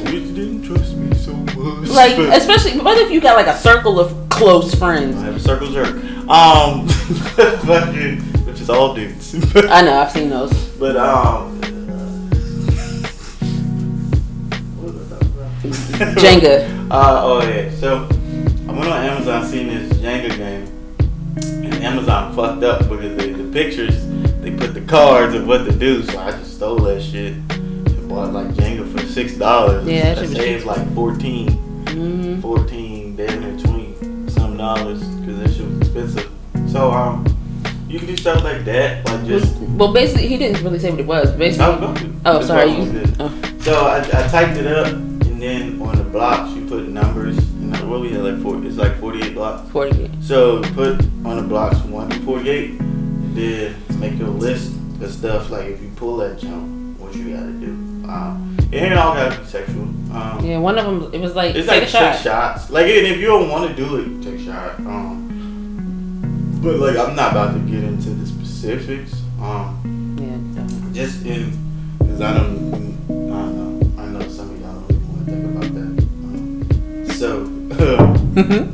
Like, 1.98 2.16
especially 2.16 2.78
what 2.78 2.96
if 2.96 3.10
you 3.10 3.20
got 3.20 3.34
like 3.34 3.48
a 3.48 3.58
circle 3.58 3.98
of 3.98 4.28
close 4.28 4.72
friends? 4.72 5.16
I 5.16 5.24
have 5.24 5.34
a 5.34 5.40
circle 5.40 5.66
jerk. 5.72 5.96
Um, 6.28 6.86
which 8.46 8.60
is 8.60 8.70
all 8.70 8.94
dudes. 8.94 9.34
I 9.56 9.82
know, 9.82 9.98
I've 9.98 10.12
seen 10.12 10.30
those. 10.30 10.52
but 10.78 10.96
um, 10.96 11.60
what 14.78 14.94
was 14.94 15.12
I 15.12 15.18
talking 15.18 15.34
about? 15.34 16.16
Jenga. 16.18 16.74
Uh, 16.88 17.20
oh 17.22 17.46
yeah. 17.46 17.70
So 17.74 18.08
I 18.66 18.72
went 18.72 18.86
on 18.86 19.04
Amazon, 19.04 19.44
seen 19.44 19.68
this 19.68 19.92
Jenga 19.98 20.34
game, 20.38 20.66
and 21.36 21.74
Amazon 21.84 22.34
fucked 22.34 22.62
up 22.62 22.88
because 22.88 23.14
they, 23.18 23.32
the 23.32 23.52
pictures 23.52 24.06
they 24.40 24.52
put 24.56 24.72
the 24.72 24.80
cards 24.80 25.34
of 25.34 25.46
what 25.46 25.66
to 25.66 25.72
do. 25.72 26.02
So 26.04 26.18
I 26.18 26.30
just 26.30 26.54
stole 26.54 26.78
that 26.78 27.02
shit 27.02 27.34
and 27.34 28.08
bought 28.08 28.32
like 28.32 28.46
Jenga 28.54 28.90
for 28.90 29.04
six 29.04 29.34
dollars. 29.34 29.86
Yeah, 29.86 30.14
that 30.14 30.22
was 30.22 30.32
saved 30.32 30.64
like 30.64 30.94
14, 30.94 31.67
hmm 31.90 32.40
14, 32.40 33.16
damn 33.16 33.40
near 33.40 33.58
twenty 33.58 33.94
some 34.30 34.56
dollars 34.56 35.02
because 35.04 35.38
that 35.40 35.50
shit 35.54 35.66
was 35.68 35.78
expensive. 35.80 36.30
So 36.70 36.90
um, 36.90 37.24
you 37.88 37.98
can 37.98 38.08
do 38.08 38.16
stuff 38.16 38.44
like 38.44 38.64
that, 38.66 39.04
like 39.06 39.26
just. 39.26 39.56
Well, 39.58 39.92
basically, 39.92 40.28
he 40.28 40.36
didn't 40.36 40.62
really 40.62 40.78
say 40.78 40.90
what 40.90 41.00
it 41.00 41.06
was. 41.06 41.30
Basically, 41.32 41.64
I 41.64 41.68
was 41.70 41.80
going 41.80 41.94
to. 41.96 42.20
oh, 42.26 42.42
sorry. 42.42 42.70
You, 42.70 43.02
oh. 43.20 43.42
So 43.60 43.86
I, 43.86 43.98
I 44.00 44.28
typed 44.28 44.56
it 44.58 44.66
up, 44.66 44.86
and 44.88 45.40
then 45.40 45.80
on 45.80 45.96
the 45.96 46.04
blocks 46.04 46.52
you 46.54 46.66
put 46.66 46.88
numbers. 46.88 47.38
And 47.38 47.74
I- 47.74 47.84
what 47.84 48.00
we 48.00 48.10
had 48.10 48.22
like 48.22 48.42
four, 48.42 48.62
it's 48.64 48.76
like 48.76 48.98
48 49.00 49.32
blocks. 49.34 49.70
40. 49.70 50.10
So 50.20 50.60
put 50.74 51.00
on 51.24 51.36
the 51.36 51.42
blocks 51.42 51.78
one 51.84 52.10
to 52.10 52.18
48, 52.20 52.70
and 52.80 53.36
then 53.36 53.74
make 53.98 54.18
your 54.18 54.28
list 54.28 54.74
of 55.00 55.10
stuff 55.12 55.48
like 55.50 55.66
if 55.66 55.80
you 55.80 55.90
pull 55.96 56.16
that 56.18 56.38
jump, 56.38 56.98
what 56.98 57.14
you 57.14 57.34
gotta 57.34 57.52
do. 57.52 57.87
Um, 58.08 58.56
it 58.72 58.76
ain't 58.82 58.94
all 58.98 59.14
gotta 59.14 59.38
be 59.38 59.46
sexual. 59.46 59.82
Um, 60.12 60.40
Yeah, 60.42 60.58
one 60.58 60.78
of 60.78 60.84
them. 60.86 61.12
It 61.14 61.20
was 61.20 61.34
like 61.34 61.54
it's 61.54 61.68
take 61.68 61.80
like 61.80 61.88
a 61.88 61.90
shot. 61.90 62.12
take 62.14 62.22
shots. 62.22 62.70
Like 62.70 62.86
and 62.86 63.06
if 63.06 63.18
you 63.18 63.26
don't 63.26 63.48
want 63.50 63.68
to 63.68 63.76
do 63.76 63.96
it, 63.96 64.22
take 64.22 64.40
a 64.40 64.44
shot. 64.44 64.78
Um, 64.80 66.60
but 66.62 66.76
like 66.76 66.96
I'm 66.96 67.14
not 67.14 67.32
about 67.32 67.52
to 67.54 67.60
get 67.60 67.84
into 67.84 68.10
the 68.10 68.26
specifics. 68.26 69.12
Um, 69.40 70.16
Yeah. 70.18 70.92
just 70.92 71.24
in 71.26 71.52
because 71.98 72.20
I 72.20 72.32
don't, 72.38 72.74
I 73.08 73.12
don't 73.12 73.56
know. 73.96 74.02
I 74.02 74.06
know 74.06 74.28
some 74.28 74.50
of 74.50 74.60
y'all 74.60 74.80
don't 74.80 75.08
want 75.08 75.26
to 75.26 75.32
think 75.32 75.44
about 75.44 75.74
that. 75.74 76.04
Um, 76.24 77.06
so 77.10 77.44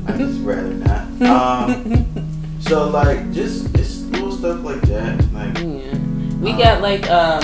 I 0.12 0.16
just 0.16 0.41
rather 0.43 0.74
not. 0.74 1.05
Um, 1.68 2.61
so 2.61 2.89
like 2.89 3.32
just 3.32 3.74
just 3.74 4.07
little 4.12 4.32
stuff 4.32 4.62
like 4.64 4.80
that. 4.82 5.18
Like 5.32 5.59
Yeah. 5.59 5.99
We 6.41 6.53
got 6.53 6.80
like 6.82 7.11
um, 7.11 7.43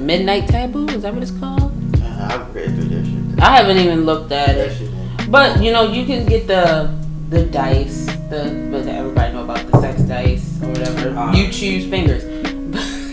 it 0.00 0.04
Midnight 0.04 0.48
Taboo? 0.48 0.86
Is 0.88 1.02
that 1.02 1.12
what 1.14 1.22
it's 1.22 1.32
called? 1.32 1.72
uh, 2.02 2.28
I've 2.30 2.54
read 2.54 2.74
through 2.74 2.84
that 2.88 3.04
shit. 3.04 3.42
I 3.42 3.56
haven't 3.56 3.78
even 3.78 4.04
looked 4.04 4.32
at 4.32 4.54
That 4.56 4.58
it. 4.58 4.76
shit. 4.78 5.30
But 5.30 5.62
you 5.62 5.72
know, 5.72 5.84
you 5.92 6.04
can 6.06 6.26
get 6.26 6.46
the 6.46 6.90
the 7.28 7.44
dice, 7.46 8.06
the 8.28 8.68
but 8.72 8.86
everybody 8.88 9.32
know 9.32 9.44
about 9.44 9.70
the 9.70 9.80
sex 9.80 10.02
dice 10.02 10.60
or 10.62 10.68
whatever. 10.68 11.16
Uh. 11.16 11.32
you 11.32 11.50
choose 11.52 11.86
fingers. 11.88 12.24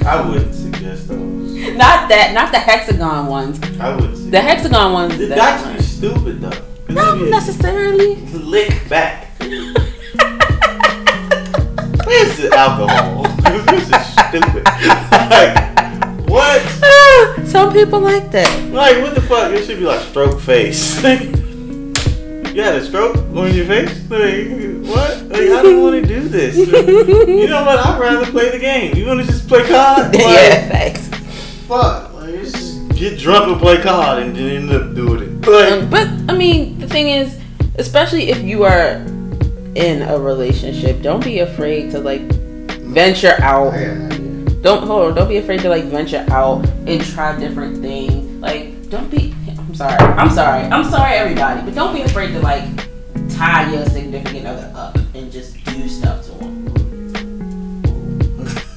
I 0.06 0.22
wouldn't 0.28 0.54
suggest 0.56 1.08
those. 1.10 1.18
not 1.78 2.08
that, 2.10 2.32
not 2.34 2.52
the 2.52 2.60
hexagon 2.60 3.28
ones. 3.28 3.60
I 3.80 3.96
wouldn't. 3.96 4.32
The 4.32 4.42
hexagon 4.42 4.94
ones. 4.94 5.18
The 5.18 5.28
that's 5.28 5.64
dice 5.64 5.78
be 5.78 5.84
stupid 5.84 6.42
though. 6.42 6.62
Not 6.90 7.20
necessarily. 7.30 8.16
Lick 8.34 8.88
back. 8.90 9.26
Where's 12.08 12.38
the 12.38 12.50
alcohol? 12.56 13.24
this 13.68 13.90
is 13.90 14.06
stupid. 14.16 14.64
like, 15.30 15.56
what? 16.30 16.62
Some 17.48 17.72
people 17.74 18.00
like 18.00 18.30
that. 18.32 18.70
Like, 18.72 19.02
what 19.02 19.16
the 19.16 19.22
fuck? 19.22 19.52
It 19.54 19.66
should 19.66 19.80
be 19.80 19.86
like 19.86 20.02
stroke 20.02 20.40
face. 20.42 21.02
you 21.04 22.62
had 22.62 22.76
a 22.76 22.86
stroke 22.86 23.16
on 23.36 23.54
your 23.54 23.66
face? 23.66 23.90
Like, 24.10 24.48
what? 24.86 25.24
Like, 25.28 25.42
I 25.42 25.62
don't 25.64 25.82
want 25.82 26.02
to 26.02 26.08
do 26.08 26.28
this. 26.28 26.58
you 26.58 27.48
know 27.48 27.64
what? 27.64 27.80
I'd 27.80 28.00
rather 28.00 28.26
play 28.30 28.50
the 28.52 28.60
game. 28.60 28.96
You 28.96 29.06
want 29.08 29.22
to 29.22 29.26
just 29.26 29.48
play 29.48 29.68
card? 29.68 30.08
Like, 30.14 30.24
yeah, 30.24 30.68
thanks. 30.70 31.08
Fuck. 31.68 32.14
Like, 32.14 32.34
just 32.36 32.90
get 32.96 33.18
drunk 33.18 33.48
and 33.52 33.60
play 33.62 33.82
card 33.82 34.24
and 34.24 34.36
then 34.36 34.64
end 34.64 34.72
up 34.72 34.94
doing 34.94 35.22
it. 35.24 35.48
Like, 35.48 35.72
Um, 35.72 35.90
but 35.90 36.08
I 36.32 36.38
mean, 36.38 36.78
the 36.80 36.88
thing 36.88 37.10
is, 37.10 37.40
especially 37.76 38.30
if 38.30 38.42
you 38.42 38.64
are 38.66 38.96
in 39.76 40.02
a 40.02 40.20
relationship, 40.20 41.02
don't 41.02 41.24
be 41.24 41.40
afraid 41.40 41.92
to 41.92 42.00
like 42.00 42.22
venture 42.82 43.36
out. 43.42 43.74
I 43.74 43.78
got 43.78 43.88
an 43.88 44.12
idea. 44.12 44.17
Don't 44.62 44.86
hold. 44.88 45.10
on, 45.10 45.16
Don't 45.16 45.30
be 45.30 45.38
afraid 45.38 45.62
to 45.62 45.70
like 45.70 45.86
venture 45.86 46.26
out 46.30 46.68
and 46.88 47.04
try 47.04 47.38
different 47.40 47.82
things. 47.82 48.42
Like, 48.42 48.90
don't 48.90 49.10
be. 49.10 49.34
I'm 49.58 49.76
sorry. 49.76 49.98
I'm 49.98 50.30
sorry. 50.32 50.64
I'm 50.64 50.90
sorry, 50.90 51.14
everybody. 51.16 51.62
But 51.62 51.76
don't 51.76 51.94
be 51.94 52.02
afraid 52.02 52.32
to 52.34 52.40
like 52.40 52.64
tie 53.30 53.72
your 53.72 53.86
significant 53.86 54.48
other 54.48 54.72
up 54.76 54.96
and 55.14 55.32
just 55.32 55.64
do 55.66 55.88
stuff 55.88 56.26
to 56.26 56.32
them. 56.32 56.58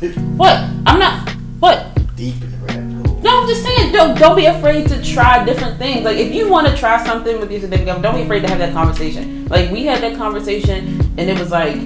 What? 0.36 0.56
I'm 0.86 0.98
not. 0.98 1.28
What? 1.60 1.94
Deep 2.16 2.42
in 2.42 2.50
the 2.50 2.56
rabbit 2.58 3.06
hole. 3.06 3.20
No, 3.20 3.42
I'm 3.42 3.48
just 3.48 3.62
saying, 3.62 3.92
don't, 3.92 4.18
don't 4.18 4.34
be 4.34 4.46
afraid 4.46 4.88
to 4.88 5.02
try 5.02 5.44
different 5.44 5.76
things. 5.78 6.04
Like, 6.06 6.16
if 6.16 6.32
you 6.34 6.48
want 6.48 6.66
to 6.68 6.76
try 6.76 7.04
something 7.04 7.38
with 7.38 7.50
your 7.50 7.60
significant 7.60 7.90
other, 7.90 8.02
don't 8.02 8.14
be 8.16 8.22
afraid 8.22 8.40
to 8.40 8.48
have 8.48 8.58
that 8.60 8.72
conversation. 8.72 9.46
Like, 9.48 9.70
we 9.70 9.84
had 9.84 10.02
that 10.02 10.16
conversation, 10.16 10.98
and 11.18 11.28
it 11.28 11.38
was 11.38 11.50
like, 11.50 11.76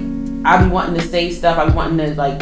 I 0.45 0.63
be 0.63 0.69
wanting 0.69 0.95
to 0.95 1.01
say 1.01 1.29
stuff, 1.29 1.57
I 1.57 1.65
be 1.65 1.73
wanting 1.73 1.97
to, 1.97 2.15
like, 2.15 2.41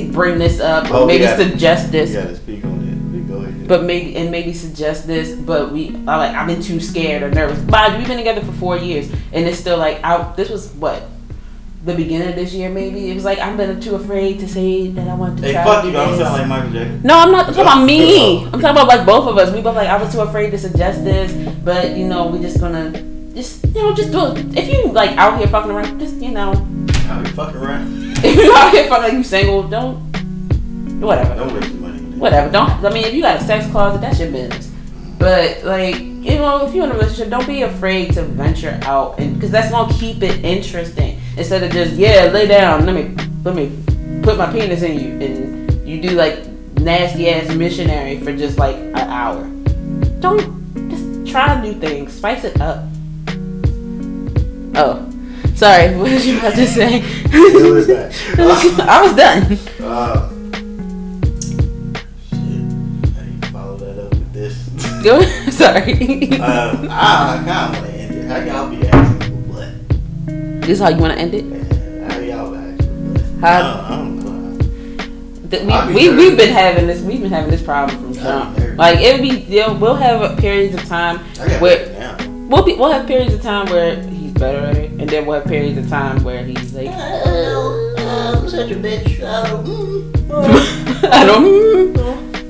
bring 0.00 0.38
this 0.38 0.60
up, 0.60 0.90
or 0.90 0.96
Oh, 0.96 1.06
maybe 1.06 1.24
yeah. 1.24 1.36
suggest 1.36 1.92
this, 1.92 2.12
gotta 2.14 2.36
speak 2.36 2.64
on 2.64 2.80
it. 2.82 3.28
Go 3.28 3.36
ahead. 3.38 3.68
but 3.68 3.84
maybe, 3.84 4.16
and 4.16 4.30
maybe 4.30 4.52
suggest 4.52 5.06
this, 5.06 5.34
but 5.36 5.70
we, 5.72 5.94
I 6.08 6.16
like, 6.16 6.34
I've 6.34 6.46
been 6.46 6.62
too 6.62 6.80
scared 6.80 7.22
or 7.22 7.30
nervous. 7.30 7.58
But 7.60 7.96
we've 7.98 8.06
been 8.08 8.16
together 8.18 8.40
for 8.42 8.52
four 8.52 8.76
years, 8.78 9.10
and 9.32 9.46
it's 9.46 9.58
still 9.58 9.78
like, 9.78 10.02
I, 10.02 10.32
this 10.34 10.48
was 10.50 10.70
what? 10.72 11.04
The 11.84 11.94
beginning 11.96 12.28
of 12.28 12.36
this 12.36 12.54
year, 12.54 12.70
maybe 12.70 13.10
it 13.10 13.14
was 13.14 13.24
like 13.24 13.38
I've 13.40 13.56
been 13.56 13.80
too 13.80 13.96
afraid 13.96 14.38
to 14.38 14.48
say 14.48 14.86
that 14.88 15.08
I 15.08 15.14
want 15.14 15.40
to 15.40 15.44
hey, 15.46 15.52
try. 15.52 15.64
fuck 15.64 15.84
you. 15.84 15.90
I 15.90 15.92
don't 15.94 16.10
this. 16.16 16.20
sound 16.20 16.38
like 16.38 16.46
Michael 16.46 16.70
Jackson. 16.72 17.02
No, 17.02 17.18
I'm 17.18 17.32
not 17.32 17.46
talking 17.46 17.62
about 17.62 17.84
me. 17.84 18.44
I'm 18.44 18.52
talking 18.52 18.66
about 18.70 18.86
like 18.86 19.04
both 19.04 19.26
of 19.26 19.36
us. 19.36 19.52
We 19.52 19.60
both 19.62 19.74
like 19.74 19.88
I 19.88 20.00
was 20.00 20.12
too 20.14 20.20
afraid 20.20 20.50
to 20.52 20.58
suggest 20.58 21.02
this, 21.02 21.32
but 21.64 21.96
you 21.96 22.06
know 22.06 22.28
we're 22.28 22.40
just 22.40 22.60
gonna 22.60 22.92
just 23.34 23.64
you 23.66 23.82
know 23.82 23.92
just 23.94 24.12
do 24.12 24.26
it. 24.30 24.56
If 24.56 24.68
you 24.72 24.92
like 24.92 25.16
out 25.18 25.38
here 25.38 25.48
fucking 25.48 25.72
around, 25.72 25.98
just 25.98 26.14
you 26.22 26.30
know 26.30 26.52
How 27.12 27.20
you 27.20 27.26
fucking 27.34 27.56
around? 27.60 28.18
if 28.24 28.36
you 28.36 28.54
out 28.54 28.72
here 28.72 28.88
fucking 28.88 29.02
like 29.04 29.12
you 29.12 29.24
single, 29.24 29.62
don't 29.68 29.96
whatever, 31.00 31.34
Don't 31.34 31.54
waste 31.54 31.68
your 31.72 31.80
money. 31.80 31.98
on 31.98 32.18
whatever. 32.18 32.50
Don't 32.50 32.70
I 32.84 32.90
mean 32.90 33.04
if 33.04 33.12
you 33.14 33.22
got 33.22 33.40
a 33.40 33.44
sex 33.44 33.70
closet, 33.70 34.00
that's 34.00 34.18
your 34.18 34.30
business. 34.30 34.70
But 35.18 35.62
like 35.64 35.98
you 35.98 36.36
know 36.36 36.66
if 36.66 36.74
you're 36.74 36.84
in 36.84 36.90
a 36.90 36.94
relationship, 36.94 37.28
don't 37.30 37.46
be 37.46 37.62
afraid 37.62 38.14
to 38.14 38.22
venture 38.22 38.78
out 38.84 39.18
and 39.18 39.34
because 39.34 39.50
that's 39.50 39.70
gonna 39.70 39.92
keep 39.94 40.22
it 40.22 40.44
interesting 40.44 41.20
instead 41.36 41.62
of 41.62 41.70
just 41.70 41.94
yeah 41.94 42.30
lay 42.32 42.46
down 42.46 42.86
let 42.86 42.94
me 42.94 43.14
let 43.44 43.54
me 43.54 43.70
put 44.22 44.38
my 44.38 44.50
penis 44.52 44.82
in 44.82 44.98
you 44.98 45.26
and 45.26 45.88
you 45.88 46.00
do 46.00 46.10
like 46.10 46.46
nasty 46.80 47.28
ass 47.28 47.54
missionary 47.54 48.20
for 48.20 48.34
just 48.36 48.58
like 48.58 48.76
an 48.76 48.96
hour. 48.96 49.44
Don't 50.20 50.90
just 50.90 51.30
try 51.30 51.60
new 51.60 51.74
things, 51.74 52.12
spice 52.12 52.44
it 52.44 52.60
up. 52.60 52.84
Oh, 54.74 55.11
sorry. 55.54 55.94
What 55.96 56.08
did 56.08 56.24
you 56.24 56.38
about 56.38 56.54
to 56.54 56.66
say? 56.66 57.00
Who 57.00 57.76
is 57.76 57.86
that? 57.86 58.12
I 58.88 59.02
was 59.02 59.14
done. 59.16 59.58
Uh, 59.80 60.28
shit. 61.40 62.64
How 63.14 63.22
do 63.22 63.30
you 63.30 63.40
follow 63.52 63.76
that 63.78 63.98
up 64.04 64.10
with 64.10 64.32
this? 64.32 64.54
Go. 65.02 65.22
Sorry. 65.50 66.32
um, 66.40 66.88
I, 66.90 67.40
I 67.40 67.44
kind 67.44 67.74
of 67.76 67.82
want 67.82 67.86
to 67.86 68.00
end 68.00 68.14
it. 68.14 68.26
How 68.28 68.36
y'all 68.38 68.70
be 68.70 68.86
asking 68.88 69.20
for 69.20 69.52
what? 69.52 70.62
this 70.62 70.70
is 70.70 70.78
how 70.80 70.88
you 70.90 70.98
want 70.98 71.12
to 71.14 71.18
end 71.18 71.34
it. 71.34 71.44
How 72.12 72.18
y'all 72.20 72.50
be 72.50 72.56
asking 72.56 72.78
for 72.78 73.12
what? 73.12 73.40
How- 73.40 73.58
I 73.58 73.62
don't, 73.62 73.84
I 73.84 73.88
don't 73.88 74.16
know. 74.18 75.48
Th- 75.50 75.68
I'll 75.68 75.88
We, 75.88 76.08
we, 76.08 76.16
we've 76.16 76.36
been 76.36 76.52
having 76.52 76.86
this 76.86 77.02
we've 77.02 77.20
been 77.20 77.30
having 77.30 77.50
this 77.50 77.62
problem 77.62 77.98
from 78.00 78.14
jump. 78.14 78.58
Like 78.78 79.00
it'll 79.00 79.20
be 79.20 79.40
you 79.40 79.72
we'll 79.74 79.96
have 79.96 80.38
periods 80.38 80.74
of 80.74 80.84
time 80.86 81.18
where 81.60 82.16
we'll 82.48 82.62
be 82.64 82.74
we'll 82.74 82.90
have 82.92 83.06
periods 83.06 83.34
of 83.34 83.42
time 83.42 83.66
where 83.66 83.96
better 84.34 84.78
and 84.80 85.08
then 85.08 85.24
have 85.26 85.44
periods 85.46 85.78
of 85.78 85.88
time 85.88 86.22
where 86.24 86.44
he's 86.44 86.72
like 86.74 86.88
Oh, 86.92 87.94
I'm 88.40 88.48
such 88.48 88.70
a 88.70 88.74
bitch. 88.74 89.20
Oh, 89.22 91.08
I 91.12 91.24
don't 91.24 91.92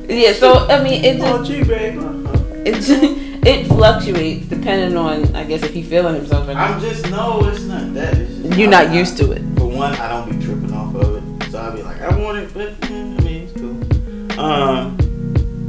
yeah. 0.08 0.32
So 0.32 0.66
I 0.68 0.82
mean 0.82 1.04
it 1.04 1.18
just 1.18 1.32
Oh, 1.50 1.64
babe. 1.64 1.98
Uh-huh. 1.98 2.62
it 2.64 2.74
just, 2.74 2.90
it 3.46 3.66
fluctuates 3.66 4.46
depending 4.46 4.96
on 4.96 5.34
I 5.34 5.44
guess 5.44 5.62
if 5.62 5.72
he's 5.72 5.88
feeling 5.88 6.14
himself 6.14 6.48
or 6.48 6.54
not. 6.54 6.70
I'm 6.72 6.80
just 6.80 7.10
no, 7.10 7.44
it's 7.48 7.62
not 7.64 7.94
that. 7.94 8.16
It's 8.18 8.34
just 8.42 8.58
You're 8.58 8.68
I- 8.74 8.84
not 8.84 8.94
used 8.94 9.16
to 9.18 9.32
it. 9.32 9.42
For 9.56 9.66
one, 9.66 9.94
I 9.94 10.08
don't 10.08 10.30
be 10.38 10.44
tripping 10.44 10.72
off 10.72 10.94
of 10.94 11.16
it, 11.42 11.50
so 11.50 11.58
I'll 11.58 11.74
be 11.74 11.82
like, 11.82 12.00
I 12.00 12.16
want 12.18 12.38
it, 12.38 12.52
but 12.54 12.74
I 12.84 12.88
mean, 12.90 13.48
it's 13.48 13.52
cool. 13.58 14.38
Um, 14.38 14.96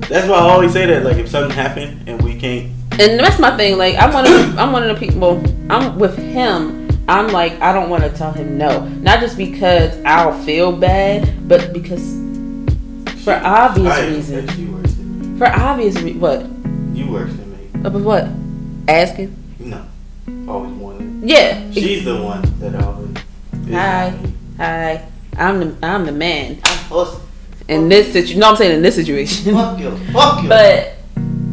that's 0.09 0.27
why 0.27 0.35
I 0.37 0.41
always 0.51 0.73
say 0.73 0.85
that. 0.87 1.03
Like, 1.03 1.17
if 1.17 1.29
something 1.29 1.55
happened 1.55 2.07
and 2.07 2.21
we 2.21 2.35
can't, 2.37 2.71
And 2.99 3.19
that's 3.19 3.39
my 3.39 3.55
thing. 3.57 3.77
Like 3.77 3.95
I'm 3.97 4.13
one 4.13 4.25
of 4.25 4.31
the, 4.31 4.61
I'm 4.61 4.71
one 4.71 4.87
of 4.87 4.99
the 4.99 5.05
people. 5.07 5.43
I'm 5.71 5.97
with 5.97 6.17
him. 6.17 6.87
I'm 7.07 7.27
like 7.29 7.53
I 7.59 7.73
don't 7.73 7.89
want 7.89 8.03
to 8.03 8.09
tell 8.09 8.31
him 8.31 8.57
no, 8.57 8.87
not 8.87 9.19
just 9.19 9.37
because 9.37 9.97
I'll 10.05 10.37
feel 10.43 10.71
bad, 10.71 11.47
but 11.49 11.73
because 11.73 12.13
for 13.23 13.33
obvious 13.43 13.91
I 13.93 14.07
reasons. 14.07 14.57
you 14.57 14.71
worse 14.71 14.93
than 14.93 15.33
me. 15.33 15.37
For 15.37 15.47
obvious 15.47 15.99
re- 16.01 16.13
what? 16.13 16.45
You 16.93 17.11
worse 17.11 17.31
than 17.33 17.51
me. 17.51 17.67
But 17.81 17.93
what? 17.93 18.27
Asking? 18.87 19.35
No, 19.59 19.85
always 20.47 20.71
wanted. 20.73 21.29
Yeah. 21.29 21.71
She's 21.71 22.05
the 22.05 22.21
one 22.21 22.41
that 22.59 22.75
always. 22.75 23.17
Hi. 23.71 24.13
Hi. 24.57 25.05
I'm 25.37 25.59
the 25.59 25.75
I'm 25.85 26.05
the 26.05 26.11
man 26.11 26.59
I'm 26.63 26.85
pussy. 26.89 27.17
in 27.67 27.89
this 27.89 28.13
situation. 28.13 28.39
No, 28.39 28.49
I'm 28.51 28.55
saying 28.55 28.75
in 28.75 28.81
this 28.81 28.95
situation. 28.95 29.53
Fuck 29.55 29.79
you. 29.79 29.91
Fuck 30.13 30.43
you. 30.43 30.49
But 30.49 30.95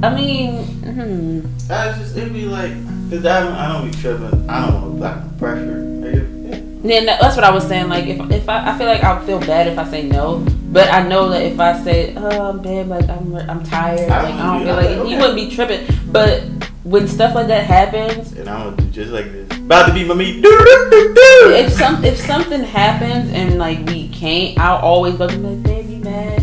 I 0.02 0.14
mean, 0.14 0.64
hmm. 0.64 1.46
I 1.70 1.92
just 1.98 2.16
it'd 2.16 2.32
be 2.32 2.46
like, 2.46 2.72
cause 3.10 3.26
I 3.26 3.40
don't, 3.40 3.52
I 3.52 3.68
don't 3.68 3.90
be 3.90 3.98
tripping. 3.98 4.48
I 4.48 4.66
don't 4.66 4.82
want 4.82 4.98
like 4.98 5.38
pressure. 5.38 5.82
Like, 5.82 6.14
yeah. 6.14 6.60
Then 6.82 7.04
that's 7.04 7.36
what 7.36 7.44
I 7.44 7.50
was 7.50 7.68
saying. 7.68 7.90
Like 7.90 8.06
if 8.06 8.18
if 8.30 8.48
I, 8.48 8.72
I 8.72 8.78
feel 8.78 8.86
like 8.86 9.04
I'll 9.04 9.24
feel 9.26 9.40
bad 9.40 9.66
if 9.66 9.78
I 9.78 9.84
say 9.90 10.08
no, 10.08 10.38
but 10.72 10.88
I 10.88 11.06
know 11.06 11.28
that 11.28 11.42
if 11.42 11.60
I 11.60 11.78
say, 11.84 12.14
oh 12.16 12.54
babe, 12.54 12.86
like 12.86 13.10
I'm 13.10 13.34
I'm 13.36 13.62
tired, 13.62 14.10
I 14.10 14.22
like 14.22 14.34
I 14.34 14.46
don't 14.54 14.64
feel 14.64 14.76
that. 14.76 14.98
like 14.98 15.08
he 15.08 15.16
wouldn't 15.16 15.36
be 15.36 15.54
tripping. 15.54 15.86
But 16.10 16.44
when 16.82 17.06
stuff 17.06 17.34
like 17.34 17.48
that 17.48 17.66
happens, 17.66 18.32
And 18.32 18.48
I'm 18.48 18.92
just 18.92 19.12
like 19.12 19.26
this. 19.26 19.50
About 19.58 19.86
to 19.88 19.92
be 19.92 20.04
my 20.04 20.14
meat. 20.14 20.42
If 20.42 21.72
some 21.74 22.02
if 22.04 22.18
something 22.18 22.62
happens 22.62 23.30
and 23.32 23.58
like 23.58 23.84
we 23.86 24.08
can't, 24.08 24.58
I'll 24.58 24.78
always 24.78 25.14
go 25.16 25.28
to 25.28 25.36
like, 25.36 25.62
babe, 25.62 25.90
you 25.90 25.98
mad? 25.98 26.39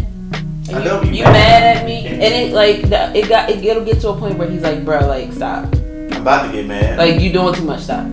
I 0.74 0.84
don't 0.84 1.06
you, 1.08 1.14
you 1.20 1.24
mad. 1.24 1.78
at 1.78 1.86
me? 1.86 2.06
And 2.08 2.22
it 2.22 2.54
like 2.54 2.82
the, 2.90 3.16
it 3.16 3.30
got 3.30 3.50
it, 3.50 3.64
it'll 3.64 3.86
get 3.86 4.02
to 4.02 4.10
a 4.10 4.18
point 4.18 4.38
where 4.38 4.50
he's 4.50 4.62
like, 4.62 4.84
bro, 4.84 5.00
like 5.08 5.32
stop, 5.34 5.66
I'm 5.76 6.14
about 6.22 6.48
to 6.48 6.52
get 6.52 6.66
mad. 6.68 6.98
like 6.98 7.22
you 7.22 7.32
doing 7.32 7.54
too 7.54 7.64
much, 7.64 7.82
stop. 7.82 8.00
I 8.06 8.10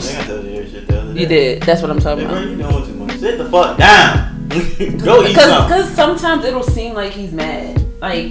think 0.00 0.18
I 0.18 0.26
told 0.26 0.44
you 0.46 0.62
that 0.62 0.70
shit 0.70 0.86
the 0.88 1.00
other 1.00 1.14
day. 1.14 1.20
You 1.20 1.26
did. 1.26 1.62
That's 1.62 1.80
what 1.82 1.90
I'm 1.90 2.00
talking 2.00 2.26
Hey, 2.28 2.30
bro, 2.30 2.42
about. 2.42 2.50
you 2.50 2.56
doing 2.56 2.86
too 2.86 2.94
much. 3.06 3.16
Sit 3.18 3.38
the 3.38 3.48
fuck 3.50 3.78
down. 3.78 4.48
Go 4.48 5.24
eat 5.24 5.34
some. 5.36 5.66
Because 5.68 5.90
sometimes 5.94 6.44
it'll 6.44 6.62
seem 6.62 6.94
like 6.94 7.12
he's 7.12 7.32
mad. 7.32 7.80
Like 8.00 8.26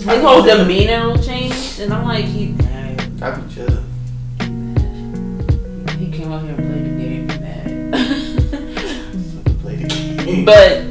his 0.00 0.22
whole 0.22 0.42
demeanor 0.42 1.06
will 1.08 1.22
change, 1.22 1.80
and 1.80 1.92
I'm 1.92 2.04
like, 2.04 2.24
he 2.24 2.48
mad. 2.52 3.22
I 3.22 3.30
be 3.40 3.54
chilling. 3.54 3.84
He 5.98 6.10
came 6.12 6.30
out 6.32 6.42
here 6.42 6.54
and 6.54 6.66
played 6.68 6.84
the 6.84 6.94
game, 7.02 7.26
mad. 7.26 7.66
Play 9.60 9.76
the 9.76 9.88
game. 10.24 10.44
but 10.44 10.84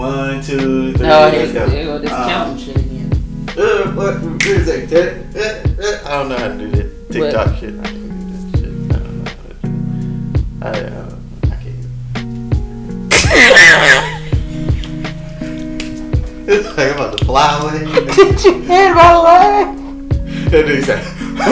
one, 0.00 0.40
two, 0.40 0.94
three, 0.94 1.06
no, 1.06 1.28
let's 1.28 1.52
go. 1.52 1.66
this 1.98 2.10
Um, 2.10 2.28
counting 2.30 2.56
shit 2.64 2.76
again. 2.76 3.12
Uh, 3.50 3.92
what? 3.92 4.14
What 4.22 4.46
is 4.46 4.64
that? 4.64 4.90
Uh, 4.90 5.00
uh, 5.38 6.00
I 6.06 6.08
don't 6.16 6.28
know 6.30 6.38
how 6.38 6.48
to 6.48 6.54
do 6.56 6.70
that 6.70 7.12
TikTok 7.12 7.58
shit. 7.58 7.74
I 7.78 7.82
can't 7.82 8.08
do 8.08 8.16
that 8.32 8.58
shit. 8.58 8.72
I 8.72 8.96
don't 8.96 9.16
know 9.18 9.24
how 9.28 9.36
to 9.36 9.58
do 9.60 9.68
it. 9.68 10.60
I, 10.62 10.72
uh, 10.88 11.12
I 11.44 11.56
can't. 11.60 11.86
It's 16.48 16.66
like 16.76 16.88
I'm 16.88 16.94
about 16.96 17.18
to 17.18 17.24
fly 17.26 17.60
away. 17.60 17.80
Did 18.14 18.42
you 18.44 18.52
hear 18.62 18.94
my 18.94 19.16
laugh? 19.16 19.76
And 19.76 20.10
then 20.50 20.66
he's 20.66 20.88
like, 20.88 21.04
and 21.20 21.42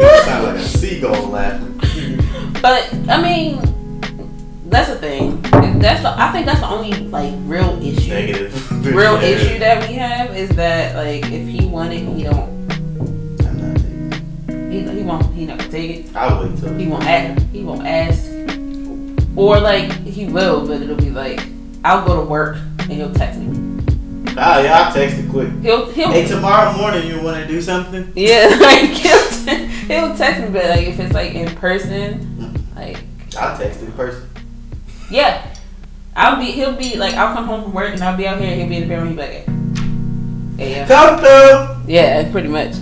it 0.00 0.24
sound 0.24 0.44
like 0.46 0.56
a 0.56 0.60
seagull 0.60 1.28
laughing. 1.28 1.78
But 2.60 2.92
I 3.08 3.22
mean, 3.22 3.60
that's 4.68 4.88
the 4.90 4.96
thing. 4.96 5.43
That's 5.84 6.00
the. 6.02 6.18
I 6.18 6.32
think 6.32 6.46
that's 6.46 6.60
the 6.60 6.68
only 6.68 6.92
like 7.08 7.30
real 7.44 7.78
issue. 7.82 8.08
Negative. 8.08 8.86
Real 8.86 9.14
Yeah. 9.20 9.28
issue 9.28 9.58
that 9.58 9.86
we 9.86 9.94
have 9.96 10.34
is 10.34 10.48
that 10.56 10.96
like 10.96 11.30
if 11.30 11.46
he 11.46 11.66
wanted, 11.66 12.00
he 12.16 12.22
don't. 12.22 12.48
I'm 13.44 13.58
not 13.60 13.76
taking 13.76 14.70
He, 14.72 14.80
he 14.80 15.02
won't. 15.02 15.34
He 15.34 15.44
not 15.44 15.60
take 15.60 15.90
it. 16.06 16.16
I'll 16.16 16.42
wait 16.42 16.58
till. 16.58 16.72
He 16.74 16.86
won't 16.86 17.04
ask. 17.04 17.46
He 17.50 17.62
won't 17.62 17.86
ask. 17.86 18.30
Or 19.36 19.60
like 19.60 19.92
he 20.06 20.24
will, 20.24 20.66
but 20.66 20.80
it'll 20.80 20.96
be 20.96 21.10
like 21.10 21.40
I'll 21.84 22.06
go 22.06 22.16
to 22.16 22.26
work 22.26 22.56
and 22.78 22.92
he'll 22.92 23.12
text 23.12 23.38
me. 23.40 23.48
Oh, 24.38 24.62
yeah, 24.62 24.88
I'll 24.88 24.92
text 24.94 25.18
it 25.18 25.28
quick. 25.28 25.50
He'll 25.60 25.90
he'll 25.92 26.10
Hey, 26.10 26.26
tomorrow 26.26 26.74
morning 26.78 27.06
you 27.06 27.20
want 27.20 27.36
to 27.42 27.46
do 27.46 27.60
something? 27.60 28.10
yeah 28.16 28.56
like 28.58 28.88
he'll, 28.88 29.28
te- 29.44 29.66
he'll 29.66 30.16
text 30.16 30.40
me, 30.40 30.48
but 30.48 30.64
like 30.64 30.86
if 30.88 30.98
it's 30.98 31.12
like 31.12 31.34
in 31.34 31.54
person, 31.56 32.24
mm. 32.38 32.74
like 32.74 33.04
I'll 33.38 33.58
text 33.58 33.80
in 33.82 33.92
person. 33.92 34.26
yeah, 35.10 35.53
I'll 36.16 36.38
be 36.38 36.46
he'll 36.52 36.76
be 36.76 36.96
like 36.96 37.14
I'll 37.14 37.34
come 37.34 37.46
home 37.46 37.62
from 37.64 37.72
work 37.72 37.92
and 37.92 38.02
I'll 38.02 38.16
be 38.16 38.26
out 38.26 38.38
here 38.40 38.50
and 38.50 38.60
he'll 38.60 38.68
be 38.68 38.76
in 38.76 38.82
the 38.82 38.88
bedroom. 38.88 39.08
He'll 39.08 39.16
be 39.16 39.22
like, 39.22 40.58
hey, 40.58 40.70
yeah, 40.76 40.86
Come 40.86 41.18
through. 41.18 41.92
yeah, 41.92 42.30
pretty 42.30 42.48
much. 42.48 42.74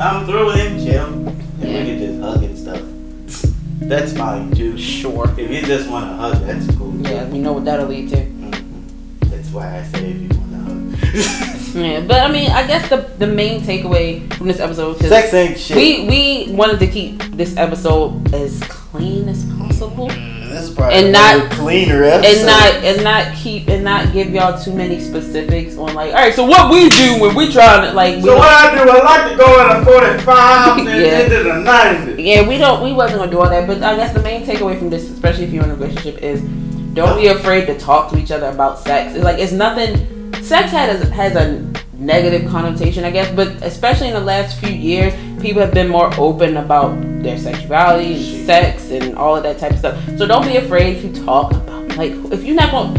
I'm 0.00 0.26
through 0.26 0.50
in 0.52 0.84
chill. 0.84 1.06
And 1.06 1.42
Yeah. 1.60 1.78
we 1.80 1.84
can 1.86 1.98
just 1.98 2.20
hug 2.20 2.42
and 2.42 2.58
stuff. 2.58 2.82
That's 3.80 4.12
fine 4.12 4.50
too. 4.52 4.76
Sure. 4.78 5.28
If 5.38 5.50
you 5.50 5.62
just 5.62 5.88
want 5.88 6.06
to 6.10 6.14
hug, 6.16 6.46
that's 6.46 6.66
cool. 6.76 6.92
too. 6.92 7.08
Yeah, 7.10 7.24
we 7.28 7.38
know 7.38 7.52
what 7.54 7.64
that'll 7.64 7.86
lead 7.86 8.08
to. 8.10 8.16
Mhm. 8.16 9.30
That's 9.30 9.48
why 9.50 9.78
I 9.78 9.82
say 9.84 10.10
if 10.10 10.20
you 10.22 10.28
want 10.38 10.52
to 10.52 10.58
hug. 10.58 11.48
Yeah, 11.74 12.00
but 12.00 12.20
I 12.20 12.30
mean, 12.30 12.50
I 12.50 12.66
guess 12.66 12.86
the 12.90 12.98
the 13.18 13.26
main 13.26 13.62
takeaway 13.62 14.30
from 14.34 14.46
this 14.46 14.60
episode 14.60 14.98
because 14.98 15.08
Sex 15.08 15.32
ain't 15.32 15.58
shit. 15.58 15.74
we 15.76 16.06
we 16.06 16.52
wanted 16.54 16.78
to 16.80 16.86
keep 16.86 17.22
this 17.34 17.56
episode 17.56 18.34
as 18.34 18.60
clean 18.64 19.26
as 19.26 19.42
possible. 19.56 20.10
This 20.52 20.64
is 20.68 20.74
probably 20.74 20.94
And 20.96 21.12
not- 21.12 21.36
very 21.36 21.48
cleaner 21.50 22.04
episode. 22.04 22.36
and 22.36 22.46
not 22.46 22.74
and 22.84 23.04
not 23.04 23.34
keep 23.36 23.68
and 23.68 23.82
not 23.84 24.12
give 24.12 24.30
y'all 24.30 24.58
too 24.62 24.72
many 24.72 25.00
specifics 25.00 25.76
on 25.76 25.94
like 25.94 26.08
all 26.14 26.20
right 26.20 26.34
so 26.34 26.44
what 26.44 26.70
we 26.70 26.88
do 26.90 27.18
when 27.20 27.34
we 27.34 27.50
trying 27.50 27.88
to 27.88 27.92
like 27.94 28.16
we 28.16 28.22
So 28.22 28.36
what 28.36 28.48
I 28.48 28.74
do, 28.84 28.90
I 28.90 29.02
like 29.02 29.30
to 29.32 29.36
go 29.36 29.60
at 29.60 29.80
a 29.80 29.84
45 29.84 30.78
and 30.86 30.88
Yeah. 30.88 31.18
into 31.20 31.42
the 31.44 31.54
90. 31.58 32.22
yeah 32.22 32.46
we 32.48 32.58
don't 32.58 32.82
we 32.82 32.92
wasn't 32.92 33.18
gonna 33.20 33.30
do 33.30 33.40
all 33.40 33.48
that 33.48 33.66
but 33.66 33.82
i 33.82 33.96
guess 33.96 34.12
the 34.12 34.22
main 34.22 34.44
takeaway 34.46 34.78
from 34.78 34.90
this 34.90 35.10
especially 35.10 35.44
if 35.44 35.52
you're 35.52 35.64
in 35.64 35.70
a 35.70 35.74
relationship 35.74 36.18
is 36.22 36.40
don't 36.94 37.16
be 37.18 37.28
afraid 37.28 37.66
to 37.66 37.78
talk 37.78 38.10
to 38.10 38.18
each 38.18 38.30
other 38.30 38.46
about 38.48 38.78
sex 38.78 39.14
it's 39.14 39.24
like 39.24 39.38
it's 39.38 39.52
nothing 39.52 39.92
sex 40.42 40.70
has 40.70 41.08
has 41.10 41.34
a 41.36 41.46
negative 41.98 42.48
connotation 42.50 43.04
i 43.04 43.10
guess 43.10 43.30
but 43.34 43.48
especially 43.62 44.08
in 44.08 44.14
the 44.14 44.20
last 44.20 44.58
few 44.58 44.70
years 44.74 45.12
people 45.40 45.60
have 45.62 45.72
been 45.72 45.88
more 45.88 46.10
open 46.18 46.56
about 46.58 46.92
their 47.22 47.38
sexuality 47.38 48.14
and 48.14 48.46
sex 48.46 48.90
and 48.90 49.16
all 49.16 49.36
of 49.36 49.42
that 49.42 49.58
type 49.58 49.72
of 49.72 49.78
stuff. 49.78 50.18
So 50.18 50.26
don't 50.26 50.46
be 50.46 50.56
afraid 50.56 51.02
you 51.02 51.24
talk 51.24 51.52
about 51.52 51.96
like 51.96 52.12
if 52.32 52.44
you're 52.44 52.56
not 52.56 52.70
going 52.70 52.96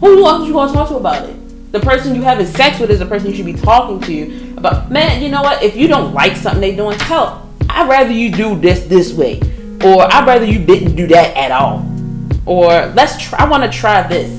who 0.00 0.26
else 0.26 0.46
you 0.46 0.54
want 0.54 0.70
to 0.70 0.76
talk 0.76 0.88
to 0.88 0.96
about 0.96 1.28
it? 1.28 1.72
The 1.72 1.80
person 1.80 2.14
you 2.14 2.22
having 2.22 2.46
sex 2.46 2.78
with 2.78 2.90
is 2.90 2.98
the 2.98 3.06
person 3.06 3.30
you 3.30 3.36
should 3.36 3.46
be 3.46 3.54
talking 3.54 4.00
to. 4.00 4.54
About 4.56 4.90
man 4.90 5.22
you 5.22 5.28
know 5.28 5.42
what? 5.42 5.62
If 5.62 5.76
you 5.76 5.88
don't 5.88 6.12
like 6.14 6.36
something 6.36 6.60
they 6.60 6.76
doing 6.76 6.98
tell 6.98 7.46
i'd 7.76 7.88
rather 7.88 8.12
you 8.12 8.30
do 8.30 8.58
this 8.58 8.84
this 8.84 9.12
way 9.12 9.40
or 9.84 10.02
i'd 10.14 10.26
rather 10.26 10.44
you 10.44 10.64
didn't 10.64 10.96
do 10.96 11.06
that 11.06 11.36
at 11.36 11.50
all 11.50 11.84
or 12.46 12.68
let's 12.94 13.22
try 13.22 13.40
i 13.40 13.48
want 13.48 13.62
to 13.70 13.78
try 13.78 14.06
this. 14.06 14.30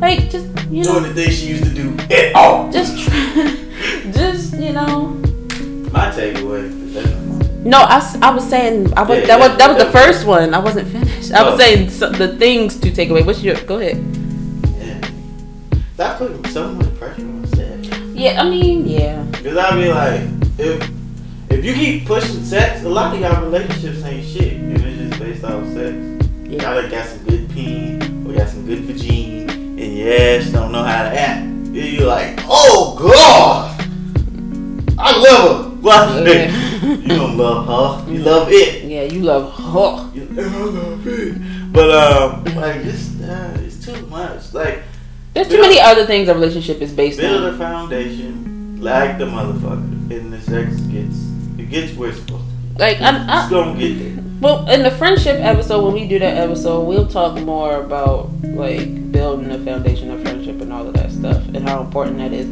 Like 0.00 0.30
just 0.30 0.46
you 0.70 0.82
know. 0.82 1.00
Doing 1.00 1.14
the 1.14 1.14
things 1.14 1.38
she 1.38 1.48
used 1.48 1.64
to 1.64 1.70
do 1.70 1.96
at 2.12 2.34
all. 2.34 2.70
just 2.72 2.98
try 3.04 3.56
just 4.12 4.54
you 4.54 4.72
know. 4.72 5.08
My 5.92 6.10
takeaway 6.10 7.23
no 7.64 7.78
I, 7.78 7.98
I 8.22 8.30
was 8.34 8.48
saying 8.48 8.92
i 8.96 9.02
was 9.02 9.18
Yeah, 9.20 9.26
that 9.26 9.38
yeah, 9.40 9.48
was 9.48 9.58
that 9.58 9.68
was 9.74 9.84
the 9.84 9.90
first 9.90 10.26
one 10.26 10.52
i 10.54 10.58
wasn't 10.58 10.88
finished 10.88 11.32
i 11.32 11.42
was 11.42 11.54
Oh. 11.54 11.58
saying 11.58 11.88
so, 11.90 12.10
the 12.10 12.36
things 12.36 12.78
to 12.80 12.90
take 12.92 13.08
away 13.10 13.22
what's 13.22 13.42
your 13.42 13.56
go 13.64 13.78
ahead 13.78 13.96
yeah. 14.78 15.00
Stop 15.94 16.18
putting 16.18 16.44
so 16.46 16.72
much 16.72 16.94
pressure 16.98 17.22
on 17.22 17.46
sex. 17.48 17.88
yeah 18.12 18.40
i 18.42 18.48
mean 18.48 18.86
yeah 18.86 19.22
Because 19.32 19.56
I 19.56 19.76
mean, 19.76 19.90
like, 19.90 20.20
if 20.58 20.90
if 21.50 21.64
you 21.64 21.72
keep 21.74 22.06
pushing 22.06 22.42
sex, 22.44 22.82
a 22.84 22.88
lot 22.88 23.14
of 23.14 23.20
y'all 23.20 23.42
relationships 23.44 24.02
ain't 24.04 24.26
shit. 24.26 24.54
If 24.74 24.84
it's 24.84 24.98
just 25.10 25.20
based 25.22 25.44
off 25.44 25.62
sex. 25.72 25.94
yeah 26.50 26.62
Y'all 26.62 26.82
that 26.82 26.90
got 26.90 27.06
some 27.06 27.22
good 27.24 27.48
peen 27.50 28.02
or 28.26 28.32
got 28.34 28.48
some 28.48 28.66
good 28.66 28.80
vagine 28.88 29.48
and 29.48 30.08
ass 30.08 30.50
don't 30.50 30.72
know 30.72 30.82
how 30.82 31.02
to 31.04 31.12
act. 31.18 31.46
You're 31.72 32.06
like, 32.06 32.38
oh 32.44 32.96
god, 32.98 33.70
I 34.98 35.16
love 35.16 35.72
her. 35.72 35.73
Well, 35.84 36.26
Yeah. 36.26 36.50
you 36.82 37.08
don't 37.08 37.36
love 37.36 37.66
her, 38.06 38.12
you 38.12 38.18
love 38.20 38.48
it. 38.50 38.84
yeah 38.84 39.02
you 39.02 39.20
love 39.20 39.52
oh, 39.58 40.10
You 40.14 40.24
love 40.24 41.06
it. 41.06 41.72
But 41.72 41.90
um, 41.90 42.44
like 42.56 42.82
this, 42.82 43.20
uh, 43.20 43.58
it's 43.60 43.84
too 43.84 44.06
much. 44.06 44.54
Like 44.54 44.82
there's 45.34 45.48
too 45.48 45.60
many 45.60 45.78
other 45.80 46.06
things 46.06 46.28
a 46.28 46.34
relationship 46.34 46.80
is 46.80 46.92
based 46.92 47.18
build 47.20 47.42
on 47.44 47.54
a 47.54 47.58
foundation, 47.58 48.80
like 48.80 49.18
the 49.18 49.24
motherfucker, 49.26 50.10
and 50.10 50.32
the 50.32 50.40
sex 50.40 50.76
gets 50.94 51.16
it 51.58 51.68
gets 51.70 51.92
where 51.96 52.10
it's 52.10 52.18
supposed 52.20 52.44
to. 52.44 52.78
like 52.78 53.00
I, 53.00 53.10
It's 53.20 53.28
I, 53.30 53.50
gonna 53.50 53.78
get 53.78 53.98
there. 53.98 54.24
Well, 54.40 54.68
in 54.68 54.82
the 54.82 54.90
friendship 54.90 55.36
episode, 55.40 55.84
when 55.84 55.94
we 55.94 56.06
do 56.08 56.18
that 56.18 56.36
episode, 56.36 56.84
we'll 56.84 57.08
talk 57.08 57.38
more 57.40 57.80
about 57.82 58.30
like 58.42 59.12
building 59.12 59.50
a 59.50 59.58
foundation 59.58 60.10
of 60.10 60.22
friendship 60.22 60.60
and 60.60 60.72
all 60.72 60.86
of 60.86 60.94
that 60.94 61.10
stuff 61.12 61.42
and 61.54 61.68
how 61.68 61.80
important 61.82 62.18
that 62.18 62.32
is. 62.32 62.46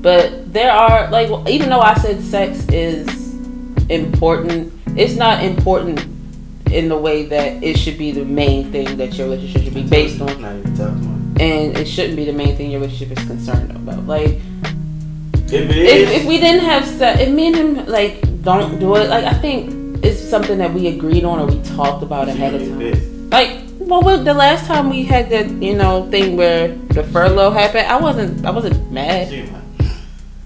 But 0.00 0.52
there 0.52 0.70
are 0.70 1.10
like, 1.10 1.28
even 1.48 1.70
though 1.70 1.80
I 1.80 1.94
said 1.94 2.22
sex 2.22 2.66
is 2.68 3.34
important, 3.88 4.72
it's 4.96 5.14
not 5.14 5.42
important 5.42 6.06
in 6.70 6.88
the 6.88 6.96
way 6.96 7.26
that 7.26 7.62
it 7.62 7.78
should 7.78 7.98
be 7.98 8.12
the 8.12 8.24
main 8.24 8.70
thing 8.70 8.96
that 8.98 9.14
your 9.14 9.28
relationship 9.28 9.62
should 9.64 9.74
be 9.74 9.82
based 9.82 10.20
on, 10.20 10.40
Not 10.40 10.56
even 10.56 10.76
talking 10.76 11.18
and 11.40 11.76
it 11.76 11.86
shouldn't 11.86 12.16
be 12.16 12.24
the 12.24 12.32
main 12.32 12.56
thing 12.56 12.70
your 12.70 12.80
relationship 12.80 13.16
is 13.16 13.26
concerned 13.26 13.70
about. 13.70 14.06
Like. 14.06 14.40
If 15.50 15.70
if, 15.70 16.10
if 16.10 16.26
we 16.26 16.38
didn't 16.38 16.64
have 16.66 16.84
sex, 16.84 17.20
if 17.22 17.30
me 17.30 17.46
and 17.46 17.56
him 17.56 17.86
like 17.86 18.20
don't 18.42 18.78
do 18.78 18.96
it, 18.96 19.08
like 19.08 19.24
I 19.24 19.32
think 19.32 20.04
it's 20.04 20.20
something 20.20 20.58
that 20.58 20.74
we 20.74 20.88
agreed 20.88 21.24
on 21.24 21.38
or 21.38 21.46
we 21.46 21.62
talked 21.62 22.02
about 22.02 22.28
ahead 22.28 22.54
of 22.54 22.60
time. 22.60 23.30
Like, 23.30 23.62
well, 23.78 24.22
the 24.22 24.34
last 24.34 24.66
time 24.66 24.90
we 24.90 25.04
had 25.04 25.30
that, 25.30 25.48
you 25.48 25.74
know, 25.74 26.10
thing 26.10 26.36
where 26.36 26.68
the 26.68 27.02
furlough 27.04 27.50
happened, 27.50 27.86
I 27.86 27.96
wasn't, 27.96 28.44
I 28.44 28.50
wasn't 28.50 28.92
mad. 28.92 29.30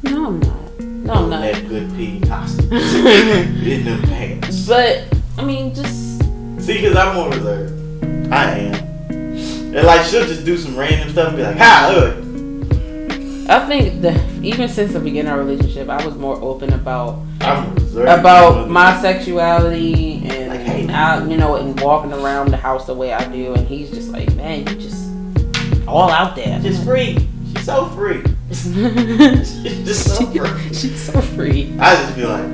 No, 0.04 0.26
I'm 0.26 0.40
not. 0.40 0.80
No, 0.80 1.12
I'm 1.14 1.30
not. 1.30 1.40
That 1.42 1.68
good 1.68 1.90
pee 1.94 2.20
hostage 2.26 2.64
in 2.72 3.84
the 3.84 4.00
pants. 4.08 4.66
But 4.66 5.04
I 5.38 5.44
mean, 5.44 5.74
just 5.74 6.18
See, 6.60 6.74
because 6.80 6.96
I'm 6.96 7.14
more 7.16 7.30
reserved. 7.30 8.04
I 8.32 8.50
am. 8.58 8.74
And 9.10 9.86
like, 9.86 10.04
she'll 10.06 10.26
just 10.26 10.44
do 10.44 10.56
some 10.56 10.76
random 10.76 11.10
stuff 11.10 11.28
and 11.28 11.36
be 11.36 11.42
like, 11.42 11.56
"Hi, 11.56 11.92
look." 11.94 12.16
I 13.48 13.66
think 13.66 14.00
that 14.02 14.20
even 14.42 14.68
since 14.68 14.92
the 14.92 15.00
beginning 15.00 15.32
of 15.32 15.38
our 15.38 15.44
relationship, 15.44 15.88
I 15.88 16.04
was 16.06 16.14
more 16.16 16.36
open 16.40 16.72
about 16.72 17.18
about 17.96 18.70
my 18.70 19.00
sexuality 19.02 20.22
and 20.28 20.48
Like, 20.50 20.60
hey. 20.60 20.88
out, 20.88 21.28
you 21.28 21.36
know, 21.36 21.56
and 21.56 21.78
walking 21.80 22.12
around 22.12 22.50
the 22.52 22.56
house 22.56 22.86
the 22.86 22.94
way 22.94 23.12
I 23.12 23.24
do. 23.30 23.54
And 23.54 23.66
he's 23.66 23.90
just 23.90 24.10
like, 24.10 24.32
man, 24.36 24.60
you 24.60 24.76
just 24.76 25.10
all 25.88 26.08
out 26.10 26.36
there. 26.36 26.60
Just 26.60 26.84
free. 26.84 27.18
She's 27.54 27.64
so 27.66 27.86
free. 27.86 28.22
She's 28.52 29.62
She's 29.62 29.86
just 29.86 30.16
so 30.16 30.26
free. 30.26 30.74
so 30.96 31.20
free. 31.20 31.74
I 31.78 31.94
just 31.96 32.14
feel 32.14 32.28
like 32.28 32.48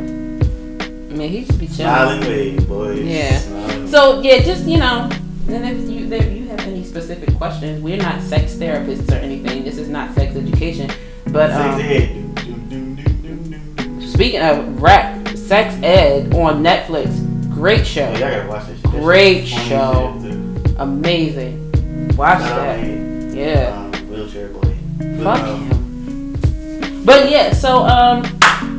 Man, 1.10 1.28
he 1.30 1.44
should 1.44 1.58
be 1.58 1.66
chilling. 1.66 1.76
smiling 1.76 2.20
wave, 2.20 2.68
boys. 2.68 3.00
Yeah. 3.04 3.38
Smiling 3.38 3.88
So 3.88 4.20
yeah, 4.20 4.38
just 4.42 4.64
you 4.66 4.78
know, 4.78 5.08
and 5.48 5.64
if 5.64 5.90
you 5.90 6.12
if 6.12 6.32
you 6.32 6.48
have 6.48 6.60
any 6.60 6.84
specific 6.84 7.34
questions, 7.36 7.82
we're 7.82 7.96
not 7.96 8.22
sex 8.22 8.54
therapists 8.54 9.10
or 9.10 9.14
anything. 9.16 9.64
This 9.64 9.78
is 9.78 9.88
not 9.88 10.14
sex 10.14 10.36
education. 10.36 10.90
But 11.26 11.50
um, 11.50 11.80
speaking 14.00 14.40
of 14.40 14.80
rap, 14.80 15.26
sex 15.36 15.74
ed 15.82 16.32
on 16.34 16.62
Netflix, 16.62 17.24
Great 17.50 17.80
Oh, 17.80 17.84
show. 17.84 18.46
watch 18.48 18.66
this 18.68 18.80
Great 18.82 19.46
show. 19.46 20.14
as 20.16 20.22
shit, 20.22 20.32
too. 20.32 20.74
Amazing. 20.78 22.16
Watch 22.16 22.38
that. 22.40 22.84
Yeah. 23.34 23.76
um, 23.76 23.92
wheelchair 24.08 24.48
boy. 24.48 24.74
Fuck 25.22 25.40
um, 25.40 25.70
him. 25.70 25.87
But 27.08 27.30
yeah, 27.30 27.52
so 27.54 27.78
um, 27.86 28.22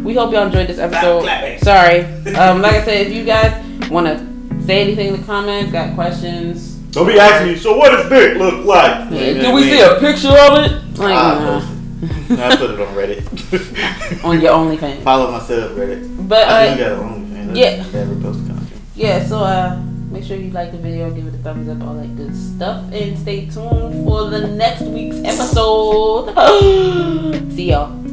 we 0.04 0.14
hope 0.14 0.32
y'all 0.32 0.46
enjoyed 0.46 0.68
this 0.68 0.78
episode. 0.78 1.24
clap 1.24 1.44
it. 1.44 1.62
Sorry. 1.64 2.06
Um, 2.40 2.62
like 2.62 2.76
I 2.76 2.86
said, 2.86 3.08
if 3.08 3.14
you 3.14 3.26
guys 3.26 3.52
want 3.90 4.06
to 4.06 4.64
say 4.66 4.82
anything 4.84 5.08
in 5.08 5.20
the 5.20 5.26
comments, 5.26 5.72
got 5.72 5.96
questions, 5.96 6.76
Don't 6.92 7.08
be 7.08 7.20
asking 7.20 7.54
me. 7.54 7.58
So 7.58 7.76
what 7.76 7.90
does 7.90 8.08
dick 8.08 8.38
look 8.38 8.66
like? 8.66 9.10
Yeah, 9.12 9.34
Did 9.34 9.54
we 9.56 9.64
see 9.64 9.82
a 9.82 10.00
picture 10.00 10.28
of 10.30 10.60
it? 10.60 10.72
like 11.00 11.16
Ah, 11.16 11.60
nah. 12.00 12.36
No, 12.36 12.44
I 12.46 12.56
put 12.56 12.70
it 12.70 12.80
on 12.80 12.94
Reddit. 12.96 14.24
on 14.24 14.40
your 14.42 14.54
OnlyFans. 14.54 15.02
Follow 15.02 15.32
myself 15.32 15.72
Reddit. 15.72 16.28
But 16.30 16.48
I 16.48 16.68
uh, 16.68 16.76
do 16.76 16.80
got 16.84 16.92
an 16.92 17.00
OnlyFans. 17.50 17.58
yeah. 17.58 17.76
Never 17.92 18.16
post 18.22 18.46
content. 18.46 18.70
yeah, 18.96 19.26
so 19.26 19.40
uh, 19.40 19.76
make 20.12 20.24
sure 20.24 20.38
you 20.38 20.52
like 20.52 20.72
the 20.72 20.78
video, 20.78 21.10
give 21.12 21.26
it 21.26 21.34
a 21.34 21.38
thumbs 21.40 21.68
up, 21.68 21.82
all 21.86 21.96
that 21.96 22.16
good 22.16 22.36
stuff, 22.36 22.86
and 22.94 23.18
stay 23.18 23.48
tuned 23.50 24.06
for 24.06 24.30
the 24.30 24.48
next 24.48 24.82
week's 24.84 25.18
episode. 25.26 26.36
See 27.56 27.72
y'all. 27.72 28.09